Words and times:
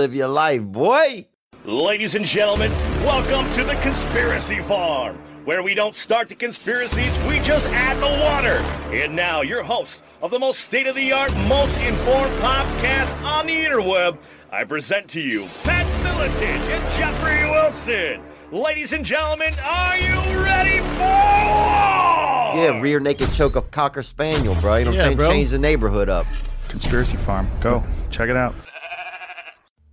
Live 0.00 0.14
your 0.14 0.28
life, 0.28 0.62
boy. 0.62 1.26
Ladies 1.66 2.14
and 2.14 2.24
gentlemen, 2.24 2.70
welcome 3.04 3.52
to 3.52 3.62
the 3.62 3.74
Conspiracy 3.82 4.62
Farm, 4.62 5.16
where 5.44 5.62
we 5.62 5.74
don't 5.74 5.94
start 5.94 6.30
the 6.30 6.34
conspiracies, 6.34 7.12
we 7.28 7.38
just 7.40 7.68
add 7.68 7.98
the 7.98 8.24
water. 8.24 8.56
And 8.96 9.14
now, 9.14 9.42
your 9.42 9.62
host 9.62 10.02
of 10.22 10.30
the 10.30 10.38
most 10.38 10.60
state 10.60 10.86
of 10.86 10.94
the 10.94 11.12
art, 11.12 11.34
most 11.48 11.76
informed 11.80 12.32
podcast 12.40 13.22
on 13.22 13.46
the 13.46 13.52
interweb, 13.62 14.16
I 14.50 14.64
present 14.64 15.06
to 15.10 15.20
you 15.20 15.44
Pat 15.64 15.84
Miletich 16.02 16.70
and 16.70 16.94
Jeffrey 16.94 17.50
Wilson. 17.50 18.22
Ladies 18.58 18.94
and 18.94 19.04
gentlemen, 19.04 19.52
are 19.62 19.98
you 19.98 20.14
ready 20.42 20.78
for 20.78 21.00
war? 21.00 22.56
Yeah, 22.56 22.80
rear 22.80 23.00
naked 23.00 23.30
choke 23.32 23.56
a 23.56 23.60
cocker 23.60 24.02
spaniel, 24.02 24.54
bro. 24.62 24.76
You 24.76 24.86
know 24.86 24.90
what 24.92 24.96
Yeah, 24.96 25.02
I'm 25.02 25.08
saying? 25.08 25.16
bro. 25.18 25.28
Change 25.28 25.50
the 25.50 25.58
neighborhood 25.58 26.08
up. 26.08 26.24
Conspiracy 26.70 27.18
Farm. 27.18 27.50
Go. 27.60 27.84
Check 28.10 28.30
it 28.30 28.36
out. 28.38 28.54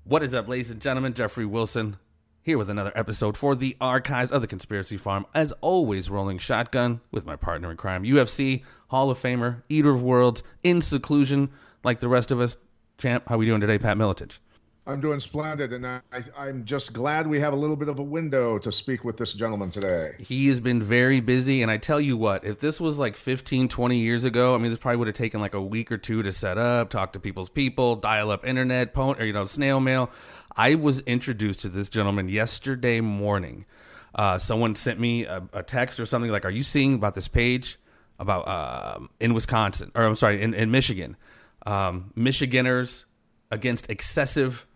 What 0.08 0.24
is 0.24 0.34
up, 0.34 0.48
ladies 0.48 0.72
and 0.72 0.80
gentlemen? 0.80 1.14
Jeffrey 1.14 1.46
Wilson 1.46 1.98
here 2.42 2.58
with 2.58 2.70
another 2.70 2.94
episode 2.96 3.36
for 3.38 3.58
the 3.58 3.76
archives 3.82 4.32
of 4.32 4.40
the 4.40 4.48
Conspiracy 4.48 4.96
Farm. 4.96 5.26
As 5.36 5.52
always, 5.60 6.10
rolling 6.10 6.38
shotgun 6.38 7.02
with 7.12 7.26
my 7.26 7.36
partner 7.36 7.70
in 7.70 7.76
crime, 7.76 8.04
UFC 8.04 8.64
Hall 8.88 9.12
of 9.12 9.20
Famer, 9.20 9.64
Eater 9.68 9.90
of 9.90 10.02
Worlds, 10.02 10.44
in 10.64 10.82
seclusion 10.82 11.50
like 11.84 12.00
the 12.00 12.08
rest 12.08 12.32
of 12.32 12.40
us. 12.40 12.56
Champ, 12.98 13.26
how 13.28 13.36
are 13.36 13.40
we 13.40 13.48
doing 13.48 13.60
today, 13.60 13.78
Pat 13.78 13.98
Miletich? 13.98 14.40
I'm 14.88 15.02
doing 15.02 15.20
splendid, 15.20 15.74
and 15.74 15.86
I, 15.86 16.00
I'm 16.38 16.64
just 16.64 16.94
glad 16.94 17.28
we 17.28 17.42
have 17.42 17.52
a 17.52 17.58
little 17.58 17.76
bit 17.76 17.90
of 17.90 18.00
a 18.00 18.04
window 18.04 18.58
to 18.60 18.72
speak 18.72 19.04
with 19.04 19.18
this 19.18 19.34
gentleman 19.34 19.70
today. 19.70 20.16
He 20.18 20.48
has 20.48 20.62
been 20.62 20.82
very 20.82 21.20
busy, 21.20 21.62
and 21.62 21.70
I 21.70 21.76
tell 21.76 22.00
you 22.00 22.16
what, 22.16 22.46
if 22.46 22.62
this 22.62 22.80
was 22.80 22.98
like 22.98 23.18
15, 23.18 23.68
20 23.68 23.98
years 23.98 24.24
ago, 24.24 24.56
I 24.56 24.60
mean, 24.60 24.72
this 24.72 24.80
probably 24.80 24.96
would 24.98 25.08
have 25.08 25.16
taken 25.18 25.42
like 25.42 25.54
a 25.54 25.62
week 25.62 25.92
or 25.92 25.98
two 25.98 26.24
to 26.24 26.32
set 26.32 26.58
up, 26.58 26.90
talk 26.90 27.12
to 27.14 27.20
people's 27.20 27.50
people, 27.50 27.98
dial 27.98 28.32
up 28.32 28.48
internet, 28.48 28.94
pon- 28.94 29.20
or, 29.20 29.26
you 29.26 29.34
know, 29.34 29.46
snail 29.46 29.82
mail. 29.82 30.10
I 30.56 30.76
was 30.76 31.02
introduced 31.02 31.60
to 31.62 31.70
this 31.70 31.90
gentleman 31.90 32.30
yesterday 32.30 33.02
morning. 33.02 33.66
Uh, 34.16 34.38
someone 34.38 34.74
sent 34.74 35.02
me 35.02 35.26
a, 35.26 35.44
a 35.52 35.64
text 35.64 36.00
or 36.00 36.06
something 36.06 36.32
like, 36.32 36.46
"Are 36.46 36.50
you 36.50 36.64
seeing 36.64 36.96
about 36.96 37.14
this 37.14 37.28
page 37.28 37.78
about 38.20 38.48
um 38.48 39.10
in 39.20 39.34
Wisconsin, 39.34 39.92
or 39.94 40.06
I'm 40.06 40.16
sorry, 40.16 40.42
in, 40.42 40.54
in 40.54 40.72
Michigan, 40.72 41.18
um, 41.66 42.14
Michiganders 42.16 43.06
against 43.52 43.90
excessive 43.90 44.67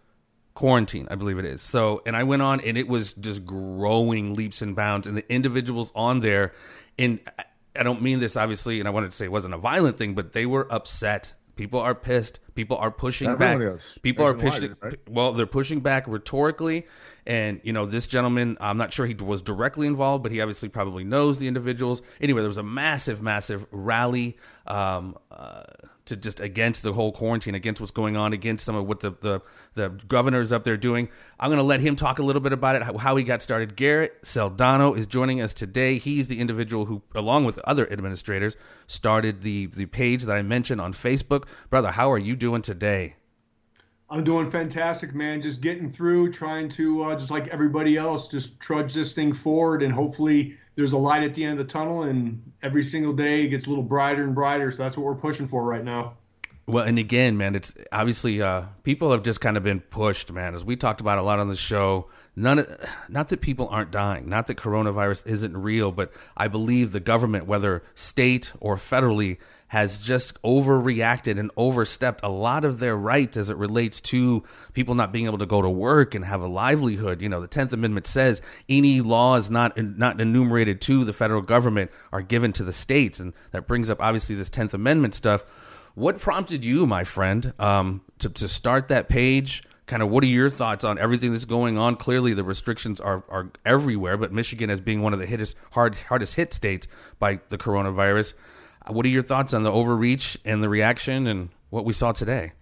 quarantine, 0.53 1.07
I 1.09 1.15
believe 1.15 1.37
it 1.39 1.45
is. 1.45 1.61
So, 1.61 2.01
and 2.05 2.15
I 2.15 2.23
went 2.23 2.41
on 2.41 2.59
and 2.61 2.77
it 2.77 2.87
was 2.87 3.13
just 3.13 3.45
growing 3.45 4.33
leaps 4.33 4.61
and 4.61 4.75
bounds. 4.75 5.07
And 5.07 5.17
the 5.17 5.31
individuals 5.33 5.91
on 5.95 6.19
there, 6.19 6.53
and 6.99 7.19
I- 7.37 7.43
don't 7.83 8.01
mean 8.01 8.19
this 8.19 8.35
obviously, 8.35 8.79
and 8.79 8.87
I 8.87 8.91
wanted 8.91 9.11
to 9.11 9.17
say 9.17 9.25
it 9.25 9.31
wasn't 9.31 9.53
a 9.53 9.57
violent 9.57 9.97
thing, 9.97 10.13
but 10.13 10.33
they 10.33 10.45
were 10.45 10.71
upset. 10.71 11.33
People 11.55 11.79
are 11.79 11.95
pissed. 11.95 12.39
People 12.55 12.77
are 12.77 12.91
pushing 12.91 13.29
Everyone 13.29 13.59
back. 13.59 13.75
is. 13.75 13.93
People 14.01 14.25
are 14.25 14.33
pushing. 14.33 14.75
right? 14.81 14.97
Well, 15.09 15.31
they're 15.33 15.45
pushing 15.45 15.79
back 15.79 16.05
rhetorically, 16.07 16.85
and 17.25 17.59
you 17.63 17.71
know 17.71 17.85
this 17.85 18.07
gentleman. 18.07 18.57
I'm 18.59 18.77
not 18.77 18.91
sure 18.93 19.05
he 19.05 19.13
was 19.13 19.41
directly 19.41 19.85
involved, 19.87 20.23
but 20.23 20.31
he 20.31 20.41
obviously 20.41 20.69
probably 20.69 21.03
knows 21.03 21.37
the 21.37 21.47
individuals. 21.47 22.01
Anyway, 22.19 22.41
there 22.41 22.47
was 22.49 22.57
a 22.57 22.63
massive, 22.63 23.21
massive 23.21 23.65
rally 23.71 24.37
um, 24.67 25.17
uh, 25.29 25.63
to 26.11 26.15
just 26.15 26.39
against 26.39 26.83
the 26.83 26.93
whole 26.93 27.11
quarantine, 27.11 27.55
against 27.55 27.81
what's 27.81 27.91
going 27.91 28.15
on, 28.15 28.33
against 28.33 28.63
some 28.65 28.75
of 28.75 28.85
what 28.85 28.99
the 28.99 29.11
the, 29.21 29.41
the 29.73 29.89
governors 30.07 30.51
up 30.51 30.63
there 30.63 30.77
doing. 30.77 31.09
I'm 31.39 31.49
going 31.49 31.57
to 31.57 31.63
let 31.63 31.79
him 31.79 31.95
talk 31.95 32.19
a 32.19 32.23
little 32.23 32.41
bit 32.41 32.53
about 32.53 32.75
it, 32.75 32.83
how, 32.83 32.97
how 32.97 33.15
he 33.15 33.23
got 33.23 33.41
started. 33.41 33.75
Garrett 33.75 34.21
Soldano 34.23 34.95
is 34.95 35.07
joining 35.07 35.41
us 35.41 35.53
today. 35.53 35.97
He's 35.97 36.27
the 36.27 36.39
individual 36.39 36.85
who, 36.85 37.01
along 37.15 37.45
with 37.45 37.57
other 37.59 37.91
administrators, 37.91 38.55
started 38.85 39.41
the 39.41 39.65
the 39.67 39.87
page 39.87 40.23
that 40.25 40.35
I 40.35 40.41
mentioned 40.41 40.81
on 40.81 40.93
Facebook. 40.93 41.45
Brother, 41.69 41.91
how 41.91 42.11
are 42.11 42.19
you 42.19 42.35
doing 42.35 42.61
today? 42.61 43.15
I'm 44.09 44.25
doing 44.25 44.51
fantastic, 44.51 45.15
man. 45.15 45.41
Just 45.41 45.61
getting 45.61 45.89
through, 45.89 46.33
trying 46.33 46.67
to, 46.69 47.03
uh, 47.03 47.15
just 47.15 47.31
like 47.31 47.47
everybody 47.47 47.95
else, 47.95 48.27
just 48.27 48.59
trudge 48.59 48.93
this 48.93 49.13
thing 49.13 49.31
forward. 49.31 49.81
And 49.81 49.93
hopefully 49.93 50.57
there's 50.75 50.93
a 50.93 50.97
light 50.97 51.23
at 51.23 51.33
the 51.33 51.43
end 51.43 51.59
of 51.59 51.67
the 51.67 51.71
tunnel. 51.71 52.03
And 52.03 52.51
every 52.61 52.83
single 52.83 53.13
day 53.13 53.43
it 53.43 53.49
gets 53.49 53.65
a 53.65 53.69
little 53.69 53.83
brighter 53.83 54.23
and 54.23 54.35
brighter. 54.35 54.71
So 54.71 54.83
that's 54.83 54.97
what 54.97 55.05
we're 55.05 55.15
pushing 55.15 55.47
for 55.47 55.63
right 55.63 55.83
now. 55.83 56.17
Well, 56.71 56.85
and 56.85 56.97
again, 56.97 57.35
man, 57.35 57.53
it's 57.55 57.73
obviously 57.91 58.41
uh, 58.41 58.61
people 58.83 59.11
have 59.11 59.23
just 59.23 59.41
kind 59.41 59.57
of 59.57 59.63
been 59.63 59.81
pushed, 59.81 60.31
man. 60.31 60.55
As 60.55 60.63
we 60.63 60.77
talked 60.77 61.01
about 61.01 61.17
a 61.17 61.21
lot 61.21 61.37
on 61.37 61.49
the 61.49 61.55
show, 61.55 62.07
none, 62.33 62.59
of, 62.59 62.79
not 63.09 63.27
that 63.27 63.41
people 63.41 63.67
aren't 63.67 63.91
dying, 63.91 64.29
not 64.29 64.47
that 64.47 64.55
coronavirus 64.55 65.27
isn't 65.27 65.57
real, 65.57 65.91
but 65.91 66.13
I 66.37 66.47
believe 66.47 66.93
the 66.93 67.01
government, 67.01 67.45
whether 67.45 67.83
state 67.93 68.53
or 68.61 68.77
federally, 68.77 69.37
has 69.67 69.97
just 69.97 70.41
overreacted 70.43 71.37
and 71.37 71.51
overstepped 71.57 72.21
a 72.23 72.29
lot 72.29 72.63
of 72.63 72.79
their 72.79 72.95
rights 72.95 73.35
as 73.35 73.49
it 73.49 73.57
relates 73.57 73.99
to 74.01 74.41
people 74.71 74.95
not 74.95 75.11
being 75.11 75.25
able 75.25 75.39
to 75.39 75.45
go 75.45 75.61
to 75.61 75.69
work 75.69 76.15
and 76.15 76.23
have 76.23 76.41
a 76.41 76.47
livelihood. 76.47 77.21
You 77.21 77.27
know, 77.27 77.41
the 77.41 77.47
Tenth 77.47 77.73
Amendment 77.73 78.07
says 78.07 78.41
any 78.69 79.01
laws 79.01 79.49
not 79.49 79.77
not 79.77 80.21
enumerated 80.21 80.79
to 80.83 81.03
the 81.03 81.11
federal 81.11 81.41
government 81.41 81.91
are 82.13 82.21
given 82.21 82.53
to 82.53 82.63
the 82.63 82.71
states, 82.71 83.19
and 83.19 83.33
that 83.51 83.67
brings 83.67 83.89
up 83.89 83.99
obviously 83.99 84.35
this 84.35 84.49
Tenth 84.49 84.73
Amendment 84.73 85.15
stuff. 85.15 85.43
What 85.95 86.19
prompted 86.19 86.63
you, 86.63 86.87
my 86.87 87.03
friend, 87.03 87.53
um, 87.59 88.01
to, 88.19 88.29
to 88.29 88.47
start 88.47 88.87
that 88.87 89.09
page? 89.09 89.63
Kind 89.87 90.01
of 90.01 90.09
what 90.09 90.23
are 90.23 90.27
your 90.27 90.49
thoughts 90.49 90.85
on 90.85 90.97
everything 90.97 91.33
that's 91.33 91.43
going 91.45 91.77
on? 91.77 91.97
Clearly, 91.97 92.33
the 92.33 92.45
restrictions 92.45 93.01
are, 93.01 93.25
are 93.27 93.51
everywhere, 93.65 94.15
but 94.15 94.31
Michigan 94.31 94.69
as 94.69 94.79
being 94.79 95.01
one 95.01 95.11
of 95.11 95.19
the 95.19 95.25
hittest, 95.25 95.55
hard, 95.71 95.95
hardest 95.95 96.35
hit 96.35 96.53
states 96.53 96.87
by 97.19 97.41
the 97.49 97.57
coronavirus. 97.57 98.33
Uh, 98.87 98.93
What 98.93 99.05
are 99.05 99.09
your 99.09 99.21
thoughts 99.21 99.53
on 99.53 99.63
the 99.63 99.71
overreach 99.71 100.37
and 100.45 100.63
the 100.63 100.69
reaction 100.69 101.27
and 101.27 101.49
what 101.71 101.83
we 101.83 101.91
saw 101.91 102.13
today? 102.13 102.53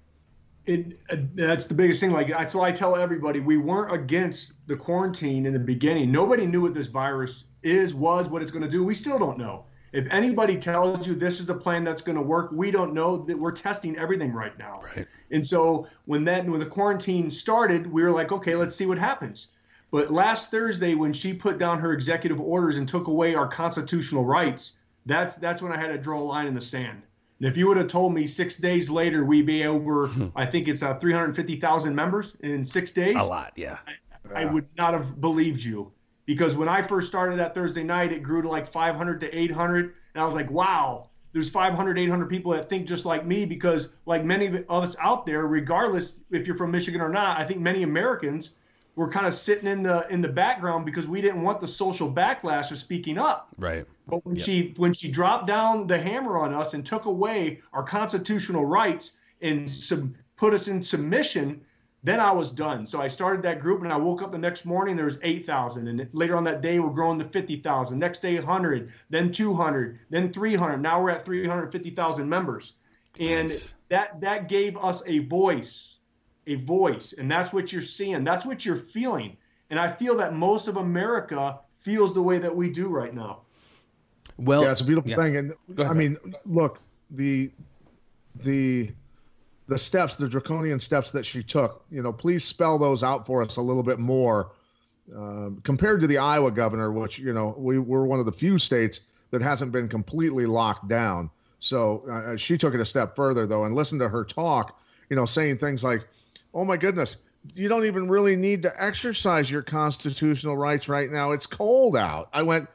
It, 0.65 0.99
uh, 1.11 1.17
that's 1.35 1.65
the 1.65 1.75
biggest 1.75 1.99
thing. 1.99 2.11
Like, 2.11 2.29
that's 2.29 2.55
why 2.55 2.69
I 2.69 2.71
tell 2.71 2.95
everybody 2.95 3.39
we 3.39 3.57
weren't 3.57 3.93
against 3.93 4.53
the 4.67 4.75
quarantine 4.75 5.45
in 5.45 5.53
the 5.53 5.59
beginning. 5.59 6.11
Nobody 6.11 6.47
knew 6.47 6.61
what 6.61 6.73
this 6.73 6.87
virus 6.87 7.43
is, 7.61 7.93
was, 7.93 8.27
what 8.27 8.41
it's 8.41 8.51
going 8.51 8.63
to 8.63 8.69
do. 8.69 8.83
We 8.83 8.95
still 8.95 9.19
don't 9.19 9.37
know. 9.37 9.65
If 9.91 10.07
anybody 10.11 10.57
tells 10.57 11.07
you 11.07 11.15
this 11.15 11.39
is 11.39 11.45
the 11.45 11.55
plan 11.55 11.83
that's 11.83 12.01
going 12.01 12.15
to 12.15 12.21
work, 12.21 12.51
we 12.51 12.71
don't 12.71 12.93
know 12.93 13.17
that 13.25 13.37
we're 13.37 13.51
testing 13.51 13.97
everything 13.97 14.33
right 14.33 14.57
now. 14.57 14.81
Right. 14.81 15.07
And 15.31 15.45
so 15.45 15.87
when 16.05 16.23
that 16.25 16.45
when 16.45 16.59
the 16.59 16.65
quarantine 16.65 17.31
started, 17.31 17.91
we 17.91 18.03
were 18.03 18.11
like, 18.11 18.31
okay, 18.31 18.55
let's 18.55 18.75
see 18.75 18.85
what 18.85 18.97
happens. 18.97 19.47
But 19.91 20.11
last 20.11 20.51
Thursday, 20.51 20.93
when 20.93 21.13
she 21.13 21.33
put 21.33 21.57
down 21.57 21.79
her 21.79 21.93
executive 21.93 22.39
orders 22.39 22.77
and 22.77 22.87
took 22.87 23.07
away 23.07 23.33
our 23.33 23.47
constitutional 23.47 24.25
rights, 24.25 24.73
that's 25.05 25.35
that's 25.37 25.61
when 25.61 25.71
I 25.71 25.77
had 25.77 25.87
to 25.87 25.97
draw 25.97 26.21
a 26.21 26.23
line 26.23 26.45
in 26.45 26.53
the 26.53 26.61
sand. 26.61 27.01
And 27.39 27.47
if 27.47 27.55
you 27.55 27.67
would 27.67 27.77
have 27.77 27.87
told 27.87 28.13
me 28.13 28.27
six 28.27 28.57
days 28.57 28.89
later 28.89 29.23
we'd 29.23 29.45
be 29.45 29.65
over, 29.65 30.11
I 30.35 30.45
think 30.45 30.67
it's 30.67 30.83
uh, 30.83 30.95
350,000 30.95 31.95
members 31.95 32.35
in 32.41 32.63
six 32.65 32.91
days, 32.91 33.15
A 33.15 33.23
lot, 33.23 33.53
yeah. 33.55 33.77
I 34.35 34.45
would 34.45 34.67
not 34.77 34.93
have 34.93 35.19
believed 35.21 35.63
you. 35.63 35.91
Because 36.29 36.55
when 36.55 36.69
I 36.69 36.83
first 36.83 37.07
started 37.07 37.39
that 37.39 37.55
Thursday 37.55 37.81
night, 37.81 38.11
it 38.11 38.21
grew 38.21 38.43
to 38.43 38.47
like 38.47 38.71
500 38.71 39.19
to 39.21 39.35
800. 39.35 39.95
And 40.13 40.21
I 40.21 40.25
was 40.27 40.35
like, 40.35 40.47
wow, 40.51 41.09
there's 41.33 41.49
500, 41.49 41.97
800 41.97 42.29
people 42.29 42.51
that 42.51 42.69
think 42.69 42.87
just 42.87 43.03
like 43.03 43.25
me. 43.25 43.45
Because, 43.45 43.89
like 44.05 44.23
many 44.23 44.63
of 44.69 44.83
us 44.83 44.95
out 44.99 45.25
there, 45.25 45.47
regardless 45.47 46.19
if 46.29 46.45
you're 46.45 46.55
from 46.55 46.69
Michigan 46.69 47.01
or 47.01 47.09
not, 47.09 47.39
I 47.39 47.45
think 47.45 47.61
many 47.61 47.81
Americans 47.81 48.51
were 48.95 49.09
kind 49.09 49.25
of 49.25 49.33
sitting 49.33 49.67
in 49.67 49.81
the 49.81 50.07
in 50.09 50.21
the 50.21 50.27
background 50.27 50.85
because 50.85 51.07
we 51.07 51.19
didn't 51.19 51.41
want 51.41 51.61
the 51.61 51.67
social 51.67 52.13
backlash 52.13 52.69
of 52.69 52.77
speaking 52.77 53.17
up. 53.17 53.47
Right. 53.57 53.87
But 54.05 54.23
when 54.23 54.35
she 54.35 54.75
when 54.77 54.93
she 54.93 55.09
dropped 55.09 55.47
down 55.47 55.87
the 55.87 55.97
hammer 55.97 56.37
on 56.37 56.53
us 56.53 56.75
and 56.75 56.85
took 56.85 57.05
away 57.05 57.59
our 57.73 57.81
constitutional 57.81 58.65
rights 58.65 59.13
and 59.41 59.67
sub, 59.67 60.13
put 60.37 60.53
us 60.53 60.67
in 60.67 60.83
submission, 60.83 61.61
then 62.03 62.19
I 62.19 62.31
was 62.31 62.51
done. 62.51 62.87
So 62.87 63.01
I 63.01 63.07
started 63.07 63.41
that 63.43 63.59
group, 63.59 63.83
and 63.83 63.91
I 63.91 63.97
woke 63.97 64.21
up 64.21 64.31
the 64.31 64.37
next 64.37 64.65
morning. 64.65 64.95
There 64.95 65.05
was 65.05 65.19
eight 65.21 65.45
thousand, 65.45 65.87
and 65.87 66.07
later 66.13 66.37
on 66.37 66.43
that 66.45 66.61
day, 66.61 66.79
we're 66.79 66.89
growing 66.89 67.19
to 67.19 67.25
fifty 67.25 67.57
thousand. 67.57 67.99
Next 67.99 68.21
day, 68.21 68.37
hundred, 68.37 68.91
then 69.09 69.31
two 69.31 69.53
hundred, 69.53 69.99
then 70.09 70.31
three 70.31 70.55
hundred. 70.55 70.77
Now 70.77 71.01
we're 71.01 71.09
at 71.09 71.25
three 71.25 71.47
hundred 71.47 71.71
fifty 71.71 71.91
thousand 71.91 72.29
members, 72.29 72.73
and 73.19 73.49
Nice. 73.49 73.73
that 73.89 74.21
that 74.21 74.47
gave 74.47 74.77
us 74.77 75.03
a 75.05 75.19
voice, 75.19 75.97
a 76.47 76.55
voice, 76.55 77.13
and 77.17 77.29
that's 77.29 77.51
what 77.51 77.73
you're 77.73 77.81
seeing. 77.81 78.23
That's 78.23 78.45
what 78.45 78.65
you're 78.65 78.77
feeling, 78.77 79.35
and 79.69 79.79
I 79.79 79.89
feel 79.91 80.15
that 80.17 80.33
most 80.33 80.67
of 80.67 80.77
America 80.77 81.59
feels 81.79 82.13
the 82.13 82.21
way 82.21 82.37
that 82.37 82.55
we 82.55 82.69
do 82.69 82.87
right 82.87 83.13
now. 83.13 83.41
Well, 84.37 84.63
yeah, 84.63 84.71
it's 84.71 84.81
a 84.81 84.85
beautiful 84.85 85.11
yeah. 85.11 85.17
thing. 85.17 85.35
And 85.35 85.53
ahead, 85.77 85.87
I 85.87 85.93
mean, 85.93 86.17
look, 86.45 86.79
the 87.11 87.51
the 88.35 88.91
the 89.69 89.77
steps, 89.77 90.15
the 90.15 90.27
draconian 90.27 90.79
steps 90.79 91.11
that 91.11 91.25
she 91.25 91.43
took. 91.43 91.85
You 91.91 92.01
know, 92.01 92.11
please 92.11 92.43
spell 92.43 92.77
those 92.77 93.03
out 93.03 93.25
for 93.25 93.41
us 93.43 93.57
a 93.57 93.61
little 93.61 93.83
bit 93.83 93.99
more. 93.99 94.51
Um, 95.15 95.59
compared 95.63 96.01
to 96.01 96.07
the 96.07 96.17
Iowa 96.17 96.51
governor, 96.51 96.91
which 96.91 97.19
you 97.19 97.33
know 97.33 97.55
we 97.57 97.79
we're 97.79 98.03
one 98.03 98.19
of 98.19 98.25
the 98.25 98.31
few 98.31 98.57
states 98.57 99.01
that 99.31 99.41
hasn't 99.41 99.71
been 99.71 99.87
completely 99.87 100.45
locked 100.45 100.87
down. 100.87 101.29
So 101.59 102.03
uh, 102.11 102.35
she 102.35 102.57
took 102.57 102.73
it 102.73 102.79
a 102.79 102.85
step 102.85 103.15
further 103.15 103.45
though, 103.45 103.65
and 103.65 103.75
listen 103.75 103.99
to 103.99 104.09
her 104.09 104.23
talk. 104.23 104.81
You 105.09 105.15
know, 105.15 105.25
saying 105.25 105.57
things 105.57 105.83
like, 105.83 106.07
"Oh 106.53 106.65
my 106.65 106.77
goodness." 106.77 107.17
You 107.55 107.69
don't 107.69 107.85
even 107.85 108.09
really 108.09 108.35
need 108.35 108.61
to 108.63 108.83
exercise 108.83 109.49
your 109.49 109.61
constitutional 109.61 110.57
rights 110.57 110.89
right 110.89 111.09
now. 111.09 111.31
It's 111.31 111.45
cold 111.47 111.95
out. 111.95 112.27
I 112.33 112.43
went, 112.43 112.67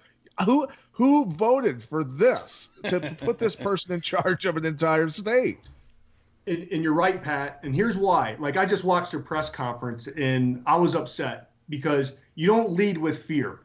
who 0.44 0.66
who 0.92 1.26
voted 1.26 1.82
for 1.82 2.02
this 2.02 2.70
to 2.88 3.00
put 3.20 3.38
this 3.38 3.54
person 3.54 3.92
in 3.92 4.00
charge 4.00 4.46
of 4.46 4.56
an 4.56 4.64
entire 4.64 5.10
state? 5.10 5.68
And, 6.46 6.68
and 6.70 6.82
you're 6.82 6.94
right, 6.94 7.22
Pat. 7.22 7.60
And 7.62 7.74
here's 7.74 7.96
why. 7.96 8.36
Like 8.38 8.56
I 8.56 8.66
just 8.66 8.84
watched 8.84 9.12
their 9.12 9.20
press 9.20 9.50
conference 9.50 10.06
and 10.06 10.62
I 10.66 10.76
was 10.76 10.94
upset 10.94 11.50
because 11.68 12.18
you 12.34 12.46
don't 12.46 12.72
lead 12.72 12.98
with 12.98 13.22
fear. 13.24 13.60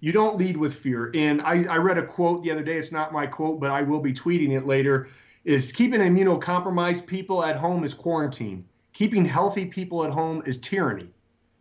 You 0.00 0.12
don't 0.12 0.36
lead 0.36 0.56
with 0.56 0.74
fear. 0.74 1.10
And 1.14 1.42
I, 1.42 1.64
I 1.64 1.76
read 1.76 1.98
a 1.98 2.06
quote 2.06 2.42
the 2.42 2.50
other 2.50 2.62
day. 2.62 2.76
It's 2.76 2.92
not 2.92 3.12
my 3.12 3.26
quote, 3.26 3.60
but 3.60 3.70
I 3.70 3.82
will 3.82 4.00
be 4.00 4.12
tweeting 4.12 4.56
it 4.56 4.66
later. 4.66 5.08
Is 5.44 5.72
keeping 5.72 6.00
immunocompromised 6.00 7.06
people 7.06 7.44
at 7.44 7.56
home 7.56 7.84
is 7.84 7.94
quarantine. 7.94 8.64
Keeping 8.92 9.24
healthy 9.24 9.66
people 9.66 10.04
at 10.04 10.10
home 10.10 10.42
is 10.46 10.58
tyranny. 10.58 11.08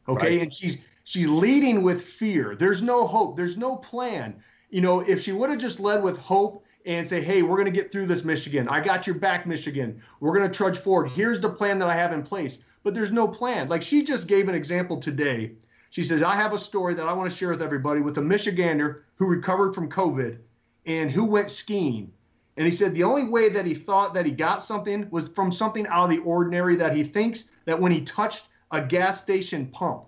Okay. 0.08 0.38
Right. 0.38 0.42
And 0.42 0.54
she's 0.54 0.78
she's 1.04 1.28
leading 1.28 1.84
with 1.84 2.04
fear. 2.04 2.56
There's 2.56 2.82
no 2.82 3.08
hope. 3.08 3.38
There's 3.38 3.58
no 3.58 3.78
plan. 3.78 4.36
You 4.70 4.82
know, 4.82 5.00
if 5.00 5.22
she 5.24 5.32
would 5.32 5.50
have 5.50 5.60
just 5.60 5.80
led 5.80 6.04
with 6.04 6.18
hope 6.18 6.66
and 6.88 7.08
say, 7.08 7.22
hey, 7.22 7.44
we're 7.44 7.58
going 7.58 7.66
to 7.66 7.72
get 7.72 7.92
through 7.92 8.08
this, 8.08 8.24
Michigan. 8.24 8.70
I 8.70 8.80
got 8.80 9.06
your 9.06 9.18
back, 9.18 9.46
Michigan. 9.46 10.02
We're 10.22 10.34
going 10.34 10.50
to 10.50 10.58
trudge 10.58 10.78
forward. 10.78 11.10
Here's 11.10 11.40
the 11.40 11.50
plan 11.50 11.78
that 11.80 11.90
I 11.90 11.96
have 11.96 12.14
in 12.14 12.24
place. 12.24 12.58
But 12.84 12.94
there's 12.94 13.12
no 13.12 13.28
plan. 13.28 13.68
Like 13.68 13.82
she 13.82 14.02
just 14.02 14.30
gave 14.30 14.48
an 14.48 14.56
example 14.56 14.98
today. 14.98 15.52
She 15.90 16.04
says, 16.04 16.24
I 16.24 16.36
have 16.36 16.54
a 16.54 16.58
story 16.58 16.94
that 16.94 17.06
I 17.06 17.12
want 17.12 17.30
to 17.30 17.36
share 17.36 17.50
with 17.50 17.62
everybody 17.62 18.00
with 18.00 18.18
a 18.18 18.22
Michigander 18.22 19.02
who 19.16 19.28
recovered 19.28 19.76
from 19.76 19.90
COVID 19.90 20.38
and 20.86 21.12
who 21.12 21.26
went 21.26 21.50
skiing. 21.50 22.14
And 22.56 22.66
he 22.66 22.72
said 22.72 22.96
the 22.96 23.04
only 23.04 23.26
way 23.26 23.50
that 23.50 23.66
he 23.66 23.76
thought 23.76 24.14
that 24.14 24.26
he 24.26 24.32
got 24.32 24.64
something 24.64 25.10
was 25.12 25.28
from 25.28 25.52
something 25.52 25.86
out 25.88 26.06
of 26.06 26.10
the 26.12 26.20
ordinary 26.20 26.78
that 26.78 26.96
he 26.96 27.04
thinks 27.04 27.50
that 27.66 27.80
when 27.80 27.92
he 27.92 28.02
touched 28.02 28.48
a 28.72 28.82
gas 28.82 29.22
station 29.22 29.68
pump. 29.68 30.06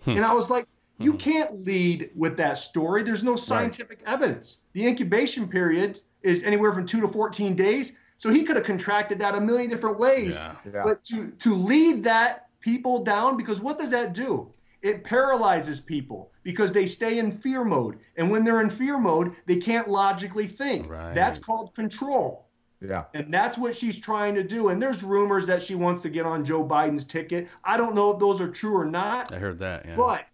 Hmm. 0.00 0.10
And 0.10 0.24
I 0.24 0.34
was 0.34 0.50
like, 0.50 0.66
you 0.98 1.12
hmm. 1.12 1.18
can't 1.18 1.64
lead 1.64 2.10
with 2.16 2.36
that 2.38 2.58
story. 2.58 3.04
There's 3.04 3.22
no 3.22 3.36
scientific 3.36 4.00
evidence. 4.04 4.58
The 4.72 4.84
incubation 4.86 5.46
period 5.48 6.00
is 6.26 6.42
anywhere 6.42 6.72
from 6.72 6.86
two 6.86 7.00
to 7.00 7.08
14 7.08 7.54
days. 7.54 7.92
So 8.18 8.30
he 8.30 8.42
could 8.42 8.56
have 8.56 8.64
contracted 8.64 9.18
that 9.20 9.34
a 9.34 9.40
million 9.40 9.70
different 9.70 9.98
ways. 9.98 10.34
Yeah. 10.34 10.56
Yeah. 10.72 10.82
But 10.84 11.04
to, 11.04 11.30
to 11.30 11.54
lead 11.54 12.02
that 12.04 12.48
people 12.60 13.04
down, 13.04 13.36
because 13.36 13.60
what 13.60 13.78
does 13.78 13.90
that 13.90 14.12
do? 14.12 14.50
It 14.82 15.04
paralyzes 15.04 15.80
people 15.80 16.30
because 16.42 16.72
they 16.72 16.86
stay 16.86 17.18
in 17.18 17.30
fear 17.30 17.64
mode. 17.64 17.98
And 18.16 18.30
when 18.30 18.44
they're 18.44 18.60
in 18.60 18.70
fear 18.70 18.98
mode, 18.98 19.34
they 19.46 19.56
can't 19.56 19.88
logically 19.88 20.46
think. 20.46 20.90
Right. 20.90 21.14
That's 21.14 21.38
called 21.38 21.74
control. 21.74 22.46
Yeah. 22.80 23.04
And 23.14 23.32
that's 23.32 23.58
what 23.58 23.74
she's 23.74 23.98
trying 23.98 24.34
to 24.34 24.42
do. 24.42 24.68
And 24.68 24.80
there's 24.80 25.02
rumors 25.02 25.46
that 25.46 25.62
she 25.62 25.74
wants 25.74 26.02
to 26.02 26.08
get 26.08 26.26
on 26.26 26.44
Joe 26.44 26.64
Biden's 26.64 27.04
ticket. 27.04 27.48
I 27.64 27.76
don't 27.76 27.94
know 27.94 28.10
if 28.12 28.18
those 28.18 28.40
are 28.40 28.50
true 28.50 28.76
or 28.76 28.84
not. 28.84 29.32
I 29.32 29.38
heard 29.38 29.58
that. 29.60 29.86
Yeah. 29.86 29.96
But 29.96 30.26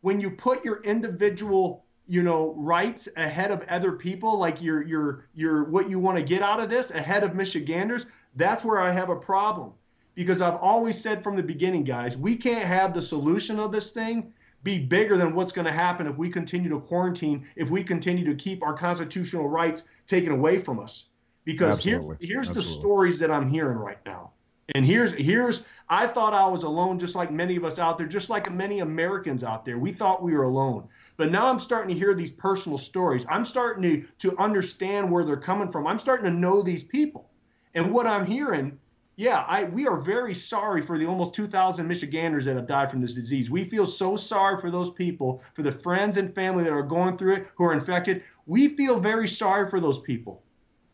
when 0.00 0.20
you 0.20 0.30
put 0.30 0.64
your 0.64 0.82
individual, 0.82 1.84
you 2.08 2.22
know, 2.22 2.54
rights 2.56 3.08
ahead 3.16 3.50
of 3.50 3.62
other 3.68 3.92
people, 3.92 4.38
like 4.38 4.62
your 4.62 4.82
your 4.82 5.26
your 5.34 5.64
what 5.64 5.90
you 5.90 5.98
want 6.00 6.16
to 6.16 6.24
get 6.24 6.42
out 6.42 6.58
of 6.58 6.70
this 6.70 6.90
ahead 6.90 7.22
of 7.22 7.34
Michiganders, 7.34 8.06
that's 8.36 8.64
where 8.64 8.80
I 8.80 8.90
have 8.90 9.10
a 9.10 9.16
problem. 9.16 9.72
Because 10.14 10.40
I've 10.40 10.56
always 10.56 11.00
said 11.00 11.22
from 11.22 11.36
the 11.36 11.42
beginning, 11.42 11.84
guys, 11.84 12.16
we 12.16 12.34
can't 12.34 12.64
have 12.64 12.92
the 12.92 13.02
solution 13.02 13.60
of 13.60 13.70
this 13.70 13.90
thing 13.90 14.32
be 14.64 14.78
bigger 14.78 15.16
than 15.16 15.34
what's 15.34 15.52
going 15.52 15.66
to 15.66 15.72
happen 15.72 16.06
if 16.06 16.16
we 16.16 16.30
continue 16.30 16.68
to 16.70 16.80
quarantine, 16.80 17.46
if 17.54 17.70
we 17.70 17.84
continue 17.84 18.24
to 18.24 18.34
keep 18.34 18.62
our 18.62 18.74
constitutional 18.74 19.48
rights 19.48 19.84
taken 20.06 20.32
away 20.32 20.58
from 20.58 20.80
us. 20.80 21.04
Because 21.44 21.78
here, 21.78 21.96
Absolutely. 21.96 22.26
here's 22.26 22.50
the 22.50 22.62
stories 22.62 23.18
that 23.20 23.30
I'm 23.30 23.48
hearing 23.48 23.78
right 23.78 24.04
now. 24.04 24.32
And 24.74 24.84
here's 24.84 25.12
here's 25.12 25.64
I 25.88 26.06
thought 26.06 26.34
I 26.34 26.46
was 26.46 26.62
alone, 26.62 26.98
just 26.98 27.14
like 27.14 27.30
many 27.30 27.56
of 27.56 27.64
us 27.64 27.78
out 27.78 27.96
there, 27.96 28.06
just 28.06 28.28
like 28.28 28.52
many 28.52 28.80
Americans 28.80 29.42
out 29.42 29.64
there. 29.64 29.78
We 29.78 29.92
thought 29.92 30.22
we 30.22 30.34
were 30.34 30.42
alone. 30.42 30.88
But 31.18 31.32
now 31.32 31.48
I'm 31.48 31.58
starting 31.58 31.92
to 31.92 31.98
hear 31.98 32.14
these 32.14 32.30
personal 32.30 32.78
stories. 32.78 33.26
I'm 33.28 33.44
starting 33.44 33.82
to 33.82 34.08
to 34.20 34.38
understand 34.38 35.10
where 35.10 35.24
they're 35.24 35.36
coming 35.36 35.70
from. 35.70 35.86
I'm 35.86 35.98
starting 35.98 36.24
to 36.24 36.30
know 36.30 36.62
these 36.62 36.84
people. 36.84 37.28
And 37.74 37.92
what 37.92 38.06
I'm 38.06 38.24
hearing, 38.24 38.78
yeah, 39.16 39.44
I 39.48 39.64
we 39.64 39.88
are 39.88 39.96
very 39.96 40.32
sorry 40.32 40.80
for 40.80 40.96
the 40.96 41.06
almost 41.06 41.34
2,000 41.34 41.88
Michiganders 41.88 42.44
that 42.44 42.54
have 42.54 42.68
died 42.68 42.88
from 42.88 43.00
this 43.00 43.14
disease. 43.14 43.50
We 43.50 43.64
feel 43.64 43.84
so 43.84 44.14
sorry 44.14 44.60
for 44.60 44.70
those 44.70 44.92
people, 44.92 45.42
for 45.54 45.62
the 45.62 45.72
friends 45.72 46.18
and 46.18 46.32
family 46.32 46.62
that 46.62 46.72
are 46.72 46.84
going 46.84 47.18
through 47.18 47.34
it, 47.34 47.48
who 47.56 47.64
are 47.64 47.72
infected. 47.72 48.22
We 48.46 48.76
feel 48.76 49.00
very 49.00 49.26
sorry 49.26 49.68
for 49.68 49.80
those 49.80 50.00
people. 50.00 50.44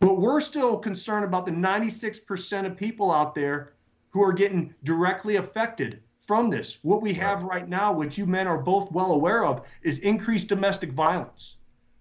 But 0.00 0.14
we're 0.14 0.40
still 0.40 0.78
concerned 0.78 1.26
about 1.26 1.44
the 1.44 1.52
96% 1.52 2.66
of 2.66 2.76
people 2.78 3.12
out 3.12 3.34
there 3.34 3.74
who 4.08 4.22
are 4.22 4.32
getting 4.32 4.74
directly 4.84 5.36
affected 5.36 6.00
from 6.26 6.50
this. 6.50 6.78
What 6.82 7.02
we 7.02 7.14
have 7.14 7.42
right 7.42 7.68
now, 7.68 7.92
which 7.92 8.18
you 8.18 8.26
men 8.26 8.46
are 8.46 8.58
both 8.58 8.90
well 8.92 9.12
aware 9.12 9.44
of, 9.44 9.66
is 9.82 9.98
increased 10.00 10.48
domestic 10.48 10.92
violence, 10.92 11.56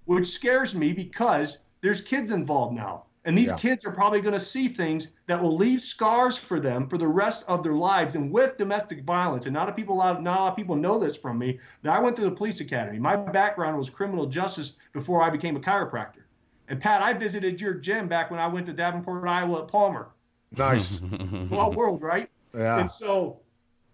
which 0.06 0.28
scares 0.28 0.74
me 0.76 0.94
because 0.94 1.58
there's 1.82 2.02
kids 2.02 2.32
involved 2.32 2.76
now. 2.76 3.04
And 3.26 3.38
these 3.38 3.50
Yeah. 3.50 3.58
kids 3.58 3.86
are 3.86 3.92
probably 3.92 4.20
going 4.20 4.34
to 4.34 4.40
see 4.40 4.68
things 4.68 5.10
that 5.28 5.42
will 5.42 5.56
leave 5.56 5.80
scars 5.80 6.38
for 6.38 6.60
them 6.60 6.90
for 6.90 6.98
the 6.98 7.08
rest 7.08 7.46
of 7.48 7.64
their 7.64 7.74
lives. 7.74 8.16
And 8.16 8.32
with 8.32 8.58
domestic 8.58 9.04
violence, 9.06 9.46
and 9.46 9.54
not 9.54 9.70
a 9.70 9.72
people, 9.72 9.96
a 9.96 9.98
lot 9.98 10.18
of, 10.18 10.22
not 10.22 10.38
a 10.38 10.42
lot 10.42 10.50
of 10.50 10.56
people 10.58 10.76
know 10.76 11.00
this 11.00 11.16
from 11.16 11.38
me, 11.38 11.58
that 11.84 11.94
I 11.94 12.00
went 12.00 12.18
through 12.18 12.30
the 12.30 12.36
police 12.36 12.60
academy. 12.60 13.00
My 13.00 13.16
background 13.16 13.78
was 13.78 13.90
criminal 13.90 14.26
justice 14.26 14.74
before 14.92 15.22
I 15.22 15.30
became 15.30 15.56
a 15.56 15.60
chiropractor. 15.62 16.24
And 16.68 16.82
Pat, 16.82 17.02
I 17.02 17.14
visited 17.14 17.62
your 17.62 17.74
gym 17.74 18.10
back 18.10 18.30
when 18.30 18.42
I 18.42 18.48
went 18.48 18.66
to 18.66 18.74
Davenport, 18.74 19.26
Iowa 19.28 19.64
at 19.64 19.68
Palmer. 19.70 20.10
Nice. 20.58 20.98
Small 21.48 21.72
world, 21.72 22.02
right? 22.02 22.30
Yeah. 22.54 22.80
And 22.80 22.92
so 22.92 23.40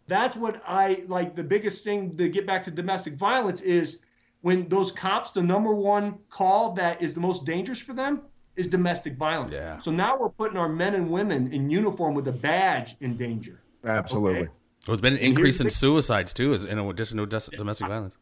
that's 0.10 0.36
what 0.36 0.62
I 0.68 1.04
like. 1.08 1.36
The 1.36 1.44
biggest 1.44 1.84
thing 1.84 2.18
to 2.18 2.28
get 2.28 2.46
back 2.46 2.64
to 2.64 2.72
domestic 2.72 3.14
violence 3.14 3.62
is 3.62 4.00
when 4.42 4.68
those 4.68 4.92
cops, 4.92 5.32
the 5.32 5.42
number 5.42 5.74
one 5.74 6.18
call 6.30 6.74
that 6.74 7.02
is 7.02 7.14
the 7.14 7.20
most 7.20 7.46
dangerous 7.46 7.80
for 7.80 7.94
them 7.94 8.22
is 8.56 8.68
domestic 8.68 9.16
violence. 9.16 9.56
Yeah. 9.56 9.80
So 9.80 9.92
now 9.92 10.18
we're 10.18 10.30
putting 10.30 10.58
our 10.58 10.68
men 10.70 10.96
and 10.96 11.10
women 11.10 11.54
in 11.54 11.70
uniform 11.70 12.14
with 12.14 12.28
a 12.28 12.32
badge 12.32 12.96
in 13.00 13.16
danger. 13.16 13.62
Absolutely. 13.86 14.42
Okay. 14.42 14.50
There's 14.86 15.02
been 15.02 15.14
an 15.14 15.20
increase 15.20 15.60
in 15.60 15.66
thing- 15.66 15.72
suicides 15.72 16.34
too, 16.34 16.54
in 16.54 16.80
addition 16.80 17.18
to 17.18 17.26
dos- 17.26 17.50
domestic 17.50 17.88
violence. 17.88 18.18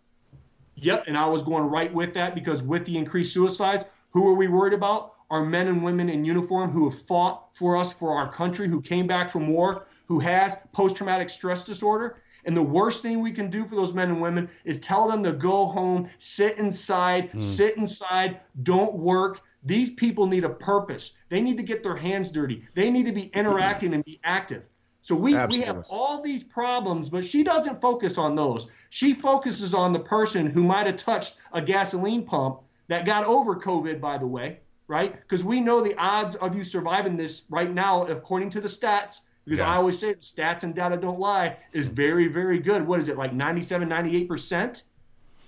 Yep, 0.75 1.05
and 1.07 1.17
I 1.17 1.25
was 1.25 1.41
going 1.41 1.63
right 1.63 1.91
with 1.91 2.13
that 2.13 2.35
because 2.35 2.61
with 2.61 2.85
the 2.85 2.97
increased 2.97 3.33
suicides, 3.33 3.85
who 4.11 4.27
are 4.27 4.35
we 4.35 4.47
worried 4.47 4.73
about? 4.73 5.13
Our 5.29 5.43
men 5.43 5.67
and 5.67 5.83
women 5.83 6.07
in 6.09 6.23
uniform 6.23 6.71
who 6.71 6.89
have 6.89 7.01
fought 7.03 7.49
for 7.53 7.75
us, 7.75 7.91
for 7.91 8.15
our 8.15 8.31
country, 8.31 8.67
who 8.67 8.79
came 8.81 9.07
back 9.07 9.29
from 9.29 9.47
war, 9.47 9.86
who 10.07 10.19
has 10.19 10.57
post-traumatic 10.73 11.29
stress 11.29 11.63
disorder. 11.65 12.17
And 12.45 12.55
the 12.55 12.63
worst 12.63 13.01
thing 13.01 13.21
we 13.21 13.31
can 13.31 13.49
do 13.49 13.65
for 13.65 13.75
those 13.75 13.93
men 13.93 14.09
and 14.09 14.21
women 14.21 14.49
is 14.63 14.79
tell 14.79 15.07
them 15.07 15.23
to 15.23 15.33
go 15.33 15.65
home, 15.65 16.09
sit 16.17 16.57
inside, 16.57 17.31
hmm. 17.31 17.41
sit 17.41 17.77
inside, 17.77 18.39
don't 18.63 18.93
work. 18.93 19.41
These 19.63 19.91
people 19.95 20.25
need 20.25 20.45
a 20.45 20.49
purpose. 20.49 21.11
They 21.29 21.41
need 21.41 21.57
to 21.57 21.63
get 21.63 21.83
their 21.83 21.97
hands 21.97 22.31
dirty. 22.31 22.63
They 22.73 22.89
need 22.89 23.05
to 23.05 23.11
be 23.11 23.31
interacting 23.33 23.93
and 23.93 24.05
be 24.05 24.19
active. 24.23 24.63
So 25.01 25.15
we, 25.15 25.37
we 25.47 25.61
have 25.61 25.85
all 25.89 26.21
these 26.21 26.43
problems, 26.43 27.07
but 27.07 27.25
she 27.25 27.41
doesn't 27.41 27.79
focus 27.79 28.17
on 28.17 28.35
those. 28.35 28.67
She 28.89 29.13
focuses 29.13 29.73
on 29.73 29.93
the 29.93 29.99
person 29.99 30.49
who 30.49 30.63
might 30.63 30.85
have 30.85 30.97
touched 30.97 31.37
a 31.53 31.61
gasoline 31.61 32.23
pump 32.23 32.59
that 32.89 33.05
got 33.05 33.25
over 33.25 33.55
COVID, 33.55 34.01
by 34.01 34.17
the 34.17 34.27
way, 34.27 34.59
right? 34.89 35.15
Because 35.21 35.45
we 35.45 35.61
know 35.61 35.81
the 35.81 35.95
odds 35.97 36.35
of 36.35 36.55
you 36.55 36.63
surviving 36.63 37.15
this 37.15 37.43
right 37.49 37.73
now, 37.73 38.05
according 38.05 38.49
to 38.51 38.61
the 38.61 38.67
stats, 38.67 39.21
because 39.47 39.59
Yeah. 39.59 39.71
I 39.71 39.77
always 39.77 39.97
say 39.97 40.15
stats 40.15 40.63
and 40.63 40.75
data 40.75 40.97
don't 40.97 41.19
lie, 41.19 41.55
is 41.71 41.87
very, 41.87 42.27
very 42.27 42.59
good. 42.59 42.85
What 42.85 42.99
is 42.99 43.07
it, 43.07 43.17
like 43.17 43.31
97, 43.31 43.87
98%? 43.87 44.81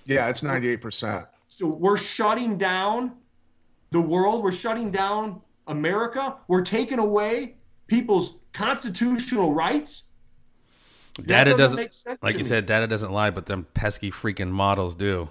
Yeah, 0.06 0.28
it's 0.28 0.40
98%. 0.40 1.26
So 1.48 1.66
we're 1.66 1.98
shutting 1.98 2.56
down 2.56 3.12
the 3.90 4.00
world. 4.00 4.42
We're 4.42 4.52
shutting 4.52 4.90
down 4.90 5.42
America. 5.66 6.36
We're 6.48 6.62
taking 6.62 6.98
away 6.98 7.56
people's 7.88 8.36
constitutional 8.54 9.52
rights. 9.52 10.04
That 11.18 11.44
Data 11.44 11.54
doesn't, 11.56 11.76
make 11.76 11.92
sense 11.92 12.18
like 12.22 12.34
you 12.34 12.38
me. 12.38 12.44
said, 12.44 12.64
data 12.64 12.86
doesn't 12.86 13.12
lie, 13.12 13.30
but 13.30 13.44
them 13.44 13.66
pesky 13.74 14.10
freaking 14.10 14.48
models 14.50 14.94
do. 14.94 15.28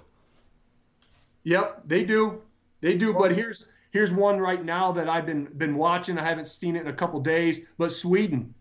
Yep, 1.42 1.82
they 1.86 2.04
do. 2.04 2.42
They 2.80 2.96
do. 2.96 3.12
But 3.14 3.34
here's 3.34 3.66
here's 3.90 4.12
one 4.12 4.38
right 4.38 4.64
now 4.64 4.92
that 4.92 5.08
I've 5.08 5.26
been 5.26 5.46
been 5.56 5.74
watching. 5.76 6.18
I 6.18 6.22
haven't 6.24 6.46
seen 6.46 6.76
it 6.76 6.82
in 6.82 6.86
a 6.88 6.92
couple 6.92 7.18
days. 7.20 7.60
But 7.78 7.90
Sweden, 7.92 8.54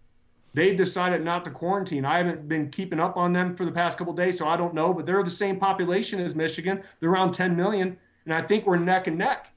they've 0.53 0.77
decided 0.77 1.24
not 1.24 1.46
to 1.46 1.51
quarantine. 1.51 2.06
I 2.06 2.18
haven't 2.18 2.48
been 2.48 2.70
keeping 2.70 3.00
up 3.00 3.18
on 3.18 3.34
them 3.34 3.56
for 3.56 3.65
the 3.65 3.72
past 3.72 3.98
couple 3.98 4.13
days, 4.13 4.38
so 4.38 4.48
I 4.48 4.58
don't 4.58 4.74
know. 4.74 4.94
But 4.94 5.06
they're 5.06 5.24
the 5.24 5.29
same 5.32 5.58
population 5.60 6.20
as 6.20 6.36
Michigan. 6.36 6.82
They're 7.00 7.10
around 7.12 7.34
10 7.34 7.56
million, 7.56 7.98
and 8.25 8.34
I 8.34 8.41
think 8.41 8.65
we're 8.65 8.77
neck 8.77 9.08
and 9.08 9.18
neck. 9.18 9.48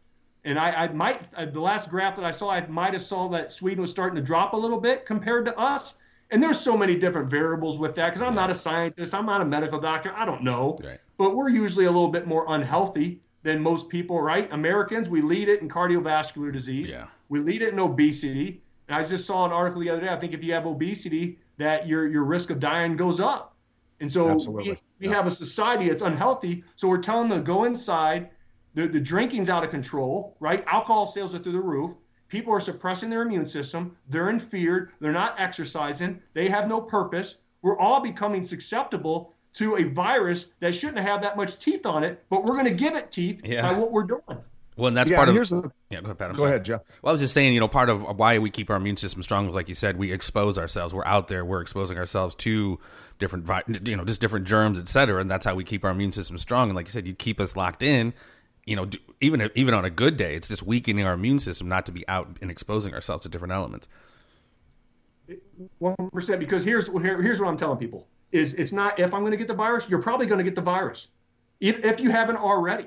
And 0.45 0.59
I, 0.59 0.71
I 0.73 0.89
might 0.93 1.21
uh, 1.37 1.47
the 1.47 1.61
last 1.61 1.89
graph 1.89 2.17
that 2.17 2.25
I 2.25 2.31
saw, 2.33 2.51
I 2.51 2.67
might 2.67 2.93
have 2.95 3.03
saw 3.03 3.29
that 3.29 3.51
Sweden 3.51 3.81
was 3.81 3.91
starting 3.91 4.17
to 4.17 4.23
drop 4.23 4.55
a 4.55 4.57
little 4.57 4.81
bit 4.81 5.07
compared 5.07 5.45
to 5.47 5.57
us. 5.59 5.95
And 6.33 6.43
there's 6.43 6.59
so 6.59 6.77
many 6.77 6.97
different 6.97 7.29
variables 7.31 7.79
with 7.79 7.95
that 7.97 8.07
because 8.09 8.23
I'm 8.23 8.35
not 8.35 8.51
a 8.51 8.55
scientist, 8.55 9.15
I'm 9.15 9.27
not 9.27 9.41
a 9.43 9.45
medical 9.45 9.79
doctor, 9.79 10.13
I 10.17 10.25
don't 10.25 10.43
know 10.43 10.79
Right. 10.83 10.99
but 11.19 11.37
we're 11.37 11.51
usually 11.51 11.85
a 11.85 11.91
little 11.91 12.09
bit 12.09 12.27
more 12.27 12.47
unhealthy 12.49 13.21
than 13.43 13.61
most 13.61 13.89
people, 13.91 14.19
right? 14.21 14.51
Americans, 14.51 15.11
we 15.11 15.21
lead 15.21 15.49
it 15.51 15.61
in 15.61 15.69
cardiovascular 15.69 16.51
disease. 16.51 16.89
Yeah. 16.89 17.05
We 17.29 17.41
lead 17.41 17.61
it 17.61 17.73
in 17.75 17.79
obesity. 17.79 18.63
And 18.89 18.97
I 18.97 19.03
just 19.03 19.27
saw 19.27 19.45
an 19.47 19.53
article 19.53 19.81
the 19.81 19.91
other 19.91 20.01
day. 20.01 20.09
I 20.09 20.19
think 20.19 20.33
if 20.35 20.43
you 20.43 20.53
have 20.53 20.67
obesity, 20.67 21.39
that 21.59 21.87
your 21.87 22.07
your 22.09 22.25
risk 22.25 22.51
of 22.51 22.61
dying 22.61 22.97
goes 22.97 23.21
up. 23.21 23.57
And 24.01 24.11
so 24.11 24.29
Absolutely. 24.29 24.71
we, 24.73 24.79
we 25.01 25.09
Yeah. 25.09 25.15
have 25.15 25.27
a 25.27 25.31
society 25.31 25.89
that's 25.89 26.03
unhealthy. 26.03 26.65
So 26.77 26.89
we're 26.89 26.99
telling 26.99 27.29
them 27.29 27.39
to 27.39 27.45
go 27.45 27.65
inside. 27.65 28.31
The, 28.75 28.89
the 28.89 28.99
drinking's 29.01 29.51
out 29.51 29.63
of 29.65 29.71
control, 29.71 30.37
right? 30.41 30.65
Alcohol 30.67 31.07
sales 31.07 31.35
are 31.35 31.39
through 31.39 31.53
the 31.53 31.61
roof. 31.61 31.93
people 32.29 32.53
are 32.55 32.61
suppressing 32.61 33.11
their 33.11 33.21
immune 33.23 33.45
system. 33.47 33.95
They're 34.09 34.31
in 34.31 34.39
fear. 34.39 34.91
They're 35.01 35.13
not 35.13 35.35
exercising. 35.39 36.21
They 36.33 36.49
have 36.49 36.67
no 36.67 36.81
purpose. 36.81 37.37
We're 37.61 37.79
all 37.79 38.01
becoming 38.01 38.43
susceptible 38.43 39.35
to 39.55 39.77
a 39.77 39.83
virus 39.85 40.47
that 40.61 40.75
shouldn't 40.75 41.07
have 41.07 41.21
that 41.21 41.37
much 41.37 41.59
teeth 41.59 41.85
on 41.85 42.03
it, 42.05 42.25
but 42.31 42.45
we're 42.45 42.55
going 42.55 42.65
to 42.65 42.71
give 42.85 42.97
it 42.97 43.11
teeth 43.11 43.43
Yeah. 43.45 43.61
by 43.71 43.79
what 43.79 43.93
we're 43.93 44.05
doing. 44.05 44.39
Well, 44.77 44.89
and 44.89 44.97
that's 44.97 45.11
yeah, 45.11 45.17
part 45.19 45.29
of. 45.29 45.35
here's 45.35 45.51
the, 45.51 45.71
yeah, 45.91 46.01
go 46.01 46.07
ahead, 46.07 46.19
Pat. 46.19 46.31
I'm 46.31 46.37
go 46.37 46.45
sorry. 46.45 46.51
ahead, 46.51 46.65
Jeff. 46.65 46.81
Well, 47.03 47.11
I 47.11 47.13
was 47.13 47.21
just 47.21 47.35
saying, 47.35 47.53
you 47.53 47.61
know, 47.61 47.69
part 47.69 47.91
of 47.91 48.03
why 48.19 48.39
we 48.39 48.51
keep 48.51 48.71
our 48.71 48.77
immune 48.77 48.97
system 48.97 49.23
strong 49.23 49.47
was, 49.47 49.55
like 49.55 49.69
you 49.69 49.75
said, 49.75 49.99
we 49.99 50.13
expose 50.13 50.57
ourselves. 50.57 50.95
We're 50.95 51.05
out 51.05 51.29
there. 51.29 51.45
We're 51.45 51.61
exposing 51.61 51.99
ourselves 51.99 52.35
to 52.37 52.79
different, 53.19 53.47
you 53.87 53.97
know, 53.97 54.05
just 54.05 54.21
different 54.21 54.47
germs, 54.47 54.79
et 54.79 54.89
cetera, 54.89 55.21
and 55.21 55.31
that's 55.31 55.45
how 55.45 55.55
we 55.55 55.63
keep 55.63 55.85
our 55.85 55.91
immune 55.91 56.13
system 56.13 56.39
strong. 56.39 56.71
And 56.71 56.77
like 56.77 56.87
you 56.87 56.93
said, 56.93 57.07
you 57.07 57.15
keep 57.15 57.39
us 57.39 57.55
locked 57.55 57.83
in. 57.83 58.15
You 58.65 58.77
know, 58.77 58.87
do, 58.87 58.97
even 59.21 59.51
even 59.55 59.75
on 59.75 59.85
a 59.85 59.91
good 59.91 60.17
day, 60.17 60.37
it's 60.37 60.49
just 60.49 60.63
weakening 60.63 61.05
our 61.05 61.13
immune 61.13 61.41
system 61.41 61.69
not 61.69 61.85
to 61.87 61.93
be 61.93 62.09
out 62.09 62.39
and 62.41 62.51
exposing 62.51 62.95
ourselves 62.95 63.25
to 63.25 63.29
different 63.29 63.53
elements. 63.53 63.89
One 65.81 65.97
percent. 66.13 66.41
Because 66.41 66.65
here's 66.65 66.87
here, 66.87 67.21
here's 67.21 67.41
what 67.41 67.49
I'm 67.49 67.57
telling 67.57 67.79
people: 67.79 68.07
is 68.31 68.55
it's 68.55 68.73
not 68.73 68.99
if 68.99 69.13
I'm 69.13 69.21
going 69.21 69.33
to 69.33 69.37
get 69.37 69.49
the 69.49 69.55
virus, 69.55 69.89
you're 69.89 70.01
probably 70.01 70.27
going 70.27 70.39
to 70.39 70.45
get 70.45 70.55
the 70.55 70.63
virus, 70.63 71.09
if 71.61 71.85
if 71.85 72.01
you 72.01 72.11
haven't 72.11 72.37
already. 72.37 72.87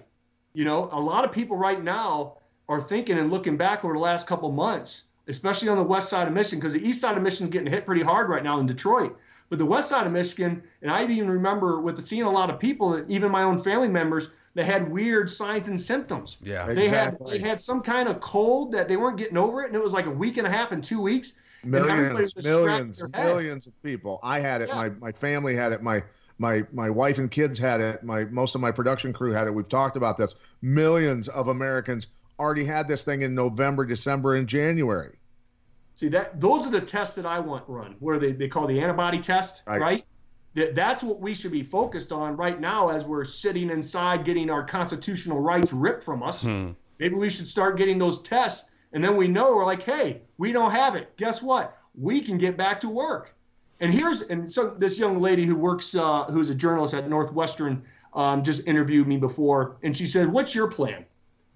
You 0.55 0.65
know, 0.65 0.89
a 0.91 0.99
lot 0.99 1.25
of 1.25 1.31
people 1.31 1.57
right 1.57 1.83
now 1.83 2.37
are 2.67 2.81
thinking 2.81 3.19
and 3.19 3.29
looking 3.29 3.57
back 3.57 3.85
over 3.85 3.93
the 3.93 3.99
last 3.99 4.25
couple 4.25 4.51
months, 4.51 5.03
especially 5.27 5.69
on 5.69 5.77
the 5.77 5.83
west 5.83 6.09
side 6.09 6.27
of 6.27 6.33
Michigan, 6.33 6.59
because 6.59 6.73
the 6.73 6.83
east 6.85 7.01
side 7.01 7.17
of 7.17 7.23
Michigan 7.23 7.47
is 7.47 7.51
getting 7.51 7.71
hit 7.71 7.85
pretty 7.85 8.01
hard 8.01 8.29
right 8.29 8.43
now 8.43 8.59
in 8.59 8.65
Detroit. 8.65 9.15
But 9.49 9.59
the 9.59 9.65
west 9.65 9.89
side 9.89 10.07
of 10.07 10.13
Michigan, 10.13 10.63
and 10.81 10.89
I 10.89 11.03
even 11.03 11.29
remember 11.29 11.79
with 11.79 12.03
seeing 12.03 12.23
a 12.23 12.31
lot 12.31 12.49
of 12.49 12.59
people, 12.59 13.03
even 13.07 13.29
my 13.29 13.43
own 13.43 13.61
family 13.61 13.89
members, 13.89 14.29
that 14.55 14.65
had 14.65 14.89
weird 14.89 15.29
signs 15.29 15.67
and 15.67 15.79
symptoms. 15.79 16.37
Yeah. 16.41 16.65
They 16.65 16.87
had 16.87 17.17
they 17.29 17.39
had 17.39 17.61
some 17.61 17.81
kind 17.81 18.07
of 18.07 18.19
cold 18.21 18.71
that 18.71 18.87
they 18.87 18.95
weren't 18.95 19.17
getting 19.17 19.37
over 19.37 19.61
it, 19.61 19.67
and 19.67 19.75
it 19.75 19.83
was 19.83 19.93
like 19.93 20.05
a 20.05 20.11
week 20.11 20.37
and 20.37 20.47
a 20.47 20.49
half 20.49 20.71
and 20.71 20.83
two 20.83 21.01
weeks. 21.01 21.33
millions, 21.63 22.33
was 22.33 22.45
millions, 22.45 22.97
scratching 22.97 23.11
their 23.11 23.21
head. 23.21 23.33
millions 23.33 23.67
of 23.67 23.83
people. 23.83 24.19
I 24.23 24.39
had 24.39 24.61
it. 24.61 24.69
Yeah. 24.69 24.75
My 24.75 24.89
my 24.89 25.11
family 25.11 25.55
had 25.55 25.73
it. 25.73 25.83
My 25.83 26.03
my 26.37 26.63
my 26.73 26.89
wife 26.89 27.17
and 27.17 27.29
kids 27.31 27.57
had 27.57 27.79
it. 27.81 28.03
My 28.03 28.25
most 28.25 28.55
of 28.55 28.61
my 28.61 28.71
production 28.71 29.13
crew 29.13 29.31
had 29.31 29.47
it. 29.47 29.51
We've 29.53 29.69
talked 29.69 29.97
about 29.97 30.17
this. 30.17 30.35
Millions 30.61 31.27
of 31.29 31.47
Americans 31.47 32.07
already 32.39 32.65
had 32.65 32.87
this 32.87 33.03
thing 33.03 33.21
in 33.21 33.33
November, 33.33 33.85
December, 33.85 34.35
and 34.35 34.47
January. 34.47 35.17
See 35.95 36.09
that 36.09 36.39
those 36.41 36.65
are 36.65 36.71
the 36.71 36.81
tests 36.81 37.15
that 37.15 37.25
I 37.25 37.39
want 37.39 37.63
run, 37.67 37.95
where 37.99 38.19
they, 38.19 38.33
they 38.33 38.49
call 38.49 38.67
the 38.67 38.79
antibody 38.81 39.19
test, 39.19 39.61
Right. 39.65 39.79
right? 39.79 40.05
That 40.55 40.75
that's 40.75 41.03
what 41.03 41.21
we 41.21 41.33
should 41.33 41.51
be 41.51 41.63
focused 41.63 42.11
on 42.11 42.35
right 42.35 42.59
now 42.59 42.89
as 42.89 43.05
we're 43.05 43.23
sitting 43.25 43.69
inside 43.69 44.25
getting 44.25 44.49
our 44.49 44.63
constitutional 44.65 45.39
rights 45.39 45.71
ripped 45.71 46.03
from 46.03 46.21
us. 46.23 46.41
Hmm. 46.41 46.71
Maybe 46.99 47.15
we 47.15 47.29
should 47.29 47.47
start 47.47 47.77
getting 47.77 47.97
those 47.97 48.21
tests, 48.21 48.69
and 48.93 49.03
then 49.03 49.15
we 49.17 49.27
know 49.27 49.55
we're 49.55 49.65
like, 49.65 49.83
hey, 49.83 50.21
we 50.37 50.51
don't 50.53 50.71
have 50.71 50.95
it. 50.95 51.15
Guess 51.17 51.41
what? 51.41 51.77
We 51.93 52.21
can 52.21 52.37
get 52.37 52.55
back 52.57 52.79
to 52.81 52.89
work. 52.89 53.34
And 53.79 53.93
here's 53.93 54.21
and 54.23 54.51
so 54.51 54.69
this 54.69 54.97
young 54.97 55.21
lady 55.21 55.45
who 55.45 55.55
works, 55.55 55.95
uh, 55.95 56.25
who's 56.25 56.49
a 56.49 56.55
journalist 56.55 56.93
at 56.93 57.09
Northwestern, 57.09 57.83
um, 58.13 58.43
just 58.43 58.65
interviewed 58.67 59.07
me 59.07 59.17
before, 59.17 59.77
and 59.83 59.95
she 59.95 60.07
said, 60.07 60.31
"What's 60.31 60.55
your 60.55 60.67
plan?" 60.67 61.05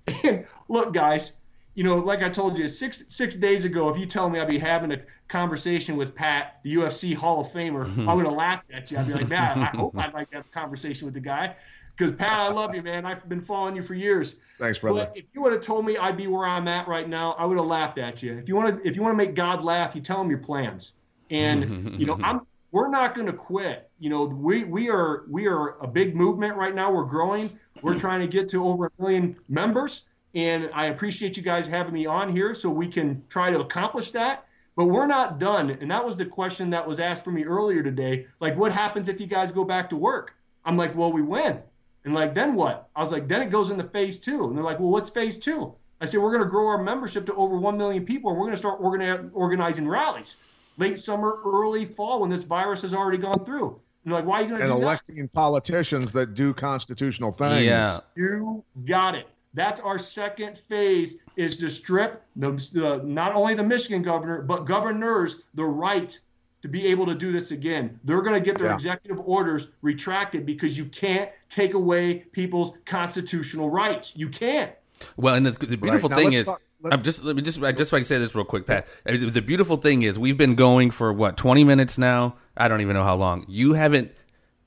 And 0.23 0.45
look, 0.67 0.93
guys, 0.93 1.33
you 1.75 1.83
know, 1.83 1.97
like 1.97 2.23
I 2.23 2.29
told 2.29 2.57
you 2.57 2.67
six 2.67 3.03
six 3.07 3.35
days 3.35 3.63
ago, 3.63 3.89
if 3.89 3.97
you 3.97 4.05
tell 4.05 4.29
me 4.29 4.39
I'd 4.39 4.49
be 4.49 4.57
having 4.57 4.91
a 4.91 5.01
conversation 5.29 5.95
with 5.95 6.13
Pat, 6.13 6.59
the 6.63 6.75
UFC 6.75 7.15
Hall 7.15 7.39
of 7.39 7.47
Famer, 7.53 8.07
I 8.07 8.13
would 8.13 8.25
have 8.25 8.33
laughed 8.33 8.71
at 8.71 8.91
you. 8.91 8.97
I'd 8.97 9.07
be 9.07 9.13
like, 9.13 9.29
man, 9.29 9.59
I 9.59 9.65
hope 9.77 9.97
I'd 9.97 10.13
like 10.13 10.29
to 10.31 10.37
have 10.37 10.45
a 10.45 10.49
conversation 10.49 11.05
with 11.05 11.13
the 11.13 11.21
guy. 11.21 11.55
Because 11.95 12.13
Pat, 12.13 12.31
I 12.31 12.49
love 12.49 12.73
you, 12.73 12.81
man. 12.81 13.05
I've 13.05 13.27
been 13.27 13.41
following 13.41 13.75
you 13.75 13.83
for 13.83 13.93
years. 13.93 14.35
Thanks, 14.57 14.79
brother. 14.79 15.05
But 15.05 15.17
if 15.17 15.25
you 15.33 15.41
would 15.41 15.51
have 15.53 15.61
told 15.61 15.85
me 15.85 15.97
I'd 15.97 16.17
be 16.17 16.27
where 16.27 16.45
I'm 16.45 16.67
at 16.67 16.87
right 16.87 17.07
now, 17.07 17.33
I 17.33 17.45
would 17.45 17.57
have 17.57 17.67
laughed 17.67 17.97
at 17.97 18.23
you. 18.23 18.37
If 18.37 18.47
you 18.47 18.55
want 18.55 18.81
to, 18.81 18.89
if 18.89 18.95
you 18.95 19.01
want 19.01 19.13
to 19.13 19.17
make 19.17 19.35
God 19.35 19.63
laugh, 19.63 19.95
you 19.95 20.01
tell 20.01 20.21
him 20.21 20.29
your 20.29 20.39
plans. 20.39 20.93
And 21.29 21.99
you 21.99 22.05
know, 22.05 22.19
I'm 22.23 22.41
we're 22.71 22.89
not 22.89 23.15
going 23.15 23.27
to 23.27 23.33
quit. 23.33 23.89
You 23.99 24.09
know, 24.09 24.23
we 24.23 24.63
we 24.63 24.89
are 24.89 25.25
we 25.29 25.47
are 25.47 25.77
a 25.79 25.87
big 25.87 26.15
movement 26.15 26.55
right 26.55 26.73
now. 26.73 26.91
We're 26.91 27.03
growing. 27.03 27.57
We're 27.81 27.97
trying 27.99 28.21
to 28.21 28.27
get 28.27 28.49
to 28.49 28.65
over 28.65 28.87
a 28.87 29.01
million 29.01 29.35
members, 29.47 30.03
and 30.35 30.69
I 30.73 30.85
appreciate 30.85 31.37
you 31.37 31.43
guys 31.43 31.67
having 31.67 31.93
me 31.93 32.05
on 32.05 32.31
here 32.31 32.53
so 32.53 32.69
we 32.69 32.87
can 32.87 33.23
try 33.29 33.51
to 33.51 33.59
accomplish 33.59 34.11
that. 34.11 34.45
But 34.75 34.85
we're 34.85 35.07
not 35.07 35.39
done, 35.39 35.71
and 35.71 35.91
that 35.91 36.05
was 36.05 36.15
the 36.15 36.25
question 36.25 36.69
that 36.69 36.87
was 36.87 37.01
asked 37.01 37.23
for 37.25 37.31
me 37.31 37.43
earlier 37.43 37.83
today. 37.83 38.27
Like, 38.39 38.55
what 38.55 38.71
happens 38.71 39.09
if 39.09 39.19
you 39.19 39.27
guys 39.27 39.51
go 39.51 39.65
back 39.65 39.89
to 39.89 39.97
work? 39.97 40.35
I'm 40.63 40.77
like, 40.77 40.95
well, 40.95 41.11
we 41.11 41.21
win. 41.21 41.59
And 42.05 42.13
like, 42.13 42.33
then 42.33 42.53
what? 42.53 42.87
I 42.95 43.01
was 43.01 43.11
like, 43.11 43.27
then 43.27 43.41
it 43.41 43.49
goes 43.49 43.71
into 43.71 43.83
phase 43.83 44.17
two. 44.17 44.45
And 44.45 44.55
they're 44.55 44.63
like, 44.63 44.79
well, 44.79 44.89
what's 44.89 45.09
phase 45.09 45.37
two? 45.37 45.73
I 45.99 46.05
said, 46.05 46.21
we're 46.21 46.31
going 46.31 46.43
to 46.43 46.49
grow 46.49 46.67
our 46.67 46.81
membership 46.81 47.25
to 47.25 47.33
over 47.33 47.57
1 47.57 47.77
million 47.77 48.05
people, 48.05 48.29
and 48.31 48.39
we're 48.39 48.45
going 48.45 48.55
to 48.55 48.57
start 48.57 48.81
organi- 48.81 49.29
organizing 49.33 49.85
rallies 49.85 50.37
late 50.79 50.99
summer, 50.99 51.39
early 51.45 51.85
fall 51.85 52.21
when 52.21 52.29
this 52.29 52.43
virus 52.43 52.81
has 52.81 52.93
already 52.93 53.17
gone 53.17 53.45
through. 53.45 53.79
And 54.05 54.13
they're 54.13 54.19
like, 54.19 54.25
why 54.25 54.39
are 54.39 54.41
you 54.43 54.47
going 54.49 54.61
to 54.61 54.65
and 54.67 54.75
do 54.75 54.79
that? 54.79 54.85
electing 54.85 55.27
politicians 55.27 56.11
that 56.13 56.33
do 56.33 56.53
constitutional 56.53 57.31
things. 57.31 57.63
Yeah. 57.63 57.99
You 58.15 58.63
got 58.85 59.15
it. 59.15 59.27
That's 59.53 59.79
our 59.79 59.97
second 59.97 60.57
phase 60.69 61.15
is 61.35 61.57
to 61.57 61.69
strip 61.69 62.23
the, 62.35 62.51
the 62.71 63.01
not 63.03 63.33
only 63.33 63.55
the 63.55 63.63
Michigan 63.63 64.01
governor 64.03 64.41
but 64.41 64.65
governors 64.65 65.41
the 65.53 65.65
right 65.65 66.17
to 66.61 66.67
be 66.67 66.85
able 66.87 67.05
to 67.07 67.15
do 67.15 67.31
this 67.31 67.51
again. 67.51 67.99
They're 68.03 68.21
going 68.21 68.41
to 68.41 68.45
get 68.45 68.57
their 68.57 68.67
Yeah. 68.67 68.75
executive 68.75 69.19
orders 69.25 69.69
retracted 69.81 70.45
because 70.45 70.77
you 70.77 70.85
can't 70.85 71.29
take 71.49 71.73
away 71.73 72.19
people's 72.31 72.73
constitutional 72.85 73.69
rights. 73.69 74.11
You 74.15 74.29
can't. 74.29 74.71
Well, 75.17 75.35
and 75.35 75.45
the, 75.45 75.51
the 75.65 75.77
beautiful 75.77 76.09
Now 76.09 76.15
thing 76.17 76.33
is, 76.33 76.43
talk- 76.43 76.61
I'm 76.91 77.03
just 77.03 77.23
let 77.23 77.35
me 77.35 77.41
just 77.41 77.61
I 77.61 77.71
just 77.71 77.91
like 77.91 78.01
to 78.03 78.07
say 78.07 78.17
this 78.17 78.33
real 78.35 78.45
quick, 78.45 78.65
Pat. 78.65 78.87
Uh, 79.05 79.13
The 79.17 79.41
beautiful 79.41 79.77
thing 79.77 80.03
is, 80.03 80.17
we've 80.17 80.37
been 80.37 80.55
going 80.55 80.91
for 80.91 81.11
what 81.11 81.35
20 81.37 81.63
minutes 81.63 81.97
now. 81.97 82.35
I 82.55 82.67
don't 82.67 82.81
even 82.81 82.93
know 82.95 83.03
how 83.03 83.15
long. 83.15 83.45
You 83.47 83.73
haven't 83.73 84.11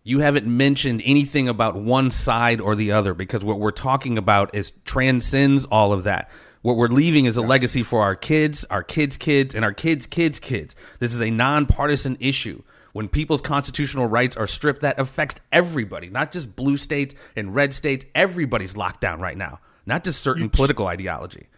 you 0.04 0.18
haven't 0.18 0.46
mentioned 0.46 1.00
anything 1.04 1.48
about 1.48 1.76
one 1.76 2.10
side 2.10 2.60
or 2.60 2.74
the 2.74 2.92
other 2.92 3.14
because 3.14 3.44
what 3.44 3.58
we're 3.60 3.70
talking 3.70 4.18
about 4.18 4.54
is 4.54 4.72
transcends 4.84 5.64
all 5.66 5.92
of 5.92 6.04
that. 6.04 6.28
What 6.62 6.76
we're 6.76 6.88
leaving 6.88 7.24
is 7.24 7.36
a 7.36 7.42
legacy 7.42 7.82
for 7.82 8.02
our 8.02 8.14
kids, 8.14 8.64
our 8.70 8.82
kids' 8.82 9.16
kids, 9.16 9.54
and 9.54 9.64
our 9.64 9.72
kids' 9.72 10.06
kids' 10.06 10.38
kids. 10.38 10.74
This 11.00 11.12
is 11.12 11.20
a 11.20 11.30
nonpartisan 11.30 12.16
issue. 12.20 12.62
When 12.92 13.08
people's 13.08 13.40
constitutional 13.40 14.06
rights 14.06 14.36
are 14.36 14.46
stripped, 14.46 14.82
that 14.82 14.98
affects 15.00 15.36
everybody, 15.50 16.08
not 16.10 16.30
just 16.30 16.54
blue 16.54 16.76
states 16.76 17.14
and 17.34 17.54
red 17.54 17.72
states. 17.72 18.04
Everybody's 18.14 18.76
locked 18.76 19.00
down 19.00 19.18
right 19.20 19.36
now, 19.36 19.60
not 19.86 20.04
just 20.04 20.22
certain 20.22 20.48
political 20.48 20.86
ideology. 20.86 21.48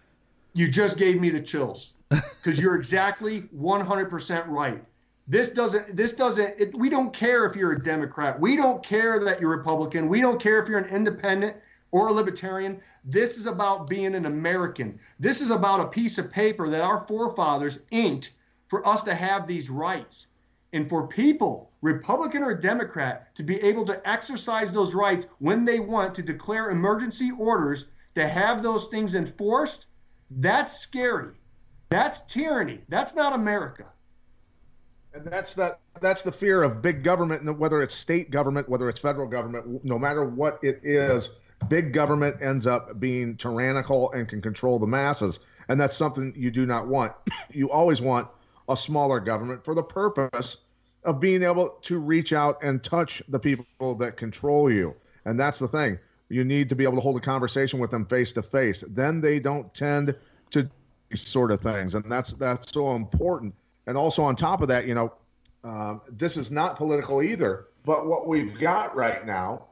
You 0.55 0.69
just 0.69 0.99
gave 0.99 1.21
me 1.21 1.31
the 1.31 1.41
chills 1.41 1.95
because 2.09 2.59
you're 2.59 2.77
exactly 2.77 3.43
100% 3.57 4.49
right. 4.49 4.83
This 5.27 5.49
doesn't, 5.49 5.97
this 5.97 6.13
doesn't, 6.13 6.61
it, 6.61 6.77
we 6.77 6.91
don't 6.91 7.13
care 7.13 7.47
if 7.47 7.57
you're 7.57 7.73
a 7.73 7.83
Democrat. 7.83 8.39
We 8.39 8.57
don't 8.57 8.85
care 8.85 9.25
that 9.25 9.41
you're 9.41 9.51
Republican. 9.51 10.09
We 10.09 10.21
don't 10.21 10.41
care 10.41 10.63
if 10.63 10.69
you're 10.69 10.79
an 10.79 10.95
independent 10.95 11.57
or 11.93 12.09
a 12.09 12.13
libertarian. 12.13 12.81
This 13.05 13.39
is 13.39 13.47
about 13.47 13.89
being 13.89 14.15
an 14.15 14.27
American. 14.27 14.99
This 15.19 15.41
is 15.41 15.51
about 15.51 15.81
a 15.81 15.87
piece 15.87 16.19
of 16.19 16.31
paper 16.31 16.69
that 16.69 16.83
our 16.83 17.07
forefathers 17.07 17.79
inked 17.91 18.33
for 18.69 18.87
us 18.87 19.03
to 19.05 19.15
have 19.15 19.47
these 19.47 19.71
rights. 19.71 20.27
And 20.75 20.89
for 20.89 21.07
people, 21.07 21.71
Republican 21.83 22.43
or 22.43 22.53
Democrat, 22.53 23.35
to 23.37 23.45
be 23.45 23.63
able 23.63 23.85
to 23.85 24.09
exercise 24.09 24.73
those 24.73 24.93
rights 24.93 25.27
when 25.39 25.65
they 25.65 25.79
want 25.79 26.15
to 26.17 26.23
declare 26.23 26.71
emergency 26.71 27.31
orders 27.39 27.87
to 28.15 28.29
have 28.29 28.63
those 28.63 28.89
things 28.89 29.15
enforced, 29.15 29.87
that's 30.31 30.79
scary. 30.79 31.33
That's 31.89 32.21
tyranny. 32.23 32.81
That's 32.89 33.15
not 33.15 33.33
America. 33.33 33.87
And 35.13 35.25
that's 35.25 35.55
that. 35.55 35.81
That's 36.01 36.23
the 36.23 36.33
fear 36.33 36.65
of 36.65 36.83
big 36.83 37.05
government, 37.05 37.59
whether 37.59 37.81
it's 37.81 37.95
state 37.95 38.31
government, 38.31 38.69
whether 38.69 38.89
it's 38.89 38.99
federal 38.99 39.29
government, 39.29 39.85
no 39.85 39.97
matter 39.97 40.25
what 40.25 40.59
it 40.63 40.81
is, 40.83 41.31
big 41.69 41.93
government 41.93 42.37
ends 42.43 42.67
up 42.67 42.99
being 42.99 43.37
tyrannical 43.37 44.11
and 44.13 44.29
can 44.29 44.43
control 44.43 44.79
the 44.79 44.87
masses, 44.87 45.39
and 45.69 45.81
that's 45.81 45.97
something 45.97 46.33
you 46.37 46.51
do 46.51 46.67
not 46.67 46.89
want. 46.89 47.13
You 47.53 47.71
always 47.71 48.03
want 48.03 48.27
a 48.69 48.77
smaller 48.77 49.21
government 49.21 49.65
for 49.65 49.77
the 49.77 49.83
purpose 49.83 50.57
of 51.05 51.21
being 51.21 51.45
able 51.45 51.79
to 51.83 52.01
reach 52.01 52.33
out 52.33 52.61
and 52.65 52.83
touch 52.83 53.23
the 53.29 53.39
people 53.39 53.95
that 53.95 54.17
control 54.17 54.69
you, 54.69 54.97
and 55.25 55.39
that's 55.39 55.61
the 55.61 55.69
thing. 55.69 55.99
You 56.35 56.43
need 56.43 56.69
to 56.71 56.75
be 56.75 56.83
able 56.83 56.97
to 56.97 57.01
hold 57.01 57.17
a 57.17 57.21
conversation 57.21 57.79
with 57.79 57.93
them 57.93 58.05
face 58.07 58.33
to 58.33 58.43
face. 58.43 58.83
Then 58.89 59.21
they 59.21 59.39
don't 59.39 59.73
tend 59.73 60.17
to 60.51 60.69
sort 61.15 61.53
of 61.53 61.61
things, 61.61 61.95
and 61.95 62.11
that's 62.11 62.33
that's 62.33 62.73
so 62.73 62.97
important. 62.97 63.55
And 63.87 63.97
also 63.97 64.25
on 64.25 64.35
top 64.35 64.61
of 64.61 64.67
that, 64.67 64.85
you 64.85 64.97
know, 64.97 65.13
um, 65.63 66.01
this 66.09 66.37
is 66.37 66.51
not 66.51 66.75
political 66.77 67.23
either. 67.23 67.67
But 67.85 68.07
what 68.09 68.27
we've 68.27 68.59
got 68.59 68.97
right 68.97 69.25
now 69.25 69.67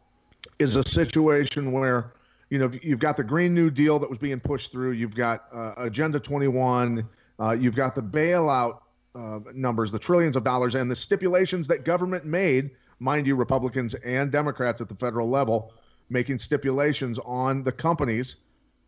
is 0.61 0.77
a 0.77 0.87
situation 0.87 1.73
where, 1.73 2.13
you 2.49 2.61
know, 2.61 2.71
you've 2.81 3.01
got 3.01 3.17
the 3.17 3.25
Green 3.25 3.55
New 3.55 3.69
Deal 3.69 3.99
that 3.99 4.09
was 4.09 4.19
being 4.19 4.39
pushed 4.39 4.71
through. 4.71 4.93
You've 4.93 5.17
got 5.17 5.47
uh, 5.53 5.73
Agenda 5.79 6.21
21. 6.21 7.09
Uh, 7.41 7.57
you've 7.59 7.75
got 7.75 7.97
the 7.97 8.03
bailout 8.03 8.83
uh, 9.17 9.41
numbers, 9.53 9.91
the 9.91 9.99
trillions 9.99 10.37
of 10.37 10.45
dollars, 10.45 10.77
and 10.77 10.89
the 10.89 10.95
stipulations 10.95 11.67
that 11.67 11.85
government 11.85 12.25
made, 12.25 12.71
mind 13.01 13.27
you, 13.27 13.35
Republicans 13.35 13.95
and 13.95 14.31
Democrats 14.31 14.81
at 14.81 14.89
the 14.89 14.95
federal 14.95 15.29
level, 15.29 15.73
making 16.13 16.39
stipulations 16.39 17.19
on 17.25 17.63
the 17.63 17.73
companies 17.73 18.37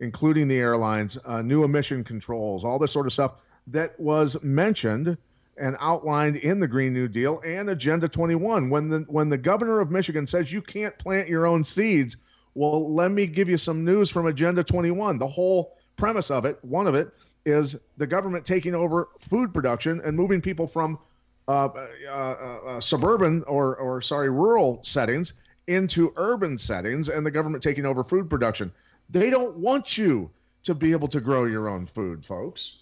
including 0.00 0.48
the 0.48 0.58
airlines, 0.58 1.18
uh, 1.24 1.42
new 1.42 1.64
emission 1.64 2.04
controls, 2.04 2.64
all 2.64 2.78
this 2.78 2.92
sort 2.92 3.06
of 3.06 3.12
stuff 3.12 3.46
that 3.66 3.98
was 3.98 4.40
mentioned 4.42 5.16
and 5.56 5.76
outlined 5.80 6.36
in 6.36 6.58
the 6.58 6.66
Green 6.66 6.92
New 6.92 7.08
Deal 7.08 7.40
and 7.44 7.70
Agenda 7.70 8.08
21. 8.08 8.70
When 8.70 8.88
the 8.88 8.98
when 9.08 9.28
the 9.28 9.38
governor 9.38 9.80
of 9.80 9.90
Michigan 9.90 10.26
says 10.26 10.52
you 10.52 10.60
can't 10.60 10.96
plant 10.98 11.28
your 11.28 11.46
own 11.46 11.62
seeds, 11.62 12.16
well, 12.54 12.92
let 12.92 13.12
me 13.12 13.26
give 13.26 13.48
you 13.48 13.56
some 13.56 13.84
news 13.84 14.10
from 14.10 14.26
Agenda 14.26 14.64
21. 14.64 15.18
The 15.18 15.28
whole 15.28 15.76
premise 15.96 16.30
of 16.30 16.44
it, 16.44 16.58
one 16.62 16.86
of 16.86 16.94
it, 16.94 17.14
is 17.46 17.76
the 17.96 18.06
government 18.06 18.44
taking 18.44 18.74
over 18.74 19.08
food 19.18 19.54
production 19.54 20.00
and 20.04 20.16
moving 20.16 20.40
people 20.40 20.66
from 20.66 20.98
uh, 21.46 21.68
uh, 22.08 22.10
uh, 22.10 22.80
suburban 22.80 23.44
or 23.44 23.76
or 23.76 24.02
sorry 24.02 24.30
rural 24.30 24.80
settings 24.82 25.34
into 25.66 26.12
urban 26.16 26.58
settings, 26.58 27.08
and 27.08 27.24
the 27.24 27.30
government 27.30 27.62
taking 27.62 27.86
over 27.86 28.04
food 28.04 28.28
production. 28.28 28.72
They 29.10 29.30
don't 29.30 29.56
want 29.56 29.96
you 29.96 30.30
to 30.64 30.74
be 30.74 30.92
able 30.92 31.08
to 31.08 31.20
grow 31.20 31.44
your 31.44 31.68
own 31.68 31.86
food, 31.86 32.24
folks. 32.24 32.78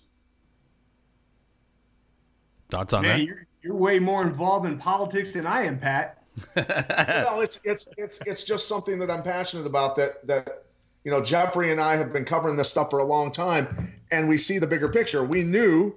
Thoughts 2.70 2.92
on 2.92 3.02
Man, 3.02 3.18
that? 3.18 3.26
you're, 3.26 3.46
you're 3.62 3.74
way 3.74 3.98
more 3.98 4.22
involved 4.22 4.66
in 4.66 4.78
politics 4.78 5.32
than 5.32 5.46
I 5.46 5.64
am, 5.64 5.78
Pat. 5.78 6.22
well, 6.56 7.40
it's 7.42 7.60
it's 7.64 7.86
it's 7.98 8.18
it's 8.24 8.44
just 8.44 8.66
something 8.66 8.98
that 8.98 9.10
I'm 9.10 9.22
passionate 9.22 9.66
about. 9.66 9.96
That 9.96 10.26
that 10.26 10.64
you 11.04 11.10
know, 11.10 11.22
Jeffrey 11.22 11.72
and 11.72 11.80
I 11.80 11.96
have 11.96 12.12
been 12.12 12.24
covering 12.24 12.56
this 12.56 12.70
stuff 12.70 12.90
for 12.90 13.00
a 13.00 13.04
long 13.04 13.30
time, 13.32 13.92
and 14.10 14.28
we 14.28 14.38
see 14.38 14.58
the 14.58 14.66
bigger 14.66 14.88
picture. 14.88 15.24
We 15.24 15.42
knew 15.42 15.94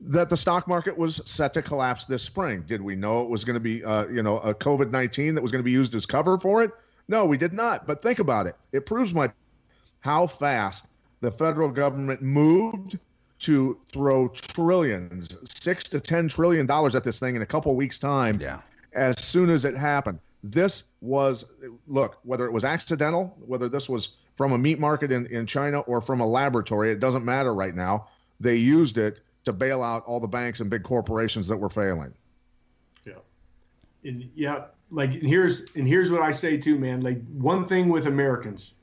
that 0.00 0.28
the 0.28 0.36
stock 0.36 0.68
market 0.68 0.96
was 0.96 1.22
set 1.24 1.54
to 1.54 1.62
collapse 1.62 2.04
this 2.04 2.22
spring. 2.22 2.64
Did 2.66 2.82
we 2.82 2.94
know 2.94 3.22
it 3.22 3.30
was 3.30 3.44
going 3.44 3.54
to 3.54 3.60
be, 3.60 3.84
uh, 3.84 4.06
you 4.08 4.22
know, 4.22 4.38
a 4.38 4.54
COVID 4.54 4.90
nineteen 4.90 5.34
that 5.34 5.42
was 5.42 5.50
going 5.50 5.60
to 5.60 5.64
be 5.64 5.70
used 5.70 5.94
as 5.94 6.06
cover 6.06 6.38
for 6.38 6.62
it? 6.62 6.70
No, 7.08 7.24
we 7.24 7.36
did 7.36 7.52
not. 7.52 7.86
But 7.86 8.02
think 8.02 8.18
about 8.18 8.46
it. 8.46 8.56
It 8.72 8.84
proves 8.84 9.14
my 9.14 9.30
how 10.00 10.26
fast 10.26 10.86
the 11.20 11.30
federal 11.30 11.70
government 11.70 12.20
moved 12.20 12.98
to 13.38 13.78
throw 13.92 14.28
trillions, 14.28 15.36
six 15.48 15.84
to 15.84 16.00
ten 16.00 16.28
trillion 16.28 16.66
dollars 16.66 16.94
at 16.94 17.04
this 17.04 17.18
thing 17.18 17.36
in 17.36 17.42
a 17.42 17.46
couple 17.46 17.74
weeks' 17.74 17.98
time. 17.98 18.38
Yeah. 18.40 18.60
As 18.92 19.22
soon 19.22 19.50
as 19.50 19.64
it 19.64 19.76
happened, 19.76 20.18
this 20.42 20.84
was 21.00 21.44
look 21.86 22.18
whether 22.22 22.46
it 22.46 22.52
was 22.52 22.64
accidental, 22.64 23.36
whether 23.46 23.68
this 23.68 23.88
was 23.88 24.10
from 24.36 24.52
a 24.52 24.58
meat 24.58 24.78
market 24.78 25.10
in, 25.10 25.26
in 25.26 25.46
China 25.46 25.80
or 25.80 26.00
from 26.00 26.20
a 26.20 26.26
laboratory, 26.26 26.90
it 26.90 27.00
doesn't 27.00 27.24
matter 27.24 27.54
right 27.54 27.74
now. 27.74 28.06
They 28.38 28.56
used 28.56 28.98
it 28.98 29.20
to 29.46 29.52
bail 29.52 29.82
out 29.82 30.04
all 30.04 30.20
the 30.20 30.28
banks 30.28 30.60
and 30.60 30.68
big 30.68 30.82
corporations 30.82 31.48
that 31.48 31.56
were 31.56 31.68
failing. 31.70 32.12
Yeah. 33.04 33.14
And 34.04 34.28
yeah, 34.34 34.64
like 34.90 35.10
here's 35.10 35.74
and 35.76 35.88
here's 35.88 36.10
what 36.10 36.20
I 36.20 36.32
say 36.32 36.56
too, 36.58 36.78
man. 36.78 37.00
Like 37.00 37.24
one 37.32 37.64
thing 37.64 37.88
with 37.88 38.06
Americans, 38.06 38.74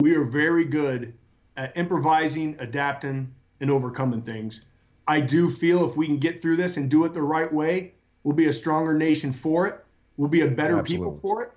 we 0.00 0.14
are 0.16 0.24
very 0.24 0.64
good 0.64 1.12
at 1.56 1.76
improvising, 1.76 2.56
adapting, 2.58 3.32
and 3.60 3.70
overcoming 3.70 4.22
things. 4.22 4.62
I 5.06 5.20
do 5.20 5.48
feel 5.50 5.88
if 5.88 5.96
we 5.96 6.06
can 6.06 6.18
get 6.18 6.42
through 6.42 6.56
this 6.56 6.78
and 6.78 6.90
do 6.90 7.04
it 7.04 7.14
the 7.14 7.22
right 7.22 7.52
way, 7.52 7.92
we'll 8.24 8.34
be 8.34 8.48
a 8.48 8.52
stronger 8.52 8.92
nation 8.92 9.32
for 9.32 9.66
it. 9.66 9.84
We'll 10.16 10.28
be 10.28 10.40
a 10.40 10.48
better 10.48 10.78
Absolutely. 10.78 10.96
people 10.96 11.18
for 11.20 11.42
it. 11.44 11.52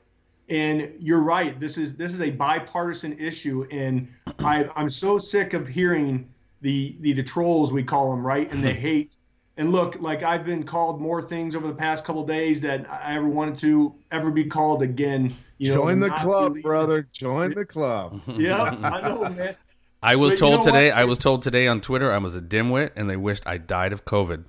And 0.50 0.94
you're 1.00 1.22
right. 1.22 1.60
This 1.60 1.78
is 1.78 1.94
this 1.94 2.14
is 2.14 2.22
a 2.22 2.30
bipartisan 2.30 3.18
issue, 3.18 3.66
and 3.72 4.08
I, 4.40 4.70
I'm 4.76 4.90
so 4.90 5.18
sick 5.18 5.54
of 5.54 5.68
hearing 5.68 6.28
the 6.62 6.96
the 7.02 7.14
the 7.14 7.24
trolls 7.24 7.72
we 7.72 7.84
call 7.84 8.12
them, 8.12 8.26
right, 8.26 8.52
and 8.52 8.64
the 8.64 8.74
hmm. 8.74 8.80
hate. 8.80 9.16
And 9.58 9.74
look, 9.74 10.00
like 10.00 10.24
I've 10.24 10.46
been 10.46 10.64
called 10.64 11.02
more 11.02 11.22
things 11.22 11.54
over 11.54 11.68
the 11.68 11.74
past 11.74 12.06
couple 12.06 12.26
days 12.26 12.62
that 12.62 12.90
I 12.90 13.16
ever 13.16 13.28
wanted 13.28 13.58
to 13.60 13.94
ever 14.12 14.32
be 14.32 14.46
called 14.46 14.82
again. 14.82 15.36
You 15.58 15.70
know, 15.70 15.82
Join 15.82 16.00
the 16.00 16.12
club, 16.12 16.54
really- 16.54 16.62
brother. 16.62 17.08
Join 17.12 17.54
the 17.54 17.66
club. 17.66 18.22
Yeah, 18.38 18.64
I 18.64 19.02
know, 19.02 19.30
man. 19.30 19.56
I 20.02 20.16
was 20.16 20.32
But 20.32 20.34
you 20.34 20.38
told 20.38 20.60
know 20.60 20.72
today. 20.72 20.90
what? 20.90 20.98
I 20.98 21.04
was 21.04 21.18
told 21.18 21.42
today 21.42 21.68
on 21.68 21.82
Twitter 21.82 22.10
I 22.10 22.18
was 22.20 22.36
a 22.36 22.42
dimwit, 22.42 22.92
and 22.96 23.10
they 23.10 23.18
wished 23.18 23.46
I 23.46 23.58
died 23.58 23.92
of 23.92 24.06
COVID. 24.06 24.46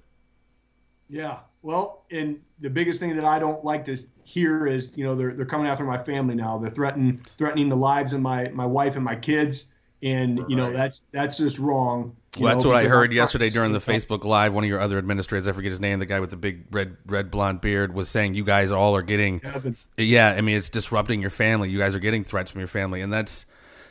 Yeah. 1.08 1.38
Well, 1.62 2.04
and 2.10 2.40
the 2.60 2.70
biggest 2.70 3.00
thing 3.00 3.16
that 3.16 3.24
I 3.24 3.38
don't 3.38 3.64
like 3.64 3.84
to 3.86 3.98
hear 4.24 4.66
is, 4.66 4.96
you 4.96 5.04
know, 5.04 5.14
they're 5.14 5.34
they're 5.34 5.44
coming 5.44 5.66
after 5.66 5.84
my 5.84 6.02
family 6.02 6.34
now. 6.34 6.56
They're 6.58 6.70
threatening 6.70 7.20
threatening 7.36 7.68
the 7.68 7.76
lives 7.76 8.12
of 8.12 8.20
my 8.20 8.48
my 8.48 8.66
wife 8.66 8.94
and 8.94 9.04
my 9.04 9.16
kids, 9.16 9.64
and 10.02 10.44
you 10.48 10.56
know 10.56 10.72
that's 10.72 11.04
that's 11.12 11.36
just 11.36 11.58
wrong. 11.58 12.16
Well, 12.38 12.52
that's 12.52 12.64
know, 12.64 12.70
what 12.70 12.78
I 12.78 12.88
heard 12.88 13.12
yesterday 13.12 13.50
during 13.50 13.72
the. 13.72 13.80
Facebook 13.80 14.24
Live. 14.24 14.54
One 14.54 14.62
of 14.62 14.70
your 14.70 14.80
other 14.80 14.98
administrators, 14.98 15.48
I 15.48 15.52
forget 15.52 15.72
his 15.72 15.80
name, 15.80 15.98
the 15.98 16.06
guy 16.06 16.20
with 16.20 16.30
the 16.30 16.36
big 16.36 16.64
red 16.70 16.96
red 17.06 17.30
blonde 17.30 17.60
beard, 17.60 17.92
was 17.92 18.08
saying 18.08 18.34
you 18.34 18.44
guys 18.44 18.70
all 18.70 18.94
are 18.94 19.02
getting. 19.02 19.42
Yeah, 19.96 20.30
I 20.30 20.40
mean 20.40 20.56
it's 20.56 20.68
disrupting 20.68 21.20
your 21.20 21.30
family. 21.30 21.70
You 21.70 21.78
guys 21.78 21.94
are 21.94 21.98
getting 21.98 22.22
threats 22.24 22.50
from 22.50 22.60
your 22.60 22.68
family, 22.68 23.00
and 23.00 23.12
that's 23.12 23.46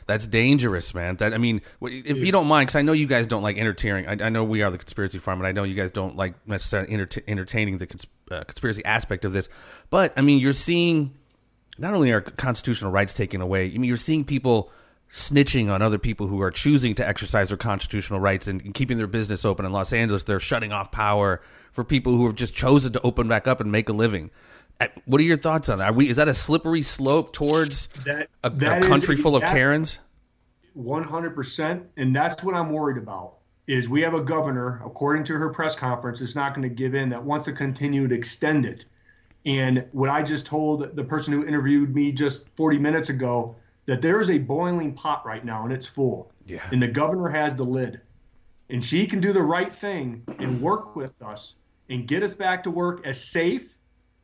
that's 0.06 0.26
dangerous, 0.26 0.94
man. 0.94 1.16
That 1.16 1.34
I 1.34 1.38
mean, 1.38 1.60
if 1.82 2.18
you 2.18 2.32
don't 2.32 2.46
mind, 2.46 2.66
because 2.66 2.76
I 2.76 2.82
know 2.82 2.92
you 2.92 3.06
guys 3.06 3.26
don't 3.26 3.42
like 3.42 3.58
entertaining. 3.58 4.08
I, 4.08 4.26
I 4.26 4.28
know 4.28 4.42
we 4.42 4.62
are 4.62 4.70
the 4.70 4.78
conspiracy 4.78 5.18
farm, 5.18 5.38
and 5.38 5.46
I 5.46 5.52
know 5.52 5.64
you 5.64 5.74
guys 5.74 5.90
don't 5.90 6.16
like 6.16 6.34
necessarily 6.48 6.92
enter- 6.92 7.22
entertaining 7.28 7.78
the 7.78 7.86
cons- 7.86 8.06
uh, 8.30 8.44
conspiracy 8.44 8.84
aspect 8.84 9.24
of 9.24 9.32
this. 9.32 9.48
But 9.90 10.12
I 10.16 10.22
mean, 10.22 10.38
you're 10.38 10.52
seeing 10.52 11.14
not 11.78 11.94
only 11.94 12.10
are 12.10 12.20
constitutional 12.20 12.90
rights 12.90 13.14
taken 13.14 13.40
away, 13.40 13.66
I 13.66 13.78
mean, 13.78 13.84
you're 13.84 13.96
seeing 13.96 14.24
people 14.24 14.72
snitching 15.12 15.70
on 15.70 15.82
other 15.82 15.98
people 15.98 16.26
who 16.28 16.40
are 16.40 16.50
choosing 16.50 16.94
to 16.94 17.06
exercise 17.06 17.48
their 17.48 17.56
constitutional 17.56 18.20
rights 18.20 18.46
and, 18.46 18.60
and 18.62 18.74
keeping 18.74 18.96
their 18.96 19.06
business 19.06 19.44
open 19.44 19.64
in 19.66 19.72
Los 19.72 19.92
Angeles. 19.92 20.24
They're 20.24 20.38
shutting 20.40 20.72
off 20.72 20.90
power 20.92 21.42
for 21.72 21.84
people 21.84 22.16
who 22.16 22.26
have 22.26 22.36
just 22.36 22.54
chosen 22.54 22.92
to 22.92 23.00
open 23.02 23.26
back 23.28 23.46
up 23.48 23.60
and 23.60 23.70
make 23.72 23.88
a 23.88 23.92
living. 23.92 24.30
Uh, 24.80 24.86
What 25.06 25.20
are 25.20 25.24
your 25.24 25.36
thoughts 25.36 25.68
on 25.68 25.78
that? 25.78 25.90
Are 25.90 25.92
we, 25.92 26.08
is 26.08 26.16
that 26.16 26.28
a 26.28 26.34
slippery 26.34 26.82
slope 26.82 27.32
towards 27.32 27.88
That- 28.06 28.28
a, 28.42 28.46
a 28.46 28.50
that 28.50 28.82
is- 28.82 28.88
country 28.88 29.16
full 29.16 29.34
of 29.36 29.42
that- 29.42 29.52
Karens? 29.52 29.98
100% 30.78 31.82
and 31.96 32.14
that's 32.14 32.44
what 32.44 32.54
i'm 32.54 32.70
worried 32.70 32.96
about 32.96 33.34
is 33.66 33.88
we 33.88 34.00
have 34.02 34.14
a 34.14 34.20
governor 34.22 34.80
according 34.86 35.24
to 35.24 35.34
her 35.34 35.50
press 35.50 35.74
conference 35.74 36.20
is 36.20 36.36
not 36.36 36.54
going 36.54 36.62
to 36.66 36.72
give 36.74 36.94
in 36.94 37.08
that 37.08 37.22
wants 37.22 37.44
to 37.46 37.52
continue 37.52 38.06
to 38.06 38.14
extend 38.14 38.64
it 38.64 38.84
and 39.46 39.84
what 39.90 40.08
i 40.08 40.22
just 40.22 40.46
told 40.46 40.94
the 40.94 41.02
person 41.02 41.32
who 41.32 41.44
interviewed 41.44 41.92
me 41.92 42.12
just 42.12 42.48
40 42.56 42.78
minutes 42.78 43.08
ago 43.08 43.56
that 43.90 44.00
there 44.00 44.20
is 44.20 44.30
a 44.30 44.38
boiling 44.38 44.94
pot 44.94 45.26
right 45.26 45.44
now 45.44 45.64
and 45.64 45.72
it's 45.72 45.84
full 45.84 46.30
Yeah. 46.46 46.64
and 46.70 46.80
the 46.80 46.86
governor 46.86 47.28
has 47.28 47.56
the 47.56 47.64
lid 47.64 48.00
and 48.68 48.84
she 48.84 49.04
can 49.04 49.20
do 49.20 49.32
the 49.32 49.42
right 49.42 49.74
thing 49.74 50.22
and 50.38 50.62
work 50.62 50.94
with 50.94 51.20
us 51.20 51.54
and 51.88 52.06
get 52.06 52.22
us 52.22 52.32
back 52.32 52.62
to 52.62 52.70
work 52.70 53.04
as 53.04 53.22
safe 53.22 53.74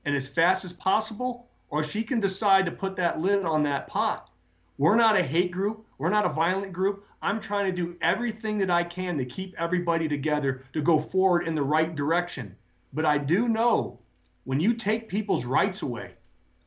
and 0.05 0.14
as 0.14 0.29
fast 0.29 0.64
as 0.64 0.72
possible 0.72 1.48
or 1.68 1.83
she 1.83 2.05
can 2.05 2.20
decide 2.20 2.64
to 2.66 2.70
put 2.70 2.94
that 2.94 3.20
lid 3.20 3.44
on 3.44 3.64
that 3.64 3.88
pot 3.88 4.31
we're 4.79 4.96
not 4.96 5.18
a 5.18 5.22
hate 5.22 5.52
group. 5.52 5.87
We're 5.98 6.11
not 6.11 6.26
a 6.26 6.29
violent 6.29 6.72
group. 6.72 7.07
I'm 7.22 7.40
trying 7.40 7.64
to 7.64 7.72
do 7.72 7.96
everything 8.02 8.59
that 8.59 8.70
I 8.70 8.85
can 8.85 9.16
to 9.16 9.24
keep 9.24 9.55
everybody 9.59 10.07
together 10.07 10.64
to 10.74 10.83
go 10.83 11.00
forward 11.00 11.48
in 11.48 11.55
the 11.55 11.62
right 11.62 11.94
direction. 11.94 12.55
But 12.92 13.07
I 13.07 13.16
do 13.16 13.48
know 13.48 13.98
when 14.44 14.61
you 14.61 14.74
take 14.74 15.09
people's 15.09 15.46
rights 15.46 15.81
away, 15.81 16.12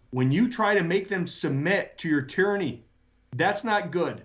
when 0.10 0.32
you 0.32 0.50
try 0.50 0.74
to 0.74 0.84
make 0.84 1.08
them 1.08 1.28
submit 1.28 2.00
to 2.00 2.10
your 2.10 2.24
tyranny, 2.24 2.84
that's 3.36 3.64
not 3.64 3.92
good. 3.92 4.24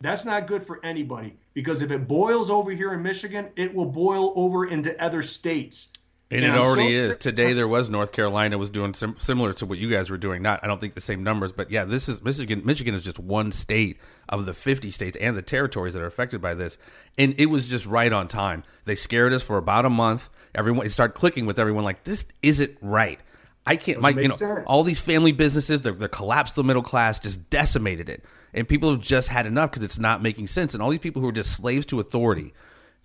That's 0.00 0.24
not 0.24 0.46
good 0.46 0.66
for 0.66 0.84
anybody 0.84 1.36
because 1.54 1.80
if 1.80 1.90
it 1.90 2.06
boils 2.06 2.50
over 2.50 2.70
here 2.70 2.92
in 2.92 3.02
Michigan, 3.02 3.48
it 3.56 3.74
will 3.74 3.86
boil 3.86 4.32
over 4.36 4.66
into 4.66 5.02
other 5.02 5.22
states. 5.22 5.88
And 6.30 6.44
And 6.44 6.54
it 6.54 6.58
I'm 6.58 6.64
so 6.64 6.70
already 6.70 6.92
is. 6.92 7.12
sick- 7.12 7.20
Today 7.20 7.52
there 7.54 7.68
was 7.68 7.88
North 7.88 8.10
Carolina 8.12 8.58
was 8.58 8.68
doing 8.68 8.92
sim- 8.94 9.14
similar 9.16 9.52
to 9.54 9.64
what 9.64 9.78
you 9.78 9.88
guys 9.90 10.10
were 10.10 10.18
doing. 10.18 10.42
Not 10.42 10.62
I 10.62 10.66
don't 10.66 10.80
think 10.80 10.94
the 10.94 11.00
same 11.00 11.22
numbers, 11.22 11.52
but 11.52 11.70
yeah, 11.70 11.84
this 11.84 12.08
is 12.10 12.20
Michigan. 12.22 12.62
Michigan 12.64 12.94
is 12.94 13.04
just 13.04 13.18
one 13.18 13.52
state 13.52 13.98
of 14.28 14.44
the 14.44 14.52
50 14.52 14.90
states 14.90 15.16
and 15.18 15.36
the 15.36 15.40
territories 15.42 15.94
that 15.94 16.02
are 16.02 16.06
affected 16.06 16.42
by 16.42 16.54
this. 16.54 16.76
And 17.16 17.34
it 17.38 17.46
was 17.46 17.66
just 17.68 17.86
right 17.86 18.12
on 18.12 18.26
time. 18.28 18.64
They 18.86 18.96
scared 18.96 19.32
us 19.32 19.42
for 19.42 19.56
about 19.56 19.86
a 19.86 19.90
month. 19.90 20.28
Everyone 20.54 20.84
it 20.84 20.90
started 20.90 21.14
clicking 21.14 21.46
with 21.46 21.58
everyone 21.58 21.84
like 21.84 22.02
this 22.04 22.26
isn't 22.42 22.76
right. 22.82 23.20
I 23.66 23.76
can't 23.76 24.00
my 24.00 24.10
you 24.10 24.28
know 24.28 24.36
sense. 24.36 24.64
all 24.66 24.84
these 24.84 25.00
family 25.00 25.32
businesses, 25.32 25.80
the, 25.80 25.92
the 25.92 26.08
collapse 26.08 26.52
of 26.52 26.56
the 26.56 26.64
middle 26.64 26.82
class 26.82 27.18
just 27.18 27.50
decimated 27.50 28.08
it. 28.08 28.24
And 28.54 28.66
people 28.66 28.90
have 28.90 29.00
just 29.00 29.28
had 29.28 29.46
enough 29.46 29.70
because 29.70 29.84
it's 29.84 29.98
not 29.98 30.22
making 30.22 30.46
sense. 30.46 30.72
And 30.72 30.82
all 30.82 30.90
these 30.90 31.00
people 31.00 31.20
who 31.20 31.28
are 31.28 31.32
just 31.32 31.52
slaves 31.52 31.84
to 31.86 32.00
authority 32.00 32.54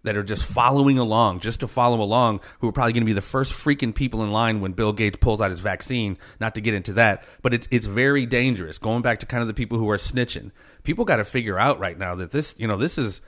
that 0.03 0.15
are 0.15 0.23
just 0.23 0.43
following 0.45 0.97
along 0.97 1.39
just 1.39 1.59
to 1.59 1.67
follow 1.67 2.01
along 2.01 2.39
who 2.59 2.67
are 2.67 2.71
probably 2.71 2.93
going 2.93 3.03
to 3.03 3.05
be 3.05 3.13
the 3.13 3.21
first 3.21 3.53
freaking 3.53 3.93
people 3.93 4.23
in 4.23 4.31
line 4.31 4.61
when 4.61 4.71
Bill 4.71 4.93
Gates 4.93 5.17
pulls 5.19 5.41
out 5.41 5.49
his 5.49 5.59
vaccine 5.59 6.17
not 6.39 6.55
to 6.55 6.61
get 6.61 6.73
into 6.73 6.93
that 6.93 7.23
but 7.41 7.53
it's 7.53 7.67
it's 7.71 7.85
very 7.85 8.25
dangerous 8.25 8.77
going 8.77 9.01
back 9.01 9.19
to 9.19 9.25
kind 9.25 9.41
of 9.41 9.47
the 9.47 9.53
people 9.53 9.77
who 9.77 9.89
are 9.89 9.97
snitching 9.97 10.51
people 10.83 11.05
got 11.05 11.17
to 11.17 11.23
figure 11.23 11.59
out 11.59 11.79
right 11.79 11.97
now 11.97 12.15
that 12.15 12.31
this 12.31 12.55
you 12.57 12.67
know 12.67 12.77
this 12.77 12.97
is 12.97 13.21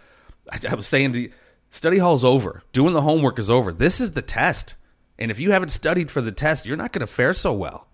I, 0.51 0.59
I 0.71 0.75
was 0.75 0.87
saying 0.87 1.13
to 1.13 1.29
study 1.69 1.99
hall's 1.99 2.23
over 2.23 2.63
doing 2.71 2.93
the 2.93 3.01
homework 3.01 3.37
is 3.39 3.49
over 3.49 3.71
this 3.71 4.01
is 4.01 4.11
the 4.11 4.21
test 4.21 4.75
and 5.17 5.31
if 5.31 5.39
you 5.39 5.51
haven't 5.51 5.69
studied 5.69 6.09
for 6.11 6.21
the 6.21 6.31
test 6.31 6.65
you're 6.65 6.77
not 6.77 6.91
going 6.91 7.01
to 7.01 7.07
fare 7.07 7.33
so 7.33 7.53
well 7.53 7.87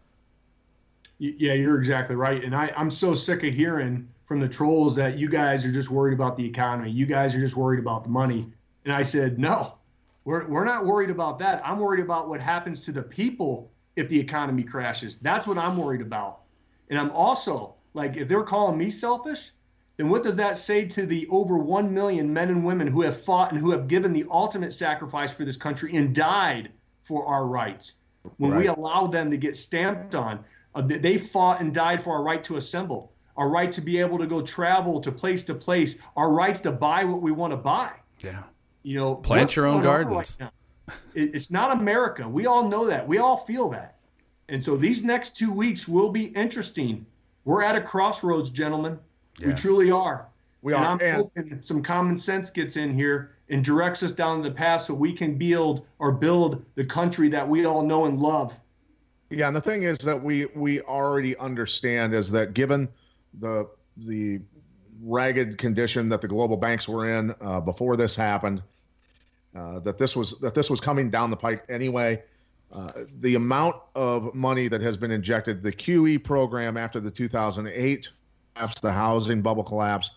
Yeah, 1.20 1.54
you're 1.54 1.78
exactly 1.78 2.16
right. 2.16 2.42
And 2.44 2.56
I, 2.56 2.72
I'm 2.78 2.90
so 2.90 3.14
sick 3.14 3.44
of 3.44 3.54
hearing 3.54 4.08
from 4.26 4.40
the 4.40 4.48
trolls 4.48 4.96
that 4.96 5.18
you 5.18 5.28
guys 5.28 5.66
are 5.66 5.72
just 5.72 5.90
worried 5.90 6.14
about 6.14 6.38
the 6.38 6.46
economy. 6.46 6.92
You 6.92 7.06
guys 7.06 7.36
are 7.36 7.42
just 7.42 7.58
worried 7.58 7.80
about 7.80 8.06
the 8.06 8.10
money. 8.10 8.50
And 8.86 8.94
I 8.94 9.04
said, 9.04 9.38
no, 9.38 9.76
we're, 10.24 10.48
we're 10.48 10.64
not 10.64 10.86
worried 10.86 11.10
about 11.10 11.38
that. 11.40 11.62
I'm 11.66 11.80
worried 11.80 12.00
about 12.00 12.30
what 12.30 12.40
happens 12.40 12.86
to 12.86 12.94
the 12.94 13.02
people 13.02 13.70
if 13.98 14.08
the 14.08 14.18
economy 14.18 14.64
crashes. 14.64 15.18
That's 15.22 15.46
what 15.46 15.58
I'm 15.58 15.76
worried 15.76 16.02
about. 16.02 16.40
And 16.90 16.98
I'm 16.98 17.12
also 17.12 17.76
like, 17.94 18.16
if 18.16 18.30
they're 18.30 18.44
calling 18.44 18.78
me 18.78 18.90
selfish, 18.90 19.52
then 19.98 20.08
what 20.08 20.24
does 20.24 20.38
that 20.38 20.58
say 20.58 20.86
to 20.86 21.06
the 21.06 21.28
over 21.30 21.58
1 21.58 21.94
million 21.94 22.32
men 22.32 22.48
and 22.48 22.64
women 22.64 22.88
who 22.88 23.02
have 23.02 23.22
fought 23.22 23.52
and 23.52 23.60
who 23.60 23.72
have 23.72 23.90
given 23.90 24.14
the 24.14 24.26
ultimate 24.32 24.74
sacrifice 24.74 25.34
for 25.34 25.44
this 25.44 25.58
country 25.58 25.98
and 25.98 26.16
died 26.16 26.72
for 27.10 27.26
our 27.26 27.46
rights? 27.48 27.94
When 28.38 28.56
we 28.56 28.68
allow 28.68 29.08
them 29.08 29.32
to 29.32 29.38
get 29.38 29.58
stamped 29.58 30.14
on, 30.14 30.46
uh, 30.76 30.82
they- 30.86 31.18
fought 31.18 31.60
and 31.60 31.74
died 31.74 32.04
for 32.04 32.14
our 32.14 32.22
right 32.22 32.44
to 32.44 32.58
assemble, 32.58 33.12
our 33.36 33.50
right 33.50 33.72
to 33.72 33.82
be 33.82 33.98
able 33.98 34.20
to 34.20 34.28
go 34.28 34.42
travel 34.42 35.02
to 35.02 35.12
place 35.12 35.44
to 35.46 35.56
place, 35.56 35.96
our 36.16 36.30
rights 36.32 36.62
to 36.62 36.72
buy 36.72 37.04
what 37.04 37.22
we 37.24 37.32
want 37.32 37.52
to 37.52 37.58
buy. 37.58 37.92
Yeah. 38.20 38.44
You 38.84 39.00
know, 39.00 39.16
Plant 39.16 39.56
your 39.56 39.66
own 39.66 39.82
gardens. 39.82 40.38
right? 40.40 40.52
It- 41.16 41.34
it's 41.34 41.50
not 41.50 41.72
America. 41.72 42.30
We 42.30 42.46
all 42.46 42.68
know 42.70 42.86
that. 42.86 43.08
We 43.08 43.18
all 43.18 43.38
feel 43.38 43.70
that. 43.70 43.96
And 44.48 44.62
so 44.62 44.78
these 44.78 45.04
next 45.04 45.36
two 45.36 45.52
weeks 45.52 45.88
will 45.88 46.10
be 46.10 46.26
interesting. 46.36 47.06
We're 47.46 47.64
at 47.64 47.76
a 47.76 47.82
crossroads, 47.82 48.52
gentlemen. 48.52 49.00
We 49.44 49.54
truly 49.54 49.90
are. 49.90 50.28
We 50.62 50.74
and 50.74 50.84
are. 50.84 50.92
I'm 50.94 51.00
And- 51.02 51.16
hoping 51.16 51.60
some 51.62 51.82
common 51.82 52.18
sense 52.18 52.50
gets 52.50 52.76
in 52.76 52.94
here 52.94 53.32
and 53.50 53.64
directs 53.64 54.04
us 54.04 54.12
down 54.12 54.42
the 54.42 54.52
path 54.52 54.82
so 54.82 54.94
we 54.94 55.14
can 55.14 55.38
build 55.38 55.86
or 56.00 56.12
build 56.12 56.64
the 56.76 56.86
country 56.86 57.30
that 57.30 57.48
we 57.48 57.66
all 57.66 57.82
know 57.82 58.06
and 58.06 58.20
love. 58.20 58.54
Yeah, 59.30 59.48
and 59.48 59.56
the 59.56 59.62
thing 59.62 59.84
is 59.84 60.00
that 60.00 60.22
we 60.22 60.48
we 60.56 60.82
already 60.82 61.38
understand 61.38 62.14
is 62.14 62.32
that 62.32 62.54
given 62.54 62.90
the 63.40 63.70
the 63.98 64.42
ragged 65.02 65.58
condition 65.58 66.10
that 66.10 66.22
the 66.22 66.28
global 66.28 66.58
banks 66.58 66.90
were 66.90 67.10
in 67.10 67.34
uh, 67.40 67.60
before 67.62 67.96
this 67.96 68.16
happened, 68.16 68.62
uh, 69.56 69.80
that 69.82 69.98
this 69.98 70.16
was 70.16 70.40
that 70.40 70.56
this 70.56 70.70
was 70.70 70.82
coming 70.82 71.10
down 71.10 71.30
the 71.30 71.38
pike 71.38 71.64
anyway. 71.70 72.22
Uh, 72.72 72.92
the 73.22 73.36
amount 73.36 73.76
of 73.96 74.34
money 74.36 74.68
that 74.68 74.82
has 74.82 74.96
been 74.96 75.10
injected, 75.10 75.64
the 75.64 75.72
QE 75.72 76.24
program 76.24 76.78
after 76.78 77.00
the 77.00 77.10
2008 77.10 78.10
collapse, 78.56 78.80
the 78.80 78.92
housing 78.92 79.42
bubble 79.42 79.64
collapse, 79.64 80.12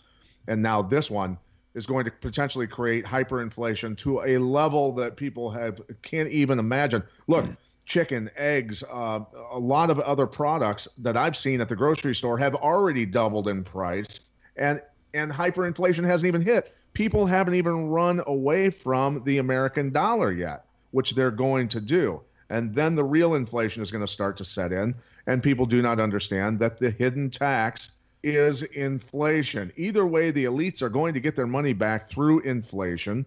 and 0.48 0.62
now 0.62 0.82
this 0.82 1.10
one 1.10 1.38
is 1.74 1.86
going 1.86 2.04
to 2.04 2.10
potentially 2.10 2.66
create 2.66 3.04
hyperinflation 3.04 3.96
to 3.98 4.20
a 4.22 4.38
level 4.38 4.92
that 4.92 5.16
people 5.16 5.50
have 5.50 5.80
can't 6.02 6.28
even 6.28 6.58
imagine. 6.58 7.02
Look, 7.28 7.46
chicken, 7.86 8.30
eggs, 8.36 8.84
uh, 8.92 9.20
a 9.50 9.58
lot 9.58 9.90
of 9.90 9.98
other 10.00 10.26
products 10.26 10.86
that 10.98 11.16
I've 11.16 11.36
seen 11.36 11.60
at 11.60 11.68
the 11.68 11.76
grocery 11.76 12.14
store 12.14 12.38
have 12.38 12.54
already 12.54 13.06
doubled 13.06 13.48
in 13.48 13.64
price, 13.64 14.20
and 14.56 14.80
and 15.14 15.30
hyperinflation 15.30 16.04
hasn't 16.04 16.26
even 16.26 16.42
hit. 16.42 16.74
People 16.94 17.26
haven't 17.26 17.54
even 17.54 17.88
run 17.88 18.22
away 18.26 18.70
from 18.70 19.22
the 19.24 19.38
American 19.38 19.90
dollar 19.90 20.32
yet, 20.32 20.64
which 20.90 21.12
they're 21.12 21.30
going 21.30 21.68
to 21.68 21.80
do. 21.80 22.20
And 22.50 22.74
then 22.74 22.94
the 22.94 23.04
real 23.04 23.34
inflation 23.34 23.82
is 23.82 23.90
going 23.90 24.04
to 24.04 24.10
start 24.10 24.36
to 24.38 24.44
set 24.44 24.72
in, 24.72 24.94
and 25.26 25.42
people 25.42 25.64
do 25.64 25.80
not 25.80 25.98
understand 25.98 26.58
that 26.60 26.78
the 26.78 26.90
hidden 26.90 27.30
tax 27.30 27.92
is 28.22 28.62
inflation. 28.62 29.72
Either 29.76 30.06
way, 30.06 30.30
the 30.30 30.44
elites 30.44 30.82
are 30.82 30.88
going 30.88 31.14
to 31.14 31.20
get 31.20 31.36
their 31.36 31.46
money 31.46 31.72
back 31.72 32.08
through 32.08 32.40
inflation 32.40 33.26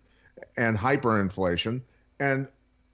and 0.57 0.77
hyperinflation. 0.77 1.81
And 2.19 2.47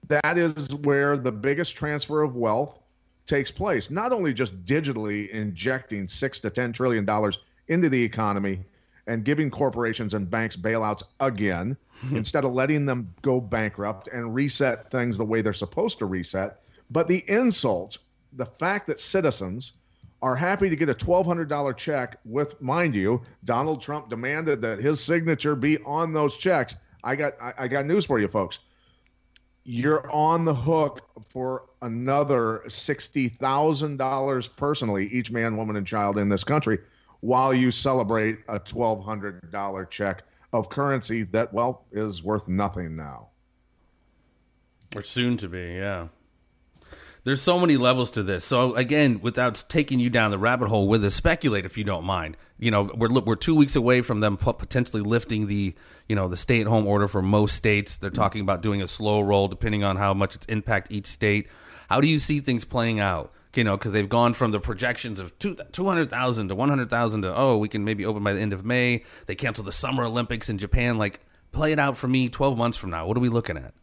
that 0.08 0.36
is 0.36 0.74
where 0.76 1.16
the 1.16 1.32
biggest 1.32 1.76
transfer 1.76 2.22
of 2.22 2.34
wealth 2.36 2.80
takes 3.26 3.50
place. 3.50 3.90
Not 3.90 4.12
only 4.12 4.34
just 4.34 4.64
digitally 4.64 5.30
injecting 5.30 6.08
six 6.08 6.40
to 6.40 6.50
ten 6.50 6.72
trillion 6.72 7.04
dollars 7.04 7.38
into 7.68 7.88
the 7.88 8.02
economy 8.02 8.64
and 9.06 9.24
giving 9.24 9.50
corporations 9.50 10.14
and 10.14 10.28
banks 10.28 10.56
bailouts 10.56 11.02
again 11.20 11.76
mm-hmm. 12.04 12.16
instead 12.16 12.44
of 12.44 12.52
letting 12.52 12.86
them 12.86 13.12
go 13.22 13.40
bankrupt 13.40 14.08
and 14.08 14.34
reset 14.34 14.90
things 14.90 15.16
the 15.16 15.24
way 15.24 15.40
they're 15.40 15.52
supposed 15.52 15.98
to 15.98 16.06
reset, 16.06 16.60
but 16.90 17.06
the 17.06 17.24
insult, 17.28 17.98
the 18.34 18.46
fact 18.46 18.86
that 18.86 19.00
citizens 19.00 19.72
are 20.22 20.36
happy 20.36 20.70
to 20.70 20.76
get 20.76 20.88
a 20.88 20.94
$1,200 20.94 21.76
check 21.76 22.16
with, 22.24 22.60
mind 22.62 22.94
you, 22.94 23.20
Donald 23.44 23.82
Trump 23.82 24.08
demanded 24.08 24.62
that 24.62 24.78
his 24.78 25.00
signature 25.00 25.56
be 25.56 25.78
on 25.82 26.12
those 26.12 26.36
checks. 26.36 26.76
I 27.02 27.16
got, 27.16 27.34
I, 27.42 27.52
I 27.58 27.68
got 27.68 27.86
news 27.86 28.04
for 28.04 28.20
you, 28.20 28.28
folks. 28.28 28.60
You're 29.64 30.08
on 30.10 30.44
the 30.44 30.54
hook 30.54 31.08
for 31.28 31.64
another 31.82 32.62
$60,000 32.66 34.56
personally, 34.56 35.06
each 35.08 35.30
man, 35.32 35.56
woman, 35.56 35.76
and 35.76 35.86
child 35.86 36.18
in 36.18 36.28
this 36.28 36.44
country, 36.44 36.78
while 37.20 37.52
you 37.52 37.70
celebrate 37.70 38.38
a 38.48 38.58
$1,200 38.60 39.90
check 39.90 40.22
of 40.52 40.68
currency 40.68 41.24
that, 41.24 41.52
well, 41.52 41.84
is 41.92 42.22
worth 42.22 42.48
nothing 42.48 42.94
now. 42.94 43.28
Or 44.94 45.02
soon 45.02 45.36
to 45.38 45.48
be, 45.48 45.74
yeah. 45.74 46.08
There's 47.24 47.40
so 47.40 47.60
many 47.60 47.76
levels 47.76 48.10
to 48.12 48.24
this. 48.24 48.44
So 48.44 48.74
again, 48.74 49.20
without 49.22 49.62
taking 49.68 50.00
you 50.00 50.10
down 50.10 50.32
the 50.32 50.38
rabbit 50.38 50.68
hole 50.68 50.88
with 50.88 51.04
us, 51.04 51.14
speculate 51.14 51.64
if 51.64 51.78
you 51.78 51.84
don't 51.84 52.04
mind. 52.04 52.36
You 52.58 52.72
know, 52.72 52.90
we're 52.96 53.10
we're 53.20 53.36
two 53.36 53.54
weeks 53.54 53.76
away 53.76 54.02
from 54.02 54.20
them 54.20 54.36
potentially 54.36 55.02
lifting 55.02 55.46
the 55.46 55.74
you 56.08 56.16
know 56.16 56.26
the 56.26 56.36
stay 56.36 56.60
at 56.60 56.66
home 56.66 56.86
order 56.86 57.06
for 57.06 57.22
most 57.22 57.54
states. 57.54 57.96
They're 57.96 58.10
talking 58.10 58.40
about 58.40 58.60
doing 58.60 58.82
a 58.82 58.88
slow 58.88 59.20
roll 59.20 59.46
depending 59.46 59.84
on 59.84 59.96
how 59.96 60.14
much 60.14 60.34
it's 60.34 60.46
impact 60.46 60.90
each 60.90 61.06
state. 61.06 61.46
How 61.88 62.00
do 62.00 62.08
you 62.08 62.18
see 62.18 62.40
things 62.40 62.64
playing 62.64 62.98
out? 62.98 63.32
You 63.54 63.64
know, 63.64 63.76
because 63.76 63.92
they've 63.92 64.08
gone 64.08 64.34
from 64.34 64.50
the 64.50 64.58
projections 64.58 65.20
of 65.20 65.38
two 65.38 65.56
hundred 65.84 66.10
thousand 66.10 66.48
to 66.48 66.56
one 66.56 66.70
hundred 66.70 66.90
thousand 66.90 67.22
to 67.22 67.36
oh, 67.36 67.56
we 67.56 67.68
can 67.68 67.84
maybe 67.84 68.04
open 68.04 68.24
by 68.24 68.32
the 68.32 68.40
end 68.40 68.52
of 68.52 68.64
May. 68.64 69.04
They 69.26 69.36
canceled 69.36 69.68
the 69.68 69.72
Summer 69.72 70.04
Olympics 70.04 70.48
in 70.48 70.58
Japan. 70.58 70.98
Like, 70.98 71.20
play 71.52 71.70
it 71.70 71.78
out 71.78 71.96
for 71.96 72.08
me. 72.08 72.28
Twelve 72.28 72.58
months 72.58 72.78
from 72.78 72.90
now, 72.90 73.06
what 73.06 73.16
are 73.16 73.20
we 73.20 73.28
looking 73.28 73.56
at? 73.56 73.74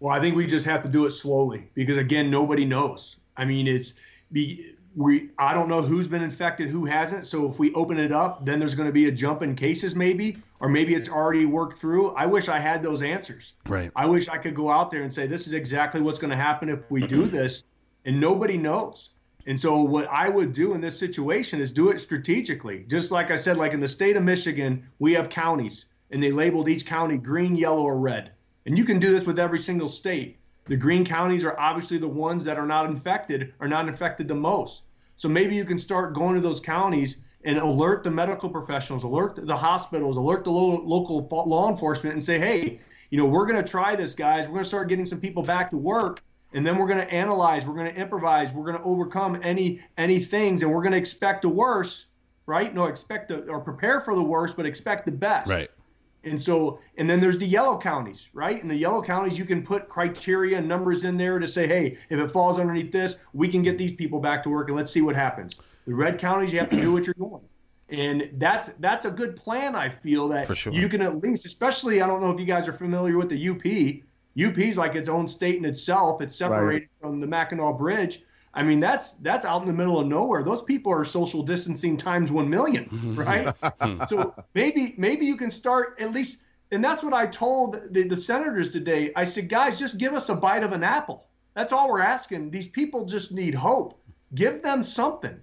Well, 0.00 0.14
I 0.14 0.20
think 0.20 0.36
we 0.36 0.46
just 0.46 0.64
have 0.66 0.82
to 0.82 0.88
do 0.88 1.06
it 1.06 1.10
slowly 1.10 1.70
because 1.74 1.96
again, 1.96 2.30
nobody 2.30 2.64
knows. 2.64 3.16
I 3.36 3.44
mean, 3.44 3.66
it's 3.66 3.94
be 4.30 4.74
we 4.94 5.30
I 5.38 5.54
don't 5.54 5.68
know 5.68 5.82
who's 5.82 6.08
been 6.08 6.22
infected, 6.22 6.68
who 6.68 6.84
hasn't. 6.84 7.26
So 7.26 7.48
if 7.48 7.58
we 7.58 7.72
open 7.74 7.98
it 7.98 8.12
up, 8.12 8.44
then 8.44 8.58
there's 8.58 8.74
going 8.74 8.88
to 8.88 8.92
be 8.92 9.06
a 9.06 9.12
jump 9.12 9.42
in 9.42 9.54
cases 9.54 9.94
maybe, 9.94 10.38
or 10.60 10.68
maybe 10.68 10.94
it's 10.94 11.08
already 11.08 11.46
worked 11.46 11.78
through. 11.78 12.10
I 12.10 12.26
wish 12.26 12.48
I 12.48 12.58
had 12.58 12.82
those 12.82 13.02
answers. 13.02 13.54
Right. 13.66 13.90
I 13.94 14.06
wish 14.06 14.28
I 14.28 14.38
could 14.38 14.54
go 14.54 14.70
out 14.70 14.90
there 14.90 15.02
and 15.02 15.12
say 15.12 15.26
this 15.26 15.46
is 15.46 15.52
exactly 15.52 16.00
what's 16.00 16.18
going 16.18 16.30
to 16.30 16.36
happen 16.36 16.68
if 16.68 16.90
we 16.90 17.06
do 17.06 17.26
this, 17.26 17.64
and 18.04 18.20
nobody 18.20 18.56
knows. 18.56 19.10
And 19.46 19.58
so 19.58 19.80
what 19.80 20.06
I 20.08 20.28
would 20.28 20.52
do 20.52 20.74
in 20.74 20.80
this 20.80 20.98
situation 20.98 21.60
is 21.60 21.72
do 21.72 21.88
it 21.88 22.00
strategically. 22.00 22.84
Just 22.86 23.10
like 23.10 23.30
I 23.30 23.36
said, 23.36 23.56
like 23.56 23.72
in 23.72 23.80
the 23.80 23.88
state 23.88 24.16
of 24.16 24.22
Michigan, 24.22 24.86
we 24.98 25.14
have 25.14 25.30
counties, 25.30 25.86
and 26.10 26.22
they 26.22 26.30
labeled 26.30 26.68
each 26.68 26.84
county 26.84 27.16
green, 27.16 27.56
yellow, 27.56 27.84
or 27.84 27.98
red. 27.98 28.32
And 28.66 28.76
you 28.76 28.84
can 28.84 28.98
do 28.98 29.10
this 29.10 29.26
with 29.26 29.38
every 29.38 29.58
single 29.58 29.88
state. 29.88 30.38
The 30.66 30.76
green 30.76 31.04
counties 31.04 31.44
are 31.44 31.58
obviously 31.58 31.98
the 31.98 32.08
ones 32.08 32.44
that 32.44 32.58
are 32.58 32.66
not 32.66 32.86
infected, 32.86 33.54
are 33.60 33.68
not 33.68 33.88
infected 33.88 34.28
the 34.28 34.34
most. 34.34 34.82
So 35.16 35.28
maybe 35.28 35.56
you 35.56 35.64
can 35.64 35.78
start 35.78 36.14
going 36.14 36.34
to 36.34 36.40
those 36.40 36.60
counties 36.60 37.16
and 37.44 37.58
alert 37.58 38.04
the 38.04 38.10
medical 38.10 38.50
professionals, 38.50 39.04
alert 39.04 39.46
the 39.46 39.56
hospitals, 39.56 40.16
alert 40.16 40.44
the 40.44 40.50
lo- 40.50 40.82
local 40.84 41.26
law 41.46 41.70
enforcement, 41.70 42.12
and 42.12 42.22
say, 42.22 42.38
hey, 42.38 42.80
you 43.10 43.18
know, 43.18 43.24
we're 43.24 43.46
going 43.46 43.62
to 43.62 43.68
try 43.68 43.96
this, 43.96 44.14
guys. 44.14 44.44
We're 44.44 44.54
going 44.54 44.64
to 44.64 44.68
start 44.68 44.88
getting 44.88 45.06
some 45.06 45.20
people 45.20 45.42
back 45.42 45.70
to 45.70 45.76
work, 45.76 46.22
and 46.52 46.66
then 46.66 46.76
we're 46.76 46.86
going 46.86 47.00
to 47.00 47.10
analyze, 47.12 47.66
we're 47.66 47.74
going 47.74 47.92
to 47.92 47.98
improvise, 47.98 48.52
we're 48.52 48.64
going 48.64 48.76
to 48.76 48.84
overcome 48.84 49.40
any 49.42 49.80
any 49.96 50.20
things, 50.20 50.62
and 50.62 50.72
we're 50.72 50.82
going 50.82 50.92
to 50.92 50.98
expect 50.98 51.42
the 51.42 51.48
worst, 51.48 52.06
right? 52.46 52.74
No, 52.74 52.86
expect 52.86 53.28
the 53.28 53.46
or 53.46 53.60
prepare 53.60 54.00
for 54.00 54.14
the 54.14 54.22
worst, 54.22 54.56
but 54.56 54.66
expect 54.66 55.06
the 55.06 55.12
best. 55.12 55.48
Right. 55.48 55.70
And 56.24 56.40
so, 56.40 56.80
and 56.96 57.08
then 57.08 57.20
there's 57.20 57.38
the 57.38 57.46
yellow 57.46 57.78
counties, 57.78 58.28
right? 58.32 58.60
In 58.60 58.68
the 58.68 58.74
yellow 58.74 59.02
counties, 59.02 59.38
you 59.38 59.44
can 59.44 59.62
put 59.62 59.88
criteria 59.88 60.58
and 60.58 60.66
numbers 60.66 61.04
in 61.04 61.16
there 61.16 61.38
to 61.38 61.46
say, 61.46 61.66
hey, 61.66 61.96
if 62.10 62.18
it 62.18 62.32
falls 62.32 62.58
underneath 62.58 62.90
this, 62.90 63.18
we 63.32 63.48
can 63.48 63.62
get 63.62 63.78
these 63.78 63.92
people 63.92 64.18
back 64.18 64.42
to 64.42 64.48
work 64.50 64.68
and 64.68 64.76
let's 64.76 64.90
see 64.90 65.00
what 65.00 65.14
happens. 65.14 65.56
The 65.86 65.94
red 65.94 66.18
counties, 66.18 66.52
you 66.52 66.58
have 66.58 66.68
to 66.70 66.80
do 66.80 66.92
what 66.92 67.06
you're 67.06 67.14
doing. 67.14 67.40
And 67.90 68.30
that's 68.34 68.70
that's 68.80 69.06
a 69.06 69.10
good 69.10 69.34
plan, 69.34 69.74
I 69.74 69.88
feel 69.88 70.28
that 70.28 70.46
For 70.46 70.54
sure. 70.54 70.74
you 70.74 70.88
can 70.90 71.00
at 71.00 71.22
least, 71.22 71.46
especially 71.46 72.02
I 72.02 72.06
don't 72.06 72.20
know 72.20 72.30
if 72.30 72.38
you 72.38 72.44
guys 72.44 72.68
are 72.68 72.74
familiar 72.74 73.16
with 73.16 73.30
the 73.30 73.48
UP. 73.48 73.64
UP 74.50 74.58
is 74.58 74.76
like 74.76 74.94
its 74.94 75.08
own 75.08 75.26
state 75.26 75.56
in 75.56 75.64
itself. 75.64 76.20
It's 76.20 76.36
separated 76.36 76.88
from 77.00 77.20
the 77.20 77.26
Mackinac 77.26 77.78
Bridge. 77.78 78.22
I 78.54 78.62
mean, 78.62 78.80
that's 78.80 79.12
that's 79.22 79.44
out 79.44 79.62
in 79.62 79.68
the 79.68 79.74
middle 79.74 79.98
of 80.00 80.06
nowhere. 80.06 80.42
Those 80.42 80.62
people 80.62 80.92
are 80.92 81.04
social 81.04 81.42
distancing 81.42 81.96
times 81.96 82.32
one 82.32 82.48
million, 82.48 83.14
right? 83.16 83.54
so 84.08 84.34
maybe 84.54 84.94
maybe 84.96 85.26
you 85.26 85.36
can 85.36 85.50
start 85.50 85.96
at 86.00 86.12
least, 86.12 86.42
and 86.72 86.82
that's 86.82 87.02
what 87.02 87.12
I 87.12 87.26
told 87.26 87.92
the, 87.92 88.04
the 88.04 88.16
senators 88.16 88.72
today. 88.72 89.12
I 89.14 89.24
said, 89.24 89.48
guys, 89.48 89.78
just 89.78 89.98
give 89.98 90.14
us 90.14 90.28
a 90.28 90.34
bite 90.34 90.62
of 90.62 90.72
an 90.72 90.82
apple. 90.82 91.26
That's 91.54 91.72
all 91.72 91.90
we're 91.90 92.00
asking. 92.00 92.50
These 92.50 92.68
people 92.68 93.04
just 93.04 93.32
need 93.32 93.54
hope. 93.54 94.00
Give 94.34 94.62
them 94.62 94.82
something. 94.82 95.40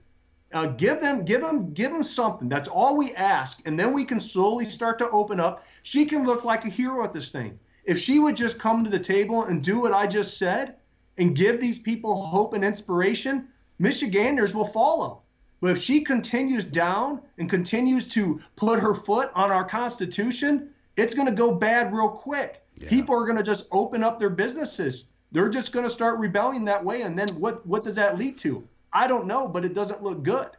Uh, 0.54 0.68
give 0.68 1.02
them, 1.02 1.26
give 1.26 1.42
them, 1.42 1.74
give 1.74 1.92
them 1.92 2.04
something. 2.04 2.48
That's 2.48 2.70
all 2.70 2.96
we 2.96 3.14
ask, 3.16 3.62
and 3.66 3.78
then 3.78 3.94
we 3.94 4.06
can 4.06 4.20
slowly 4.20 4.66
start 4.66 4.98
to 5.00 5.10
open 5.10 5.40
up. 5.40 5.66
She 5.84 6.06
can 6.06 6.26
look 6.26 6.46
like 6.46 6.64
a 6.64 6.70
hero 6.70 7.04
at 7.04 7.14
this 7.14 7.30
thing. 7.30 7.60
If 7.84 8.00
she 8.00 8.20
would 8.20 8.36
just 8.36 8.58
come 8.58 8.84
to 8.84 8.90
the 8.90 9.00
table 9.00 9.44
and 9.44 9.64
do 9.64 9.82
what 9.82 9.94
I 9.94 10.08
just 10.08 10.38
said, 10.38 10.76
and 11.18 11.36
give 11.36 11.60
these 11.60 11.80
people 11.80 12.26
hope 12.26 12.54
and 12.54 12.64
inspiration, 12.64 13.48
Michiganders 13.80 14.54
will 14.54 14.66
follow. 14.66 15.22
But 15.62 15.72
if 15.72 15.82
she 15.82 16.02
continues 16.02 16.66
down 16.66 17.22
and 17.38 17.50
continues 17.50 18.08
to 18.10 18.42
put 18.56 18.80
her 18.80 18.94
foot 18.94 19.32
on 19.36 19.52
our 19.52 19.64
Constitution, 19.64 20.70
it's 20.98 21.16
going 21.16 21.28
to 21.28 21.34
go 21.34 21.54
bad 21.54 21.94
real 21.94 22.10
quick. 22.10 22.62
People 22.88 23.16
are 23.16 23.26
going 23.26 23.38
to 23.38 23.44
just 23.44 23.68
open 23.72 24.04
up 24.04 24.20
their 24.20 24.30
businesses. 24.30 25.06
They're 25.32 25.50
just 25.50 25.72
going 25.72 25.86
to 25.86 25.90
start 25.90 26.20
rebelling 26.20 26.66
that 26.66 26.84
way. 26.84 27.02
And 27.02 27.18
then 27.18 27.30
what, 27.40 27.66
what 27.66 27.84
does 27.84 27.96
that 27.96 28.18
lead 28.18 28.38
to? 28.40 28.68
I 28.94 29.08
don't 29.08 29.26
know, 29.26 29.48
but 29.48 29.66
it 29.66 29.74
doesn't 29.74 30.04
look 30.04 30.24
good. 30.24 30.50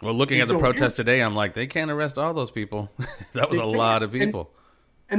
Well, 0.00 0.14
looking 0.14 0.40
And 0.40 0.42
at 0.42 0.48
the 0.48 0.58
so 0.58 0.60
protest 0.60 0.96
today, 0.96 1.20
I'm 1.20 1.36
like, 1.36 1.54
they 1.54 1.66
can't 1.66 1.90
arrest 1.90 2.18
all 2.18 2.34
those 2.34 2.50
people. 2.50 2.90
that 3.34 3.50
was 3.50 3.58
a 3.58 3.64
lot 3.64 4.02
of 4.02 4.12
people. 4.12 4.50
And 4.56 4.61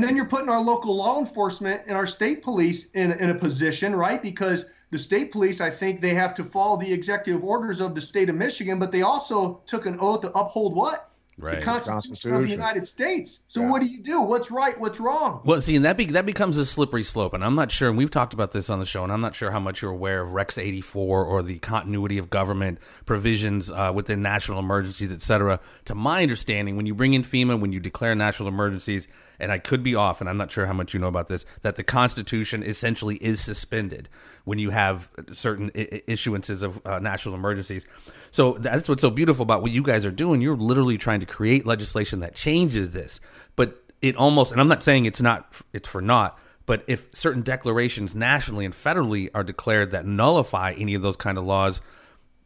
then 0.02 0.16
you're 0.16 0.24
putting 0.26 0.48
our 0.48 0.62
local 0.62 0.96
law 0.96 1.20
enforcement 1.20 1.82
and 1.88 1.98
our 1.98 2.08
state 2.08 2.42
police 2.42 2.86
in, 2.92 3.12
in 3.12 3.32
a 3.32 3.36
position, 3.36 3.94
right? 3.94 4.22
Because 4.22 4.66
the 4.92 4.98
state 4.98 5.32
police, 5.34 5.60
I 5.60 5.70
think 5.70 6.00
they 6.00 6.14
have 6.14 6.34
to 6.36 6.44
follow 6.46 6.78
the 6.78 6.92
executive 6.94 7.44
orders 7.44 7.82
of 7.82 7.94
the 7.96 8.02
state 8.02 8.30
of 8.30 8.36
Michigan, 8.36 8.80
but 8.80 8.92
they 8.94 9.02
also 9.02 9.62
took 9.66 9.86
an 9.86 9.98
oath 10.00 10.22
to 10.22 10.32
uphold 10.32 10.74
what? 10.76 11.10
Right. 11.40 11.60
The 11.60 11.66
Constitution, 11.66 11.96
of 11.96 12.04
Constitution. 12.04 12.44
the 12.44 12.52
United 12.52 12.88
States. 12.88 13.40
So 13.48 13.62
Yeah. 13.62 13.70
what 13.72 13.82
do 13.82 13.88
you 13.88 13.98
do? 14.04 14.22
What's 14.22 14.52
right? 14.52 14.80
What's 14.80 15.00
wrong? 15.00 15.42
Well, 15.44 15.60
see, 15.62 15.76
and 15.76 15.84
that 15.84 15.98
be, 15.98 16.06
that 16.06 16.28
becomes 16.28 16.60
a 16.60 16.66
slippery 16.66 17.02
slope, 17.02 17.34
and 17.34 17.44
I'm 17.44 17.56
not 17.56 17.72
sure. 17.72 17.90
And 17.90 17.98
we've 17.98 18.12
talked 18.12 18.36
about 18.36 18.52
this 18.52 18.70
on 18.70 18.78
the 18.78 18.86
show, 18.86 19.04
and 19.04 19.12
I'm 19.12 19.20
not 19.22 19.36
sure 19.36 19.50
how 19.50 19.60
much 19.60 19.82
you're 19.82 19.90
aware 19.90 20.22
of 20.22 20.34
Rex 20.34 20.60
84 20.60 21.26
or 21.26 21.42
the 21.42 21.58
continuity 21.58 22.20
of 22.20 22.30
government 22.30 22.78
provisions 23.08 23.72
uh, 23.72 23.92
within 23.94 24.22
national 24.22 24.60
emergencies, 24.60 25.12
et 25.12 25.24
cetera. 25.24 25.60
To 25.86 25.96
my 25.96 26.22
understanding, 26.22 26.78
when 26.78 26.86
you 26.86 26.94
bring 26.94 27.16
in 27.16 27.24
FEMA, 27.24 27.60
when 27.60 27.72
you 27.72 27.80
declare 27.80 28.14
national 28.14 28.48
emergencies, 28.48 29.08
and 29.40 29.52
I 29.52 29.58
could 29.60 29.84
be 29.84 29.96
off, 29.96 30.22
and 30.22 30.30
I'm 30.30 30.38
not 30.38 30.52
sure 30.52 30.66
how 30.66 30.74
much 30.74 30.94
you 30.94 31.00
know 31.00 31.08
about 31.08 31.28
this, 31.28 31.46
that 31.62 31.76
the 31.76 31.84
Constitution 31.84 32.64
essentially 32.64 33.16
is 33.16 33.42
suspended 33.42 34.10
when 34.46 34.60
you 34.60 34.70
have 34.70 35.10
certain 35.32 35.72
I- 35.76 36.02
issuances 36.08 36.64
of 36.64 36.86
uh, 36.86 37.00
national 37.00 37.36
emergencies. 37.36 37.86
So 38.32 38.54
that's 38.60 38.90
what's 38.90 39.02
so 39.02 39.10
beautiful 39.10 39.44
about 39.44 39.62
what 39.62 39.72
you 39.72 39.84
guys 39.84 40.06
are 40.06 40.12
doing. 40.12 40.42
You're 40.42 40.56
literally 40.56 40.98
trying 40.98 41.20
to 41.20 41.26
create 41.26 41.66
legislation 41.66 42.20
that 42.22 42.36
changes 42.36 42.92
this, 42.92 43.20
but 43.56 43.84
it 44.02 44.16
almost, 44.16 44.52
and 44.52 44.60
I'm 44.60 44.68
not 44.68 44.84
saying 44.84 45.06
it's 45.06 45.22
not, 45.22 45.56
it's 45.72 45.88
for 45.88 46.02
naught, 46.02 46.38
but 46.66 46.84
if 46.88 47.08
certain 47.14 47.42
declarations 47.42 48.16
nationally 48.16 48.66
and 48.66 48.74
federally 48.74 49.30
are 49.34 49.44
declared 49.44 49.92
that 49.92 50.06
nullify 50.06 50.74
any 50.74 50.94
of 50.94 51.02
those 51.02 51.18
kind 51.18 51.38
of 51.38 51.44
laws, 51.44 51.82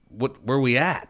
what 0.10 0.44
where 0.44 0.58
are 0.58 0.62
we 0.62 0.78
at? 0.78 1.10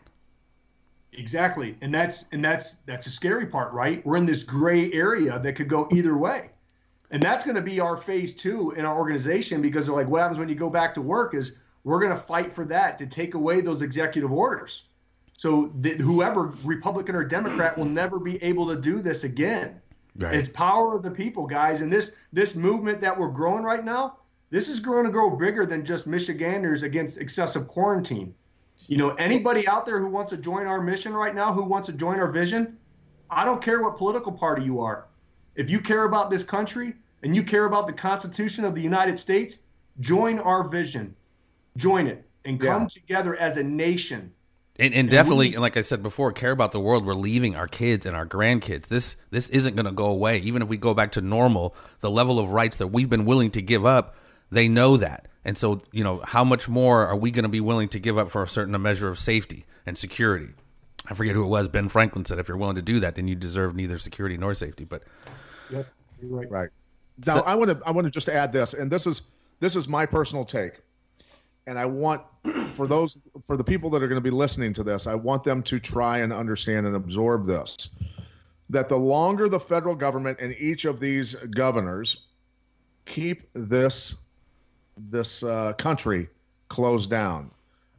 Exactly. 1.17 1.75
And 1.81 1.93
that's 1.93 2.25
and 2.31 2.45
that's 2.45 2.75
that's 2.85 3.05
the 3.05 3.11
scary 3.11 3.47
part, 3.47 3.73
right? 3.73 4.05
We're 4.05 4.17
in 4.17 4.25
this 4.25 4.43
gray 4.43 4.91
area 4.93 5.39
that 5.39 5.53
could 5.53 5.67
go 5.67 5.89
either 5.91 6.15
way. 6.15 6.51
And 7.09 7.23
that's 7.23 7.43
going 7.43 7.55
to 7.55 7.61
be 7.61 7.79
our 7.79 7.97
phase 7.97 8.35
two 8.35 8.71
in 8.71 8.85
our 8.85 8.97
organization 8.97 9.61
because 9.61 9.85
they're 9.85 9.95
like, 9.95 10.07
what 10.07 10.21
happens 10.21 10.39
when 10.39 10.49
you 10.49 10.55
go 10.55 10.69
back 10.69 10.93
to 10.93 11.01
work 11.01 11.33
is 11.33 11.53
we're 11.83 11.99
going 11.99 12.11
to 12.11 12.21
fight 12.21 12.53
for 12.53 12.65
that 12.65 12.99
to 12.99 13.07
take 13.07 13.33
away 13.33 13.61
those 13.61 13.81
executive 13.81 14.31
orders. 14.31 14.83
So 15.37 15.71
that 15.81 15.99
whoever, 15.99 16.53
Republican 16.63 17.15
or 17.15 17.23
Democrat, 17.23 17.77
will 17.77 17.85
never 17.85 18.19
be 18.19 18.41
able 18.43 18.67
to 18.67 18.75
do 18.75 19.01
this 19.01 19.23
again. 19.23 19.81
Right. 20.17 20.35
It's 20.35 20.49
power 20.49 20.95
of 20.95 21.03
the 21.03 21.11
people, 21.11 21.47
guys. 21.47 21.81
And 21.81 21.91
this 21.91 22.11
this 22.33 22.55
movement 22.55 23.01
that 23.01 23.17
we're 23.17 23.29
growing 23.29 23.63
right 23.63 23.83
now, 23.83 24.17
this 24.49 24.67
is 24.67 24.79
going 24.79 25.05
to 25.05 25.11
grow 25.11 25.35
bigger 25.35 25.65
than 25.65 25.85
just 25.85 26.07
Michiganders 26.07 26.83
against 26.83 27.17
excessive 27.17 27.67
quarantine. 27.67 28.33
You 28.87 28.97
know, 28.97 29.09
anybody 29.11 29.67
out 29.67 29.85
there 29.85 29.99
who 29.99 30.07
wants 30.07 30.29
to 30.31 30.37
join 30.37 30.65
our 30.65 30.81
mission 30.81 31.13
right 31.13 31.35
now, 31.35 31.53
who 31.53 31.63
wants 31.63 31.87
to 31.87 31.93
join 31.93 32.19
our 32.19 32.31
vision, 32.31 32.77
I 33.29 33.43
don't 33.43 33.61
care 33.61 33.81
what 33.83 33.97
political 33.97 34.31
party 34.31 34.63
you 34.63 34.79
are. 34.79 35.05
If 35.55 35.69
you 35.69 35.79
care 35.81 36.05
about 36.05 36.29
this 36.29 36.43
country 36.43 36.93
and 37.23 37.35
you 37.35 37.43
care 37.43 37.65
about 37.65 37.87
the 37.87 37.93
Constitution 37.93 38.63
of 38.63 38.75
the 38.75 38.81
United 38.81 39.19
States, 39.19 39.57
join 39.99 40.39
our 40.39 40.67
vision. 40.67 41.15
Join 41.75 42.07
it 42.07 42.25
and 42.45 42.59
come 42.59 42.83
Yeah. 42.83 42.87
together 42.87 43.35
as 43.35 43.57
a 43.57 43.63
nation. 43.63 44.31
And, 44.79 44.93
and 44.93 45.09
definitely, 45.09 45.55
like 45.55 45.75
I 45.75 45.81
said 45.81 46.03
before, 46.03 46.31
care 46.31 46.51
about 46.51 46.71
the 46.71 46.79
world. 46.79 47.03
We're 47.03 47.15
leaving 47.15 47.55
our 47.55 47.67
kids 47.67 48.05
and 48.05 48.15
our 48.15 48.27
grandkids. 48.27 48.87
This 48.87 49.17
this 49.31 49.49
isn't 49.49 49.75
going 49.75 49.87
to 49.87 49.91
go 49.91 50.05
away. 50.05 50.37
Even 50.37 50.61
if 50.61 50.67
we 50.67 50.77
go 50.77 50.93
back 50.93 51.11
to 51.13 51.21
normal, 51.21 51.75
the 51.99 52.11
level 52.11 52.39
of 52.39 52.51
rights 52.51 52.77
that 52.77 52.87
we've 52.87 53.09
been 53.09 53.25
willing 53.25 53.49
to 53.51 53.61
give 53.61 53.85
up, 53.87 54.15
they 54.51 54.67
know 54.67 54.95
that. 54.97 55.27
And 55.47 55.57
so, 55.57 55.81
you 55.93 56.03
know, 56.03 56.21
how 56.25 56.43
much 56.43 56.67
more 56.67 57.07
are 57.07 57.15
we 57.15 57.31
going 57.31 57.43
to 57.43 57.49
be 57.49 57.61
willing 57.61 57.87
to 57.89 57.99
give 57.99 58.17
up 58.17 58.29
for 58.29 58.43
a 58.43 58.49
certain 58.49 58.79
measure 58.81 59.07
of 59.07 59.17
safety 59.17 59.65
and 59.85 59.97
security? 59.97 60.49
I 61.07 61.13
forget 61.13 61.35
who 61.35 61.43
it 61.45 61.47
was. 61.47 61.69
Ben 61.69 61.87
Franklin 61.87 62.25
said, 62.25 62.37
"If 62.37 62.49
you're 62.49 62.57
willing 62.57 62.75
to 62.75 62.81
do 62.81 62.99
that, 62.99 63.15
then 63.15 63.29
you 63.29 63.35
deserve 63.35 63.73
neither 63.73 63.97
security 63.97 64.35
nor 64.35 64.53
safety." 64.53 64.83
But 64.83 65.03
Yep, 65.69 65.87
you're 66.21 66.31
right. 66.37 66.51
Right. 66.51 66.69
Now 67.25 67.39
I 67.39 67.55
want 67.55 67.71
to 67.71 67.81
I 67.87 67.91
want 67.91 68.03
to 68.03 68.11
just 68.11 68.27
add 68.27 68.51
this, 68.51 68.73
and 68.73 68.91
this 68.91 69.07
is 69.07 69.21
this 69.61 69.77
is 69.77 69.87
my 69.87 70.05
personal 70.05 70.43
take, 70.43 70.81
and 71.65 71.79
I 71.79 71.85
want 71.85 72.23
for 72.73 72.85
those 72.85 73.17
for 73.41 73.55
the 73.55 73.63
people 73.63 73.89
that 73.91 74.03
are 74.03 74.07
going 74.09 74.21
to 74.21 74.29
be 74.29 74.35
listening 74.35 74.73
to 74.73 74.83
this, 74.83 75.07
I 75.07 75.15
want 75.15 75.45
them 75.45 75.63
to 75.63 75.79
try 75.79 76.17
and 76.17 76.33
understand 76.33 76.85
and 76.85 76.95
absorb 76.97 77.45
this. 77.45 77.89
That 78.69 78.89
the 78.89 78.97
longer 78.97 79.47
the 79.47 79.61
federal 79.61 79.95
government 79.95 80.39
and 80.41 80.53
each 80.59 80.83
of 80.83 80.99
these 80.99 81.35
governors 81.35 82.27
keep 83.05 83.43
this 83.53 84.13
this 85.09 85.43
uh, 85.43 85.73
country 85.73 86.27
closed 86.69 87.09
down, 87.09 87.51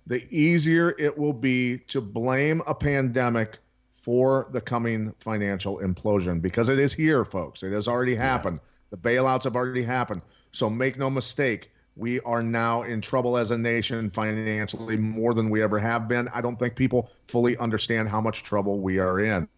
the 0.07 0.27
easier 0.31 0.95
it 0.99 1.17
will 1.17 1.33
be 1.33 1.79
to 1.89 2.01
blame 2.01 2.63
a 2.67 2.75
pandemic 2.75 3.59
for 3.93 4.49
the 4.53 4.61
coming 4.61 5.13
financial 5.19 5.79
implosion 5.79 6.41
because 6.41 6.69
it 6.69 6.79
is 6.79 6.95
here, 6.95 7.25
folks. 7.25 7.63
It 7.63 7.73
has 7.73 7.89
already 7.89 8.15
happened. 8.15 8.61
The 8.91 8.97
bailouts 8.97 9.45
have 9.45 9.55
already 9.55 9.83
happened. 9.83 10.23
So 10.51 10.71
make 10.71 10.97
no 10.97 11.11
mistake, 11.11 11.71
we 11.95 12.21
are 12.21 12.43
now 12.43 12.85
in 12.85 13.01
trouble 13.01 13.37
as 13.37 13.51
a 13.51 13.59
nation 13.59 14.09
financially 14.09 14.97
more 14.97 15.35
than 15.35 15.51
we 15.51 15.63
ever 15.63 15.79
have 15.79 16.09
been. 16.09 16.29
I 16.33 16.41
don't 16.41 16.59
think 16.59 16.77
people 16.77 17.11
fully 17.27 17.57
understand 17.59 18.09
how 18.09 18.21
much 18.21 18.45
trouble 18.45 18.79
we 18.79 18.99
are 18.99 19.21
in. 19.21 19.49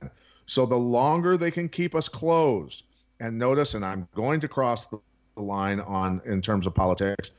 So 0.47 0.67
the 0.67 0.77
longer 0.77 1.37
they 1.37 1.51
can 1.51 1.69
keep 1.69 1.95
us 1.95 2.09
closed, 2.09 2.85
and 3.21 3.39
notice, 3.39 3.75
and 3.75 3.85
I'm 3.85 4.09
going 4.15 4.41
to 4.41 4.49
cross 4.49 4.87
the 4.87 4.99
the 5.41 5.47
line 5.47 5.81
on 5.81 6.21
in 6.25 6.43
terms 6.43 6.67
of 6.67 6.75
politics. 6.75 7.31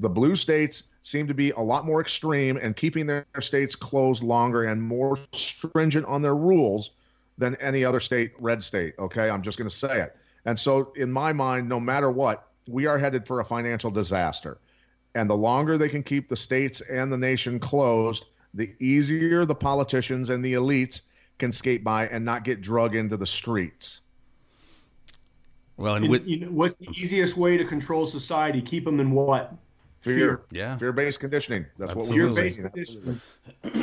The 0.00 0.08
blue 0.08 0.34
states 0.34 0.84
seem 1.02 1.26
to 1.26 1.34
be 1.34 1.50
a 1.50 1.60
lot 1.60 1.84
more 1.84 2.00
extreme 2.00 2.56
and 2.56 2.74
keeping 2.74 3.06
their 3.06 3.26
states 3.40 3.76
closed 3.76 4.22
longer 4.22 4.64
and 4.64 4.82
more 4.82 5.18
stringent 5.32 6.06
on 6.06 6.22
their 6.22 6.34
rules 6.34 6.92
than 7.36 7.54
any 7.56 7.84
other 7.84 8.00
state, 8.00 8.32
red 8.38 8.62
state. 8.62 8.94
Okay, 8.98 9.28
I'm 9.28 9.42
just 9.42 9.58
going 9.58 9.68
to 9.68 9.74
say 9.74 10.00
it. 10.00 10.16
And 10.46 10.58
so, 10.58 10.92
in 10.96 11.12
my 11.12 11.32
mind, 11.34 11.68
no 11.68 11.78
matter 11.78 12.10
what, 12.10 12.48
we 12.66 12.86
are 12.86 12.98
headed 12.98 13.26
for 13.26 13.40
a 13.40 13.44
financial 13.44 13.90
disaster. 13.90 14.58
And 15.14 15.28
the 15.28 15.36
longer 15.36 15.76
they 15.76 15.88
can 15.88 16.02
keep 16.02 16.28
the 16.28 16.36
states 16.36 16.80
and 16.82 17.12
the 17.12 17.18
nation 17.18 17.58
closed, 17.58 18.26
the 18.54 18.72
easier 18.78 19.44
the 19.44 19.54
politicians 19.54 20.30
and 20.30 20.42
the 20.42 20.54
elites 20.54 21.02
can 21.38 21.52
skate 21.52 21.84
by 21.84 22.06
and 22.08 22.24
not 22.24 22.44
get 22.44 22.62
drug 22.62 22.94
into 22.94 23.16
the 23.16 23.26
streets. 23.26 24.00
Well, 25.80 25.94
and 25.96 26.04
And, 26.04 26.12
with 26.12 26.26
you 26.26 26.40
know, 26.40 26.48
what's 26.50 26.78
the 26.78 26.88
easiest 26.90 27.36
way 27.36 27.56
to 27.56 27.64
control 27.64 28.04
society? 28.06 28.60
Keep 28.60 28.84
them 28.84 29.00
in 29.00 29.10
what? 29.10 29.54
Fear. 30.02 30.42
yeah, 30.50 30.76
Fear-based 30.78 31.20
conditioning. 31.20 31.66
That's 31.76 31.94
what 31.94 32.08
we're 32.08 32.28
Absolutely. 32.28 32.42
based 32.42 32.60
conditioning. 32.60 33.20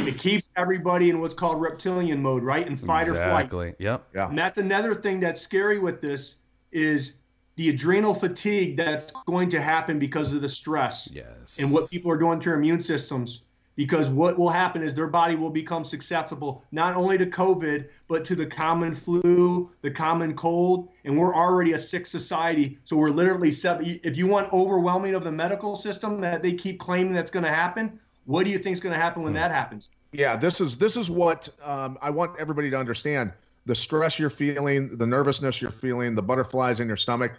It 0.08 0.18
keeps 0.18 0.50
everybody 0.56 1.10
in 1.12 1.20
what's 1.20 1.36
called 1.36 1.62
reptilian 1.62 2.22
mode, 2.22 2.42
right? 2.44 2.66
In 2.68 2.76
fight 2.76 3.08
or 3.08 3.14
flight. 3.14 3.46
exactly. 3.46 3.74
Yep. 3.78 4.08
Yeah. 4.16 4.30
And 4.30 4.38
that's 4.38 4.58
another 4.58 4.96
thing 4.96 5.20
that's 5.20 5.40
scary 5.40 5.78
with 5.78 6.02
this 6.02 6.36
is 6.72 7.18
the 7.56 7.70
adrenal 7.70 8.16
fatigue 8.16 8.78
that's 8.78 9.12
going 9.28 9.50
to 9.50 9.62
happen 9.62 10.00
because 10.00 10.34
of 10.34 10.42
the 10.42 10.50
stress 10.50 11.08
Yes. 11.12 11.58
and 11.60 11.72
what 11.72 11.88
people 11.90 12.10
are 12.12 12.18
doing 12.18 12.40
to 12.40 12.46
their 12.46 12.56
immune 12.58 12.82
systems. 12.82 13.44
Because 13.78 14.10
what 14.10 14.38
will 14.38 14.50
happen 14.50 14.84
is 14.84 14.94
their 14.94 15.08
body 15.08 15.36
will 15.36 15.52
become 15.52 15.86
susceptible 15.86 16.66
not 16.74 16.96
only 16.96 17.18
to 17.18 17.26
COVID, 17.28 17.88
but 18.10 18.26
to 18.26 18.36
the 18.36 18.46
common 18.46 18.94
flu, 18.94 19.72
the 19.82 19.92
common 19.92 20.36
cold. 20.36 20.90
And 21.06 21.18
we're 21.18 21.34
already 21.34 21.74
a 21.74 21.78
sick 21.78 22.08
society. 22.08 22.80
So 22.84 22.98
we're 22.98 23.12
literally, 23.12 23.52
sub- 23.52 23.82
if 23.84 24.18
you 24.18 24.28
want 24.28 24.52
overwhelming 24.52 25.14
of 25.14 25.24
the 25.24 25.32
medical 25.32 25.76
system 25.76 26.20
that 26.22 26.42
they 26.42 26.54
keep 26.54 26.80
claiming 26.80 27.14
that's 27.14 27.32
going 27.32 27.46
to 27.46 27.54
happen, 27.54 28.00
what 28.26 28.44
do 28.44 28.50
you 28.50 28.60
think 28.60 28.74
is 28.74 28.80
going 28.82 28.94
to 28.94 29.00
happen 29.00 29.24
when 29.24 29.34
that 29.34 29.52
happens? 29.52 29.90
Yeah, 30.12 30.36
this 30.36 30.60
is 30.60 30.78
this 30.78 30.98
is 30.98 31.10
what 31.10 31.48
um, 31.64 31.98
I 32.02 32.10
want 32.10 32.40
everybody 32.40 32.70
to 32.72 32.78
understand. 32.78 33.32
The 33.66 33.76
stress 33.76 34.18
you're 34.18 34.30
feeling, 34.30 34.98
the 34.98 35.06
nervousness 35.06 35.62
you're 35.62 35.72
feeling, 35.72 36.16
the 36.16 36.22
butterflies 36.24 36.80
in 36.80 36.88
your 36.88 36.98
stomach. 36.98 37.34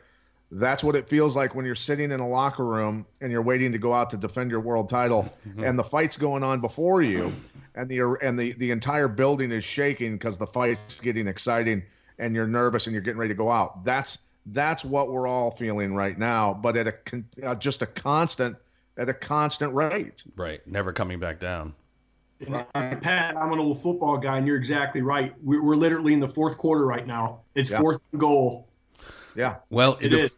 That's 0.51 0.83
what 0.83 0.97
it 0.97 1.09
feels 1.09 1.37
like 1.37 1.55
when 1.55 1.67
you're 1.67 1.75
sitting 1.75 2.11
in 2.11 2.21
a 2.21 2.29
locker 2.29 2.65
room 2.65 3.05
and 3.21 3.31
you're 3.31 3.43
waiting 3.43 3.73
to 3.73 3.79
go 3.79 3.93
out 3.93 4.11
to 4.11 4.17
defend 4.17 4.51
your 4.51 4.61
world 4.61 4.89
title, 4.89 5.31
and 5.59 5.79
the 5.79 5.85
fight's 5.85 6.17
going 6.17 6.43
on 6.43 6.61
before 6.61 7.03
you, 7.03 7.33
and 7.75 7.89
the 7.89 8.01
and 8.23 8.39
the 8.39 8.53
the 8.53 8.71
entire 8.71 9.09
building 9.09 9.53
is 9.53 9.63
shaking 9.63 10.15
because 10.15 10.39
the 10.39 10.47
fight's 10.47 11.01
getting 11.01 11.27
exciting, 11.27 11.83
and 12.19 12.35
you're 12.35 12.47
nervous 12.47 12.87
and 12.87 12.95
you're 12.95 13.03
getting 13.03 13.19
ready 13.19 13.35
to 13.35 13.39
go 13.39 13.51
out. 13.51 13.85
That's 13.85 14.19
that's 14.47 14.85
what 14.87 15.13
we're 15.13 15.27
all 15.27 15.51
feeling 15.51 15.95
right 15.95 16.19
now, 16.19 16.55
but 16.55 16.79
at 16.79 16.87
a 16.87 16.95
uh, 17.45 17.55
just 17.55 17.83
a 17.83 17.87
constant 17.87 18.57
at 18.97 19.11
a 19.11 19.15
constant 19.15 19.75
rate. 19.75 20.23
Right. 20.35 20.67
Never 20.67 20.95
coming 20.95 21.21
back 21.21 21.41
down. 21.41 21.75
And 22.41 23.03
Pat, 23.03 23.37
I'm 23.37 23.53
an 23.53 23.59
old 23.59 23.83
football 23.83 24.17
guy, 24.17 24.39
and 24.39 24.47
you're 24.47 24.57
exactly 24.57 25.03
right. 25.03 25.35
We're, 25.43 25.63
we're 25.63 25.75
literally 25.75 26.13
in 26.13 26.21
the 26.21 26.29
fourth 26.29 26.57
quarter 26.57 26.87
right 26.87 27.07
now. 27.07 27.41
It's 27.55 27.69
Yeah. 27.69 27.81
fourth 27.81 27.99
and 28.13 28.21
goal. 28.21 28.68
Yeah. 29.35 29.57
Well, 29.71 29.99
It 30.01 30.13
is. 30.13 30.37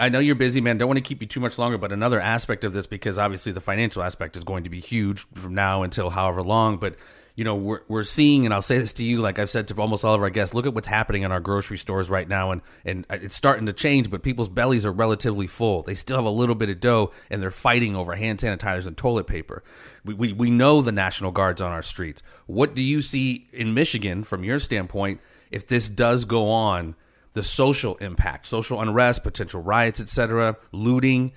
I 0.00 0.08
know 0.08 0.18
you're 0.18 0.34
busy, 0.34 0.60
man. 0.60 0.78
Don't 0.78 0.88
want 0.88 0.98
to 0.98 1.02
keep 1.02 1.20
you 1.20 1.28
too 1.28 1.38
much 1.38 1.58
longer, 1.58 1.78
but 1.78 1.92
another 1.92 2.20
aspect 2.20 2.64
of 2.64 2.72
this, 2.72 2.88
because 2.88 3.18
obviously 3.18 3.52
the 3.52 3.60
financial 3.60 4.02
aspect 4.02 4.36
is 4.36 4.42
going 4.42 4.64
to 4.64 4.70
be 4.70 4.80
huge 4.80 5.24
from 5.34 5.54
now 5.54 5.84
until 5.84 6.10
however 6.10 6.42
long. 6.42 6.78
But 6.78 6.96
you 7.36 7.44
know, 7.44 7.54
we're 7.54 7.82
we're 7.86 8.02
seeing, 8.02 8.46
and 8.46 8.54
I'll 8.54 8.62
say 8.62 8.78
this 8.78 8.94
to 8.94 9.04
you, 9.04 9.20
like 9.20 9.38
I've 9.38 9.50
said 9.50 9.68
to 9.68 9.74
almost 9.76 10.04
all 10.04 10.14
of 10.14 10.22
our 10.22 10.30
guests, 10.30 10.54
look 10.54 10.64
at 10.64 10.72
what's 10.72 10.86
happening 10.86 11.22
in 11.22 11.30
our 11.30 11.38
grocery 11.38 11.76
stores 11.76 12.08
right 12.08 12.26
now, 12.26 12.50
and 12.50 12.62
and 12.84 13.04
it's 13.10 13.36
starting 13.36 13.66
to 13.66 13.74
change. 13.74 14.10
But 14.10 14.22
people's 14.22 14.48
bellies 14.48 14.86
are 14.86 14.92
relatively 14.92 15.46
full. 15.46 15.82
They 15.82 15.94
still 15.94 16.16
have 16.16 16.24
a 16.24 16.30
little 16.30 16.54
bit 16.54 16.70
of 16.70 16.80
dough, 16.80 17.12
and 17.28 17.42
they're 17.42 17.50
fighting 17.50 17.94
over 17.94 18.16
hand 18.16 18.38
sanitizers 18.38 18.86
and 18.86 18.96
toilet 18.96 19.26
paper. 19.26 19.62
We 20.04 20.14
we 20.14 20.32
we 20.32 20.50
know 20.50 20.80
the 20.80 20.92
National 20.92 21.30
Guard's 21.30 21.60
on 21.60 21.72
our 21.72 21.82
streets. 21.82 22.22
What 22.46 22.74
do 22.74 22.82
you 22.82 23.02
see 23.02 23.48
in 23.52 23.74
Michigan 23.74 24.24
from 24.24 24.42
your 24.42 24.58
standpoint 24.58 25.20
if 25.50 25.68
this 25.68 25.90
does 25.90 26.24
go 26.24 26.50
on? 26.50 26.96
The 27.36 27.42
social 27.42 27.96
impact, 27.96 28.46
social 28.46 28.80
unrest, 28.80 29.22
potential 29.22 29.60
riots, 29.60 30.00
etc., 30.00 30.56
looting. 30.72 31.32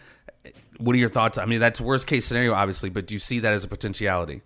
What 0.77 0.95
are 0.95 0.97
your 0.97 1.09
thoughts? 1.09 1.37
I 1.37 1.45
mean, 1.45 1.59
that's 1.59 1.81
worst 1.81 2.07
case 2.07 2.25
scenario, 2.25 2.53
obviously, 2.53 2.89
but 2.89 3.05
do 3.05 3.15
you 3.15 3.19
see 3.19 3.39
that 3.39 3.51
as 3.51 3.65
a 3.65 3.67
potentiality? 3.67 4.41